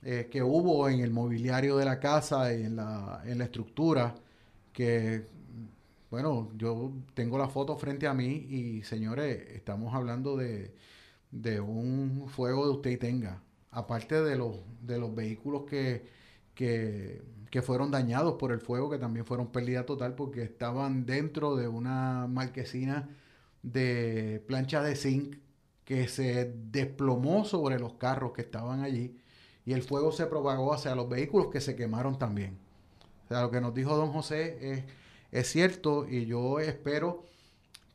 [0.03, 4.15] eh, que hubo en el mobiliario de la casa y en la, en la estructura,
[4.73, 5.27] que,
[6.11, 10.75] bueno, yo tengo la foto frente a mí y señores, estamos hablando de,
[11.31, 16.07] de un fuego de usted y tenga, aparte de los, de los vehículos que,
[16.55, 21.57] que, que fueron dañados por el fuego, que también fueron pérdida total porque estaban dentro
[21.57, 23.09] de una marquesina
[23.63, 25.37] de plancha de zinc
[25.89, 29.17] que se desplomó sobre los carros que estaban allí
[29.65, 32.59] y el fuego se propagó hacia los vehículos que se quemaron también.
[33.25, 34.85] O sea, lo que nos dijo don José es,
[35.33, 37.25] es cierto y yo espero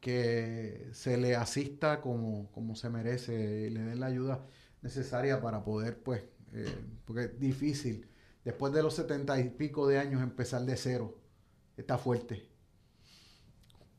[0.02, 4.44] que se le asista como, como se merece y le den la ayuda
[4.82, 6.76] necesaria para poder, pues, eh,
[7.06, 8.10] porque es difícil,
[8.44, 11.20] después de los setenta y pico de años, empezar de cero.
[11.78, 12.49] Está fuerte.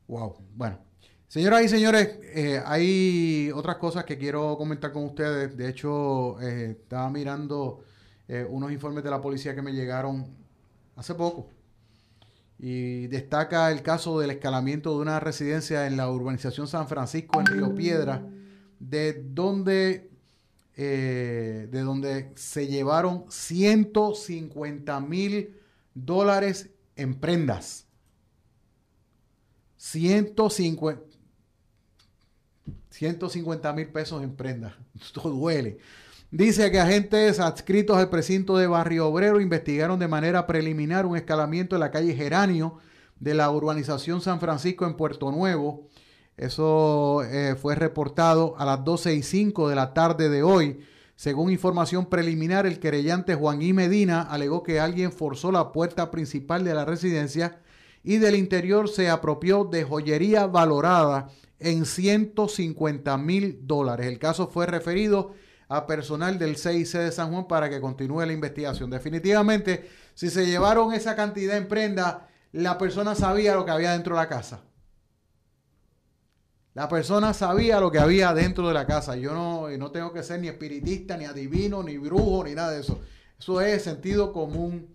[0.09, 0.35] Wow.
[0.53, 0.79] Bueno,
[1.27, 5.55] señoras y señores, eh, hay otras cosas que quiero comentar con ustedes.
[5.55, 7.83] De hecho, eh, estaba mirando
[8.27, 10.27] eh, unos informes de la policía que me llegaron
[10.95, 11.49] hace poco.
[12.57, 17.45] Y destaca el caso del escalamiento de una residencia en la urbanización San Francisco, en
[17.47, 18.23] Río Piedra,
[18.79, 20.09] de donde,
[20.77, 25.53] de donde se llevaron 150 mil
[25.93, 27.87] dólares en prendas.
[29.75, 31.14] 150
[32.95, 34.73] 150 mil pesos en prendas.
[35.01, 35.77] Esto duele.
[36.31, 41.75] Dice que agentes adscritos al precinto de Barrio Obrero investigaron de manera preliminar un escalamiento
[41.75, 42.79] en la calle Geranio
[43.19, 45.87] de la urbanización San Francisco en Puerto Nuevo.
[46.37, 50.79] Eso eh, fue reportado a las 12 y 5 de la tarde de hoy.
[51.15, 53.71] Según información preliminar, el querellante Juan I.
[53.71, 57.59] Medina alegó que alguien forzó la puerta principal de la residencia
[58.03, 64.07] y del interior se apropió de joyería valorada en 150 mil dólares.
[64.07, 65.33] El caso fue referido
[65.67, 68.89] a personal del CIC de San Juan para que continúe la investigación.
[68.89, 74.15] Definitivamente, si se llevaron esa cantidad en prenda, la persona sabía lo que había dentro
[74.15, 74.61] de la casa.
[76.73, 79.15] La persona sabía lo que había dentro de la casa.
[79.15, 82.81] Yo no, no tengo que ser ni espiritista, ni adivino, ni brujo, ni nada de
[82.81, 82.99] eso.
[83.39, 84.93] Eso es sentido común.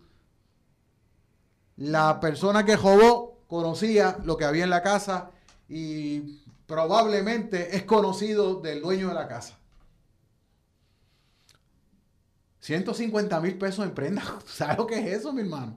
[1.76, 5.30] La persona que robó conocía lo que había en la casa
[5.70, 9.58] y probablemente es conocido del dueño de la casa.
[12.60, 14.22] 150 mil pesos en prenda.
[14.46, 15.76] ¿Sabes lo que es eso, mi hermano?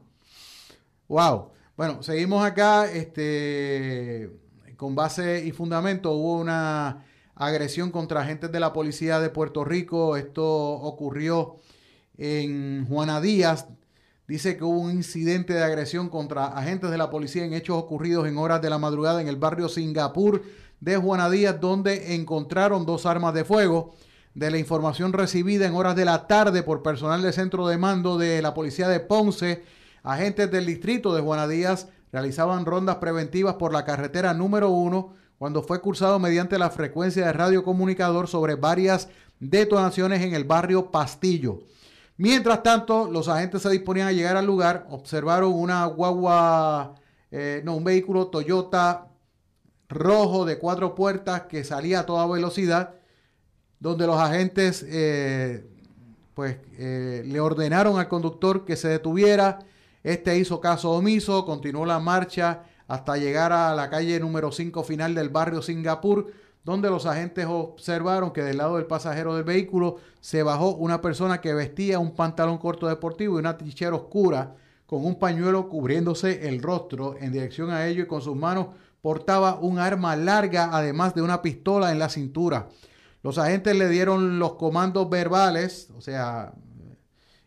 [1.07, 1.49] Wow.
[1.75, 2.91] Bueno, seguimos acá.
[2.91, 4.29] Este,
[4.77, 7.03] con base y fundamento, hubo una
[7.33, 10.15] agresión contra agentes de la policía de Puerto Rico.
[10.15, 11.57] Esto ocurrió
[12.19, 13.67] en Juana Díaz.
[14.27, 18.27] Dice que hubo un incidente de agresión contra agentes de la policía en hechos ocurridos
[18.27, 20.43] en horas de la madrugada en el barrio Singapur
[20.83, 23.95] de Juana Díaz, donde encontraron dos armas de fuego
[24.33, 28.17] de la información recibida en horas de la tarde por personal del centro de mando
[28.17, 29.63] de la policía de Ponce,
[30.03, 35.63] agentes del distrito de Juana Díaz realizaban rondas preventivas por la carretera número uno cuando
[35.63, 39.07] fue cursado mediante la frecuencia de radiocomunicador sobre varias
[39.39, 41.59] detonaciones en el barrio Pastillo.
[42.17, 46.95] Mientras tanto, los agentes se disponían a llegar al lugar, observaron una guagua,
[47.31, 49.07] eh, no, un vehículo Toyota
[49.93, 52.95] rojo de cuatro puertas que salía a toda velocidad
[53.83, 55.67] donde los agentes eh,
[56.33, 59.59] pues eh, le ordenaron al conductor que se detuviera.
[60.03, 65.13] Este hizo caso omiso, continuó la marcha hasta llegar a la calle número 5 final
[65.15, 66.31] del barrio Singapur,
[66.63, 71.41] donde los agentes observaron que del lado del pasajero del vehículo se bajó una persona
[71.41, 74.55] que vestía un pantalón corto deportivo y una trinchera oscura
[74.85, 78.67] con un pañuelo cubriéndose el rostro en dirección a ello y con sus manos
[79.03, 82.69] portaba un arma larga además de una pistola en la cintura.
[83.21, 86.53] Los agentes le dieron los comandos verbales, o sea,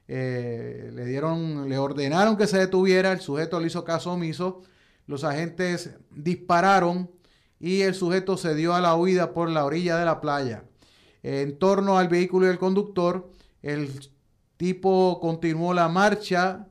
[0.06, 4.64] eh, le dieron, le ordenaron que se detuviera, el sujeto le hizo caso omiso,
[5.06, 7.10] los agentes dispararon
[7.58, 10.64] y el sujeto se dio a la huida por la orilla de la playa.
[11.22, 13.30] En torno al vehículo y el conductor,
[13.62, 14.10] el
[14.58, 16.68] tipo continuó la marcha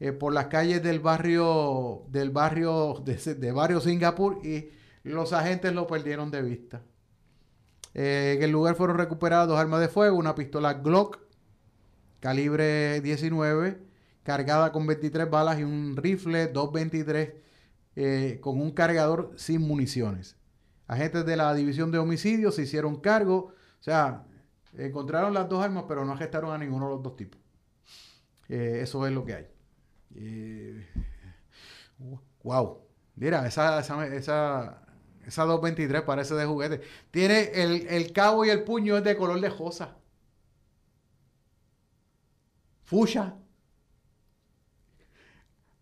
[0.00, 4.70] eh, por las calles del barrio del barrio de, barrio Singapur y
[5.02, 6.82] los agentes lo perdieron de vista.
[7.94, 11.18] Eh, en el lugar fueron recuperadas dos armas de fuego, una pistola Glock
[12.20, 13.88] calibre 19
[14.28, 17.32] cargada con 23 balas y un rifle 223
[17.96, 20.36] eh, con un cargador sin municiones.
[20.86, 24.26] Agentes de la División de Homicidios se hicieron cargo, o sea,
[24.76, 27.40] encontraron las dos armas pero no arrestaron a ninguno de los dos tipos.
[28.50, 29.46] Eh, eso es lo que hay.
[30.20, 30.84] Eh,
[32.42, 32.78] wow.
[33.16, 34.82] Mira, esa, esa, esa,
[35.26, 36.80] esa 223 parece de juguete.
[37.10, 39.96] Tiene el, el cabo y el puño es de color de josa.
[42.84, 43.36] Fucha.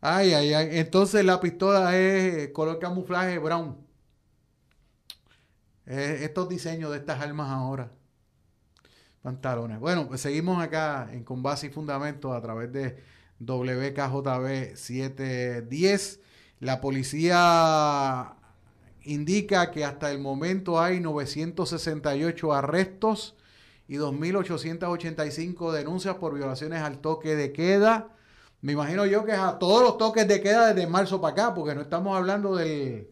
[0.00, 0.68] Ay, ay, ay.
[0.78, 3.76] Entonces la pistola es color camuflaje brown.
[5.86, 7.90] Estos diseños de estas armas ahora.
[9.22, 9.80] Pantalones.
[9.80, 13.02] Bueno, pues seguimos acá en Con y Fundamentos a través de
[13.40, 16.20] WKJB 710.
[16.60, 18.34] La policía
[19.02, 23.36] indica que hasta el momento hay 968 arrestos
[23.88, 28.08] y 2.885 denuncias por violaciones al toque de queda.
[28.62, 31.54] Me imagino yo que es a todos los toques de queda desde marzo para acá,
[31.54, 33.10] porque no estamos hablando del,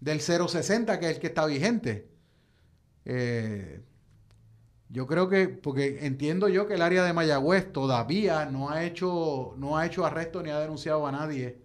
[0.00, 2.08] del 060, que es el que está vigente.
[3.04, 3.80] Eh,
[4.90, 9.54] yo creo que, porque entiendo yo que el área de Mayagüez todavía no ha hecho,
[9.56, 11.62] no ha hecho arresto ni ha denunciado a nadie.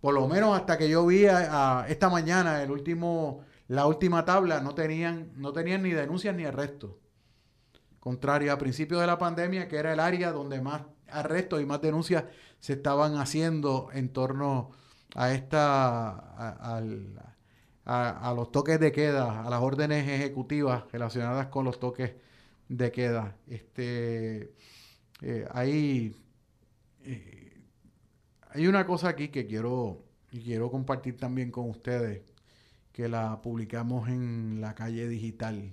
[0.00, 4.74] Por lo menos hasta que yo vi esta mañana el último, la última tabla, no
[4.74, 6.92] tenían, no tenían ni denuncias ni arrestos.
[7.98, 11.82] Contrario a principios de la pandemia, que era el área donde más arrestos y más
[11.82, 12.24] denuncias
[12.60, 14.70] se estaban haciendo en torno
[15.16, 16.08] a esta
[17.84, 22.12] a, los toques de queda, a las órdenes ejecutivas relacionadas con los toques
[22.70, 23.36] de queda.
[23.48, 24.54] Este,
[25.20, 26.16] eh, hay,
[27.02, 27.60] eh,
[28.48, 32.22] hay una cosa aquí que quiero, quiero compartir también con ustedes,
[32.92, 35.70] que la publicamos en la calle digital.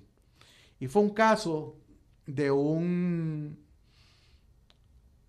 [0.80, 1.78] Y fue un caso
[2.26, 3.66] de un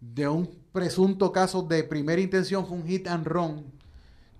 [0.00, 3.72] de un presunto caso de primera intención, fue un hit and run,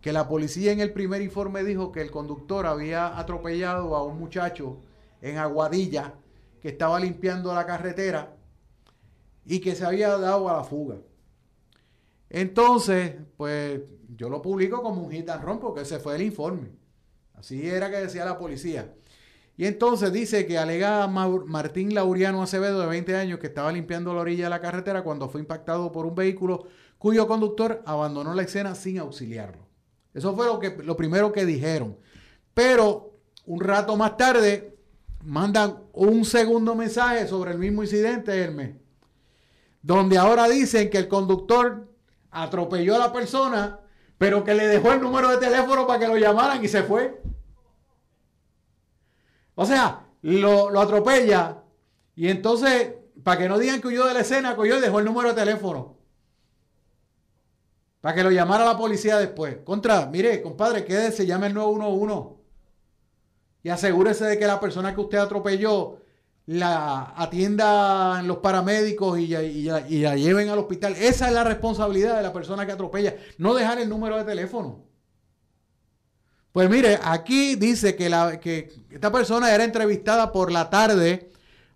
[0.01, 4.21] que la policía en el primer informe dijo que el conductor había atropellado a un
[4.21, 4.79] muchacho
[5.21, 6.15] en Aguadilla
[6.61, 8.37] que estaba limpiando la carretera
[9.45, 10.97] y que se había dado a la fuga.
[12.31, 13.81] Entonces, pues
[14.17, 16.71] yo lo publico como un hit and run porque ese fue el informe.
[17.35, 18.95] Así era que decía la policía.
[19.57, 24.21] Y entonces dice que alega Martín Lauriano Acevedo, de 20 años, que estaba limpiando la
[24.21, 26.67] orilla de la carretera cuando fue impactado por un vehículo
[26.97, 29.67] cuyo conductor abandonó la escena sin auxiliarlo.
[30.15, 31.97] Eso fue lo, que, lo primero que dijeron.
[32.55, 34.78] Pero un rato más tarde
[35.25, 38.77] mandan un segundo mensaje sobre el mismo incidente, Hermes,
[39.83, 41.89] donde ahora dicen que el conductor
[42.31, 43.81] atropelló a la persona,
[44.17, 47.21] pero que le dejó el número de teléfono para que lo llamaran y se fue.
[49.55, 51.63] O sea, lo, atropella
[52.15, 55.05] y entonces, para que no digan que huyó de la escena, cogió y dejó el
[55.05, 55.97] número de teléfono.
[58.01, 59.59] Para que lo llamara la policía después.
[59.65, 62.38] Contra, mire, compadre, quédese, llame el 911.
[63.63, 65.99] Y asegúrese de que la persona que usted atropelló
[66.47, 70.95] la atienda los paramédicos y, y, y la lleven al hospital.
[70.97, 73.17] Esa es la responsabilidad de la persona que atropella.
[73.37, 74.89] No dejar el número de teléfono.
[76.53, 81.31] Pues mire, aquí dice que, la, que esta persona era entrevistada por la tarde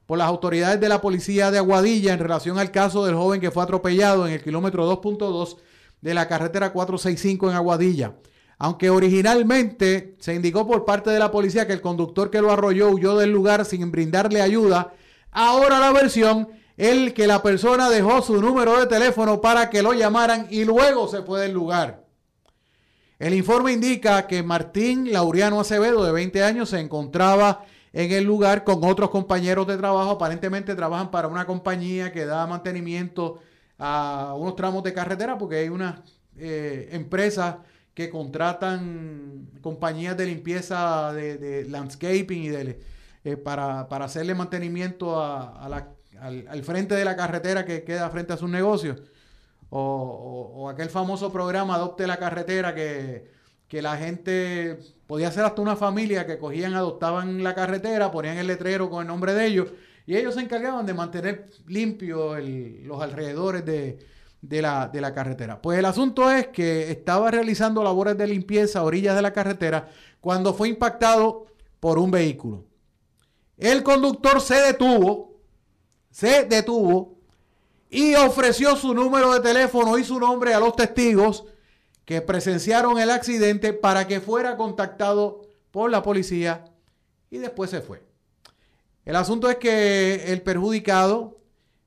[0.06, 3.50] por las autoridades de la policía de Aguadilla en relación al caso del joven que
[3.50, 5.56] fue atropellado en el kilómetro 2.2
[6.00, 8.14] de la carretera 465 en Aguadilla.
[8.62, 12.90] Aunque originalmente se indicó por parte de la policía que el conductor que lo arrolló
[12.90, 14.94] huyó del lugar sin brindarle ayuda,
[15.32, 19.94] ahora la versión es que la persona dejó su número de teléfono para que lo
[19.94, 22.04] llamaran y luego se fue del lugar.
[23.18, 28.62] El informe indica que Martín Laureano Acevedo, de 20 años, se encontraba en el lugar
[28.62, 30.12] con otros compañeros de trabajo.
[30.12, 33.40] Aparentemente trabajan para una compañía que da mantenimiento
[33.76, 35.98] a unos tramos de carretera porque hay unas
[36.36, 37.56] eh, empresas
[37.94, 42.80] que contratan compañías de limpieza de, landscaping y de,
[43.24, 48.48] eh, para, hacerle mantenimiento al, al, frente de la carretera que queda frente a sus
[48.48, 49.02] negocios.
[49.74, 53.30] O, aquel famoso programa Adopte la Carretera que,
[53.70, 58.90] la gente podía ser hasta una familia que cogían, adoptaban la carretera, ponían el letrero
[58.90, 59.72] con el nombre de ellos
[60.06, 62.38] y ellos se encargaban de mantener limpios
[62.84, 63.98] los alrededores de,
[64.42, 65.62] la, de la carretera.
[65.62, 69.88] Pues el asunto es que estaba realizando labores de limpieza a orillas de la carretera
[70.20, 71.46] cuando fue impactado
[71.80, 72.64] por un vehículo.
[73.56, 75.36] El conductor se detuvo,
[76.10, 77.16] se detuvo
[77.90, 81.44] y ofreció su número de teléfono y su nombre a los testigos
[82.04, 86.64] que presenciaron el accidente para que fuera contactado por la policía
[87.30, 88.02] y después se fue.
[89.04, 91.38] El asunto es que el perjudicado,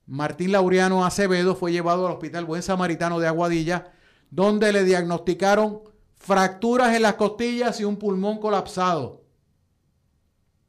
[0.08, 3.92] Martín Laureano Acevedo, fue llevado al Hospital Buen Samaritano de Aguadilla,
[4.30, 5.82] donde le diagnosticaron
[6.16, 9.24] fracturas en las costillas y un pulmón colapsado.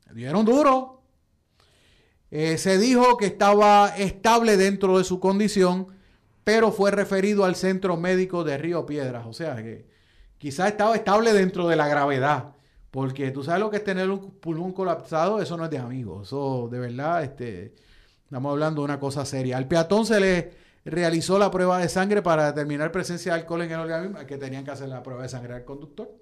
[0.08, 1.02] Le dieron duro.
[2.30, 5.88] Eh, se dijo que estaba estable dentro de su condición,
[6.44, 9.26] pero fue referido al centro médico de Río Piedras.
[9.26, 9.86] O sea que
[10.38, 12.54] quizás estaba estable dentro de la gravedad,
[12.90, 16.28] porque tú sabes lo que es tener un pulmón colapsado, eso no es de amigos,
[16.28, 17.74] eso de verdad, este,
[18.26, 19.56] estamos hablando de una cosa seria.
[19.56, 20.52] Al peatón se le
[20.84, 24.64] realizó la prueba de sangre para determinar presencia de alcohol en el organismo, que tenían
[24.64, 26.12] que hacer la prueba de sangre al conductor.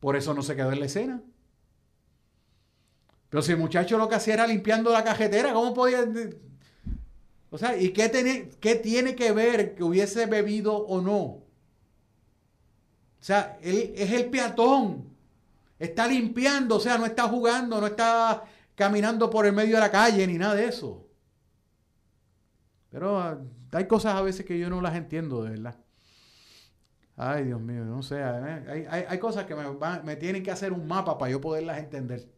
[0.00, 1.22] Por eso no se quedó en la escena.
[3.28, 6.04] Pero si el muchacho lo que hacía era limpiando la cajetera, ¿cómo podía...?
[7.50, 11.20] O sea, ¿y qué tiene, qué tiene que ver que hubiese bebido o no?
[11.20, 11.44] O
[13.20, 15.08] sea, él es el peatón.
[15.78, 18.44] Está limpiando, o sea, no está jugando, no está
[18.74, 21.06] caminando por el medio de la calle ni nada de eso.
[22.90, 23.38] Pero ah,
[23.72, 25.76] hay cosas a veces que yo no las entiendo, de verdad.
[27.16, 28.16] Ay, Dios mío, no sé.
[28.18, 28.86] ¿eh?
[28.90, 29.64] Hay, hay, cosas que me,
[30.02, 32.28] me tienen que hacer un mapa para yo poderlas entender.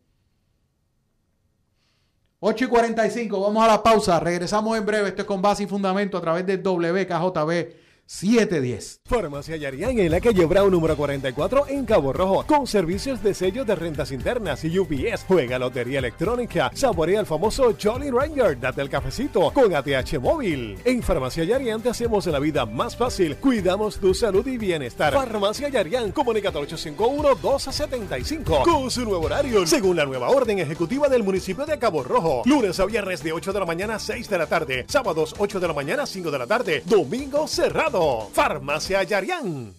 [2.40, 4.20] 8 y 45, vamos a la pausa.
[4.20, 5.08] Regresamos en breve.
[5.08, 9.00] Esto es con base y fundamento a través de WKJB 710.
[9.04, 12.46] Farmacia Yarián en la calle Brown número 44 en Cabo Rojo.
[12.46, 15.24] Con servicios de sello de rentas internas y UPS.
[15.26, 16.70] Juega lotería electrónica.
[16.72, 18.60] Saborea el famoso Jolly Ranger.
[18.60, 20.78] Date el cafecito con ATH móvil.
[20.84, 23.34] En Farmacia Yarián te hacemos la vida más fácil.
[23.36, 25.12] Cuidamos tu salud y bienestar.
[25.12, 26.12] Farmacia Yarián.
[26.12, 28.62] Comunica 851-1275.
[28.62, 29.66] Con su nuevo horario.
[29.66, 32.42] Según la nueva orden ejecutiva del municipio de Cabo Rojo.
[32.44, 34.84] Lunes a viernes de 8 de la mañana a 6 de la tarde.
[34.88, 36.84] Sábados 8 de la mañana a 5 de la tarde.
[36.86, 37.95] Domingo cerrado.
[37.96, 39.74] Farmacia Yarián.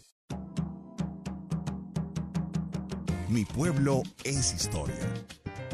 [3.30, 4.96] Mi pueblo es historia.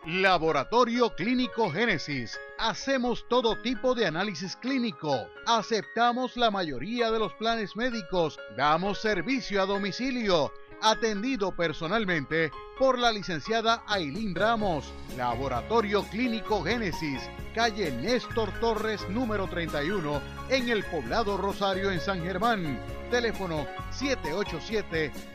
[0.07, 2.39] Laboratorio Clínico Génesis.
[2.59, 5.27] Hacemos todo tipo de análisis clínico.
[5.47, 8.39] Aceptamos la mayoría de los planes médicos.
[8.57, 14.93] Damos servicio a domicilio atendido personalmente por la licenciada Ailín Ramos.
[15.16, 17.23] Laboratorio Clínico Génesis,
[17.55, 20.20] calle Néstor Torres número 31,
[20.51, 22.81] en el poblado Rosario en San Germán.
[23.11, 23.66] Teléfono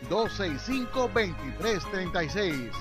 [0.09, 2.72] 787-265-2336.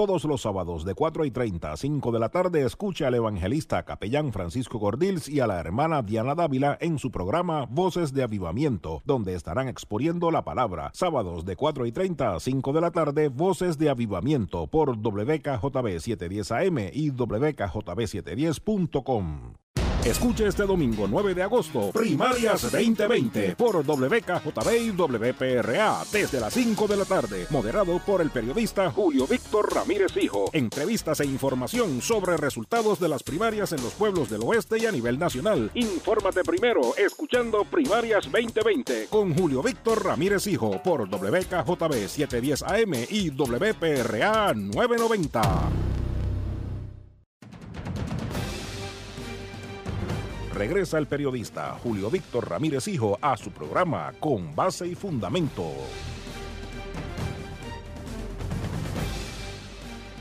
[0.00, 3.82] Todos los sábados de 4 y 30 a 5 de la tarde escucha al evangelista
[3.82, 9.02] capellán Francisco Gordils y a la hermana Diana Dávila en su programa Voces de Avivamiento,
[9.04, 10.90] donde estarán exponiendo la palabra.
[10.94, 16.00] Sábados de 4 y 30 a 5 de la tarde, Voces de Avivamiento por WKJB
[16.00, 19.52] 710 AM y WKJB710.com.
[20.04, 26.88] Escuche este domingo 9 de agosto, Primarias 2020 por WKJB y WPRA desde las 5
[26.88, 30.46] de la tarde, moderado por el periodista Julio Víctor Ramírez Hijo.
[30.54, 34.92] Entrevistas e información sobre resultados de las primarias en los pueblos del oeste y a
[34.92, 35.70] nivel nacional.
[35.74, 43.28] Infórmate primero escuchando Primarias 2020 con Julio Víctor Ramírez Hijo por WKJB 710 AM y
[43.28, 45.79] WPRA 990.
[50.60, 55.64] Regresa el periodista Julio Víctor Ramírez Hijo a su programa Con Base y Fundamento.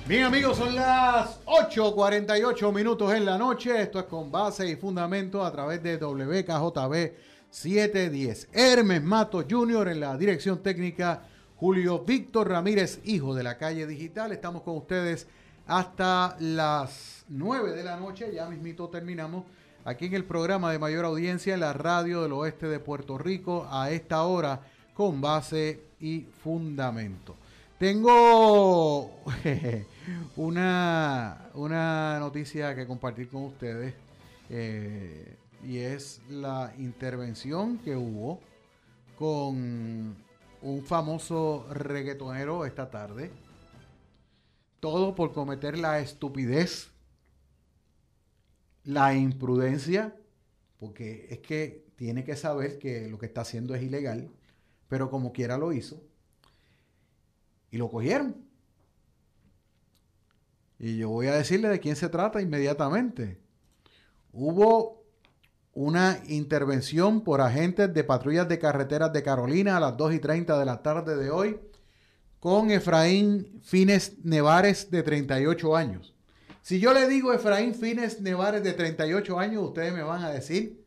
[0.07, 3.82] Bien amigos, son las 8.48 minutos en la noche.
[3.82, 7.11] Esto es Con Base y Fundamento a través de WKJB
[7.49, 8.48] 710.
[8.53, 9.90] Hermes Mato Jr.
[9.90, 11.22] en la dirección técnica.
[11.57, 14.32] Julio Víctor Ramírez, hijo de la calle digital.
[14.32, 15.28] Estamos con ustedes
[15.68, 18.32] hasta las 9 de la noche.
[18.34, 19.44] Ya mismito terminamos
[19.85, 23.68] aquí en el programa de mayor audiencia en la radio del oeste de Puerto Rico
[23.72, 24.61] a esta hora
[24.93, 27.35] con base y fundamento.
[27.77, 29.10] Tengo
[30.35, 33.93] una, una noticia que compartir con ustedes
[34.49, 38.41] eh, y es la intervención que hubo
[39.18, 40.15] con
[40.61, 43.31] un famoso reggaetonero esta tarde.
[44.80, 46.89] Todo por cometer la estupidez
[48.90, 50.16] la imprudencia,
[50.80, 54.32] porque es que tiene que saber que lo que está haciendo es ilegal,
[54.88, 56.02] pero como quiera lo hizo,
[57.72, 58.36] Y lo cogieron.
[60.80, 63.38] Y yo voy a decirle de quién se trata inmediatamente.
[64.34, 65.03] Hubo
[65.76, 70.57] una intervención por agentes de patrullas de carreteras de Carolina a las 2 y 30
[70.57, 71.60] de la tarde de hoy
[72.40, 76.16] con Efraín Fines Nevares de 38 años.
[76.61, 80.84] Si yo le digo Efraín Fines Nevares de 38 años, ustedes me van a decir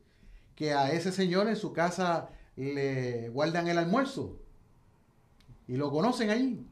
[0.55, 4.39] que a ese señor en su casa le guardan el almuerzo
[5.66, 6.66] y lo conocen allí.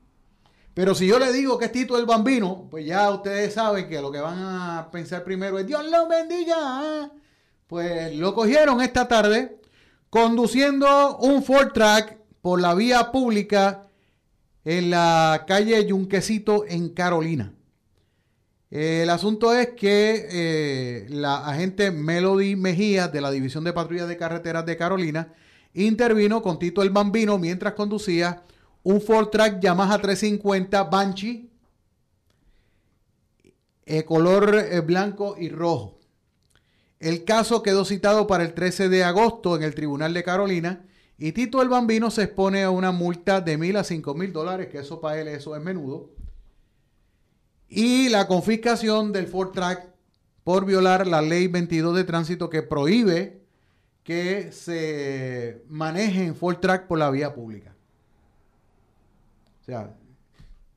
[0.75, 4.01] Pero si yo le digo que es Tito el Bambino, pues ya ustedes saben que
[4.01, 7.11] lo que van a pensar primero es Dios lo bendiga.
[7.67, 9.61] Pues lo cogieron esta tarde
[10.11, 13.89] conduciendo un Ford Track por la vía pública
[14.65, 17.53] en la calle Yunquecito en Carolina.
[18.71, 24.17] El asunto es que eh, la agente Melody Mejía de la División de Patrullas de
[24.17, 25.35] Carreteras de Carolina
[25.75, 28.45] intervino con Tito el Bambino mientras conducía
[28.85, 31.51] un Ford Track Yamaha 350 Banshee,
[33.87, 35.99] eh, color eh, blanco y rojo.
[37.01, 40.87] El caso quedó citado para el 13 de agosto en el Tribunal de Carolina
[41.19, 44.69] y Tito el Bambino se expone a una multa de mil a cinco mil dólares,
[44.69, 46.20] que eso para él eso es menudo.
[47.73, 49.89] Y la confiscación del Ford Track
[50.43, 53.45] por violar la ley 22 de tránsito que prohíbe
[54.03, 57.77] que se maneje en Ford Track por la vía pública.
[59.61, 59.95] O sea,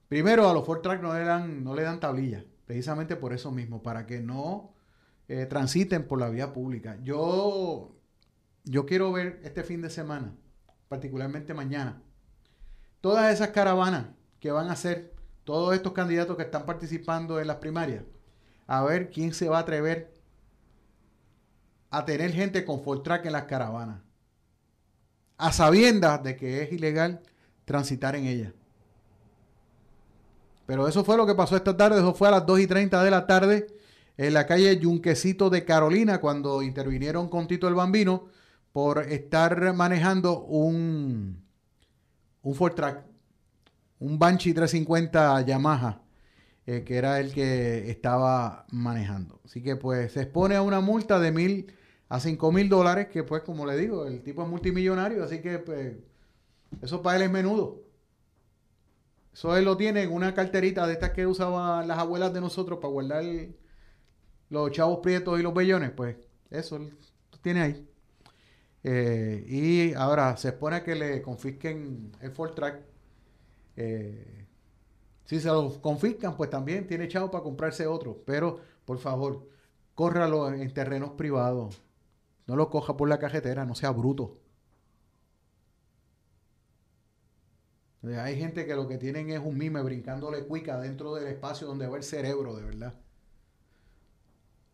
[0.08, 3.52] primero a los Ford Track no le dan, no le dan tablilla, precisamente por eso
[3.52, 4.72] mismo, para que no
[5.28, 7.00] eh, transiten por la vía pública.
[7.04, 7.96] Yo,
[8.66, 10.36] yo quiero ver este fin de semana,
[10.90, 12.04] particularmente mañana,
[13.02, 14.10] todas esas caravanas
[14.40, 15.13] que van a hacer
[15.44, 18.04] todos estos candidatos que están participando en las primarias,
[18.68, 20.14] a ver quién se va a atrever
[21.90, 24.02] a tener gente con Ford Track en las caravanas,
[25.38, 27.22] a sabiendas de que es ilegal
[27.66, 28.54] transitar en ellas.
[30.66, 33.04] Pero eso fue lo que pasó esta tarde, eso fue a las 2 y 30
[33.04, 33.68] de la tarde
[34.18, 38.28] en la calle Yunquecito de Carolina, cuando intervinieron con Tito el Bambino
[38.72, 41.44] por estar manejando un,
[42.42, 43.04] un Ford Track,
[44.00, 46.02] un Banshee 350 Yamaha,
[46.66, 49.42] eh, que era el que estaba manejando.
[49.46, 51.74] Así que pues se expone a una multa de mil
[52.10, 55.60] a cinco mil dólares, que pues como le digo, el tipo es multimillonario, así que
[55.60, 55.96] pues
[56.82, 57.84] eso para él es menudo.
[59.34, 62.80] Eso él lo tiene en una carterita de estas que usaban las abuelas de nosotros
[62.80, 63.24] para guardar
[64.50, 65.92] los chavos prietos y los bellones.
[65.92, 66.18] Pues
[66.52, 67.90] eso lo tiene ahí.
[68.84, 72.93] Eh, y ahora se expone a que le confisquen el Ford Track.
[73.76, 74.46] Eh,
[75.26, 78.22] si se lo confiscan, pues también tiene chavo para comprarse otro.
[78.26, 79.48] Pero, por favor,
[79.96, 81.82] córralo en terrenos privados.
[82.48, 84.38] No lo coja por la cajetera, no sea bruto.
[88.04, 91.88] Hay gente que lo que tienen es un mime brincándole cuica dentro del espacio donde
[91.88, 92.94] va el cerebro, de verdad.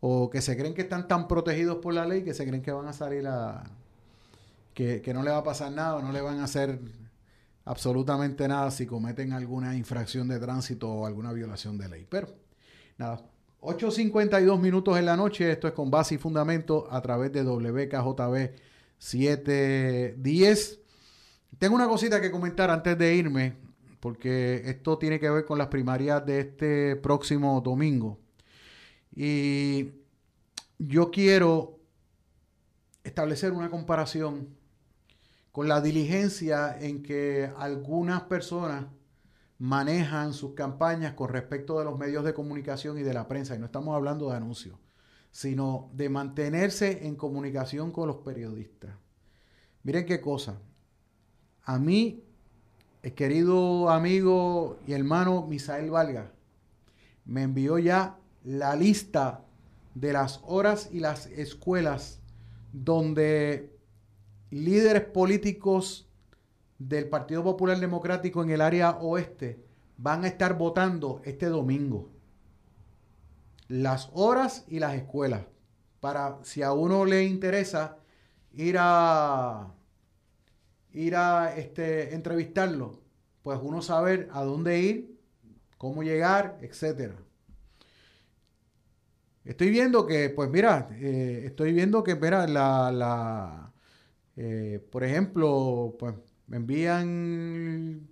[0.00, 2.72] O que se creen que están tan protegidos por la ley que se creen que
[2.72, 3.62] van a salir a...
[4.74, 6.80] Que, que no le va a pasar nada no le van a hacer
[7.64, 12.06] absolutamente nada si cometen alguna infracción de tránsito o alguna violación de ley.
[12.08, 12.28] Pero,
[12.98, 13.22] nada,
[13.60, 18.50] 8.52 minutos en la noche, esto es con base y fundamento a través de WKJB
[18.98, 20.80] 710.
[21.58, 23.54] Tengo una cosita que comentar antes de irme,
[24.00, 28.18] porque esto tiene que ver con las primarias de este próximo domingo.
[29.14, 29.90] Y
[30.78, 31.78] yo quiero
[33.04, 34.59] establecer una comparación
[35.52, 38.86] con la diligencia en que algunas personas
[39.58, 43.54] manejan sus campañas con respecto de los medios de comunicación y de la prensa.
[43.54, 44.78] Y no estamos hablando de anuncios,
[45.30, 48.96] sino de mantenerse en comunicación con los periodistas.
[49.82, 50.58] Miren qué cosa.
[51.64, 52.24] A mí,
[53.02, 56.32] el querido amigo y hermano Misael Valga
[57.24, 59.44] me envió ya la lista
[59.94, 62.20] de las horas y las escuelas
[62.72, 63.79] donde
[64.50, 66.08] líderes políticos
[66.78, 69.62] del Partido Popular Democrático en el área oeste
[69.96, 72.10] van a estar votando este domingo.
[73.68, 75.42] Las horas y las escuelas.
[76.00, 77.98] Para si a uno le interesa
[78.52, 79.74] ir a
[80.92, 83.00] ir a este, entrevistarlo,
[83.42, 85.20] pues uno saber a dónde ir,
[85.78, 87.14] cómo llegar, etcétera.
[89.44, 93.69] Estoy viendo que, pues mira, eh, estoy viendo que, mira, la, la
[94.42, 96.14] eh, por ejemplo, pues
[96.46, 98.08] me envían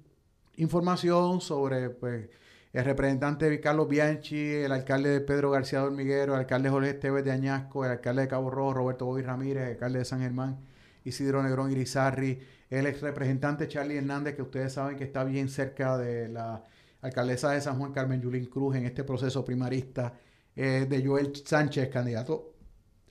[0.56, 2.28] información sobre, pues,
[2.74, 7.24] el representante Carlos Bianchi, el alcalde de Pedro García de Hormiguero, el alcalde Jorge Esteves
[7.24, 10.58] de Añasco, el alcalde de Cabo Rojo, Roberto Bobby Ramírez, el alcalde de San Germán
[11.02, 12.38] Isidro Negrón Irizarri,
[12.68, 16.62] el ex representante Charlie Hernández, que ustedes saben que está bien cerca de la
[17.00, 20.12] alcaldesa de San Juan, Carmen Yulín Cruz, en este proceso primarista,
[20.54, 22.57] eh, de Joel Sánchez, candidato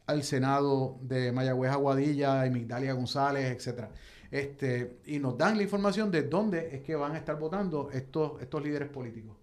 [0.07, 3.91] al Senado de Mayagüez Aguadilla, y Migdalia González, etcétera.
[4.31, 8.41] Este, y nos dan la información de dónde es que van a estar votando estos,
[8.41, 9.37] estos líderes políticos.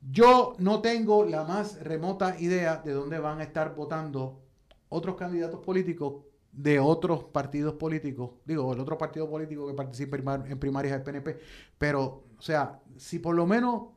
[0.00, 4.42] Yo no tengo la más remota idea de dónde van a estar votando
[4.88, 10.58] otros candidatos políticos de otros partidos políticos, digo, el otro partido político que participa en
[10.58, 11.38] primarias del PNP,
[11.78, 13.90] pero, o sea, si por lo menos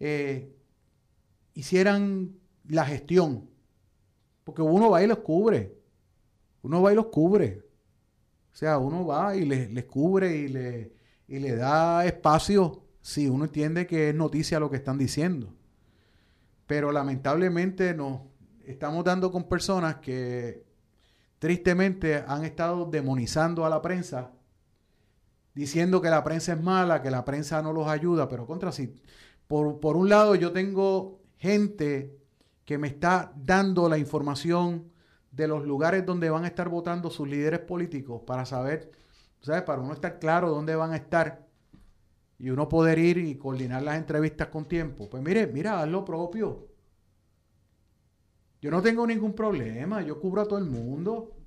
[0.00, 0.56] eh,
[1.54, 3.49] hicieran la gestión,
[4.44, 5.76] porque uno va y los cubre,
[6.62, 7.62] uno va y los cubre,
[8.52, 10.92] o sea, uno va y les, les cubre y le,
[11.28, 15.54] y le da espacio si uno entiende que es noticia lo que están diciendo.
[16.66, 18.20] Pero lamentablemente nos
[18.64, 20.64] estamos dando con personas que
[21.38, 24.32] tristemente han estado demonizando a la prensa,
[25.54, 28.94] diciendo que la prensa es mala, que la prensa no los ayuda, pero contra sí.
[29.46, 32.19] Por, por un lado, yo tengo gente
[32.70, 34.92] que me está dando la información
[35.32, 38.92] de los lugares donde van a estar votando sus líderes políticos para saber,
[39.40, 39.62] ¿sabes?
[39.62, 41.48] Para uno estar claro dónde van a estar
[42.38, 45.10] y uno poder ir y coordinar las entrevistas con tiempo.
[45.10, 46.68] Pues mire, mira, haz lo propio.
[48.62, 51.38] Yo no tengo ningún problema, yo cubro a todo el mundo.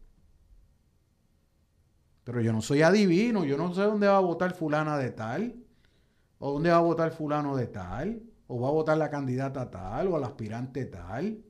[2.26, 5.56] Pero yo no soy adivino, yo no sé dónde va a votar fulana de tal,
[6.40, 10.08] o dónde va a votar fulano de tal, o va a votar la candidata tal,
[10.08, 11.44] o el aspirante tal.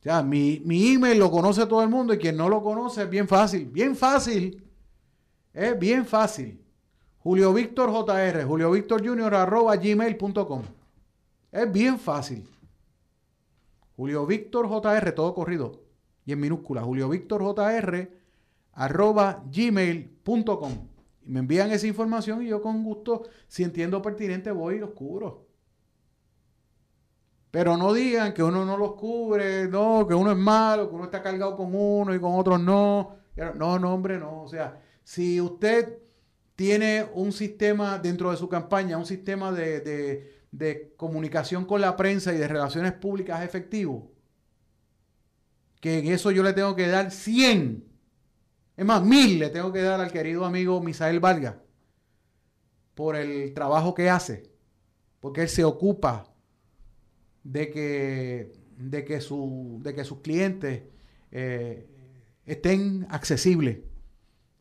[0.00, 3.04] O sea, mi, mi email lo conoce todo el mundo y quien no lo conoce
[3.04, 4.62] es bien fácil, bien fácil.
[5.52, 6.60] Es bien fácil.
[7.20, 10.62] Julio Víctor JR, Julio Víctor Junior arroba gmail.com.
[11.50, 12.46] Es bien fácil.
[13.96, 15.80] Julio Víctor JR, todo corrido.
[16.26, 18.10] Y en minúscula, Julio Víctor JR
[18.72, 20.93] arroba gmail.com.
[21.26, 25.46] Me envían esa información y yo con gusto, si entiendo pertinente, voy y los cubro.
[27.54, 31.04] Pero no digan que uno no los cubre, no, que uno es malo, que uno
[31.04, 33.16] está cargado con uno y con otros no.
[33.36, 34.42] No, no, hombre, no.
[34.42, 35.98] O sea, si usted
[36.56, 42.38] tiene un sistema dentro de su campaña, un sistema de, comunicación con la prensa y
[42.38, 44.12] de relaciones públicas efectivo,
[45.80, 47.84] que en eso yo le tengo que dar 100,
[48.76, 51.56] es más, mil le tengo que dar al querido amigo Misael Vargas
[52.94, 54.50] por el trabajo que hace,
[55.20, 56.32] porque él se ocupa
[57.42, 60.82] de que, de que, su, de que sus clientes
[61.30, 61.88] eh,
[62.46, 63.78] estén accesibles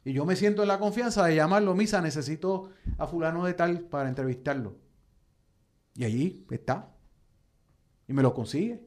[0.06, 3.82] y yo me siento en la confianza de llamarlo, Misa, necesito a fulano de tal
[3.82, 4.76] para entrevistarlo.
[5.96, 6.94] Y allí está.
[8.08, 8.86] Y me lo consigue.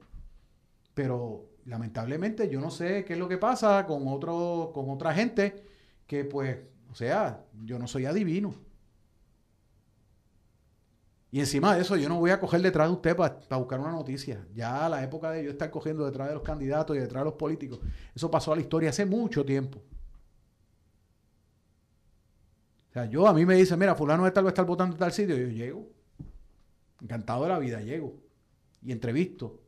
[0.93, 5.65] Pero lamentablemente yo no sé qué es lo que pasa con, otro, con otra gente
[6.07, 6.59] que pues,
[6.91, 8.55] o sea, yo no soy adivino.
[11.31, 13.91] Y encima de eso, yo no voy a coger detrás de usted para buscar una
[13.91, 14.47] noticia.
[14.55, 17.35] Ya la época de yo estar cogiendo detrás de los candidatos y detrás de los
[17.35, 17.81] políticos,
[18.15, 19.83] eso pasó a la historia hace mucho tiempo
[22.97, 24.99] sea, yo a mí me dice, mira, fulano de tal va a estar votando en
[24.99, 25.87] tal sitio, yo llego.
[27.03, 28.15] Encantado de la vida, llego.
[28.83, 29.61] Y entrevisto.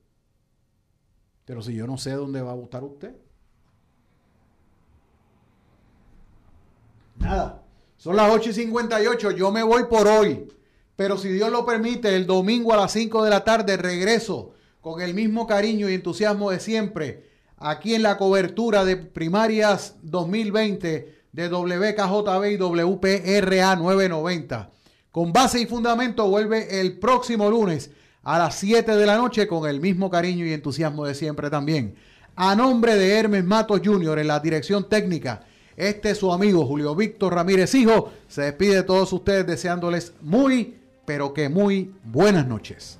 [1.49, 3.15] Pero si yo no sé dónde va a votar usted.
[7.17, 7.63] Nada.
[7.97, 9.31] Son las 8 y 58.
[9.31, 10.47] Yo me voy por hoy.
[10.95, 14.53] Pero si Dios lo permite, el domingo a las 5 de la tarde regreso
[14.83, 21.23] con el mismo cariño y entusiasmo de siempre aquí en la cobertura de primarias 2020
[21.33, 24.71] de WKJB y WPRA 990.
[25.11, 27.91] Con base y fundamento vuelve el próximo lunes
[28.29, 31.95] a las 7 de la noche con el mismo cariño y entusiasmo de siempre también.
[32.37, 34.19] A nombre de Hermes Matos Jr.
[34.19, 35.47] en la dirección técnica,
[35.79, 38.13] este es su amigo Julio Víctor Ramírez Hijo.
[38.29, 40.77] Se despide de todos ustedes deseándoles muy,
[41.07, 42.99] pero que muy buenas noches.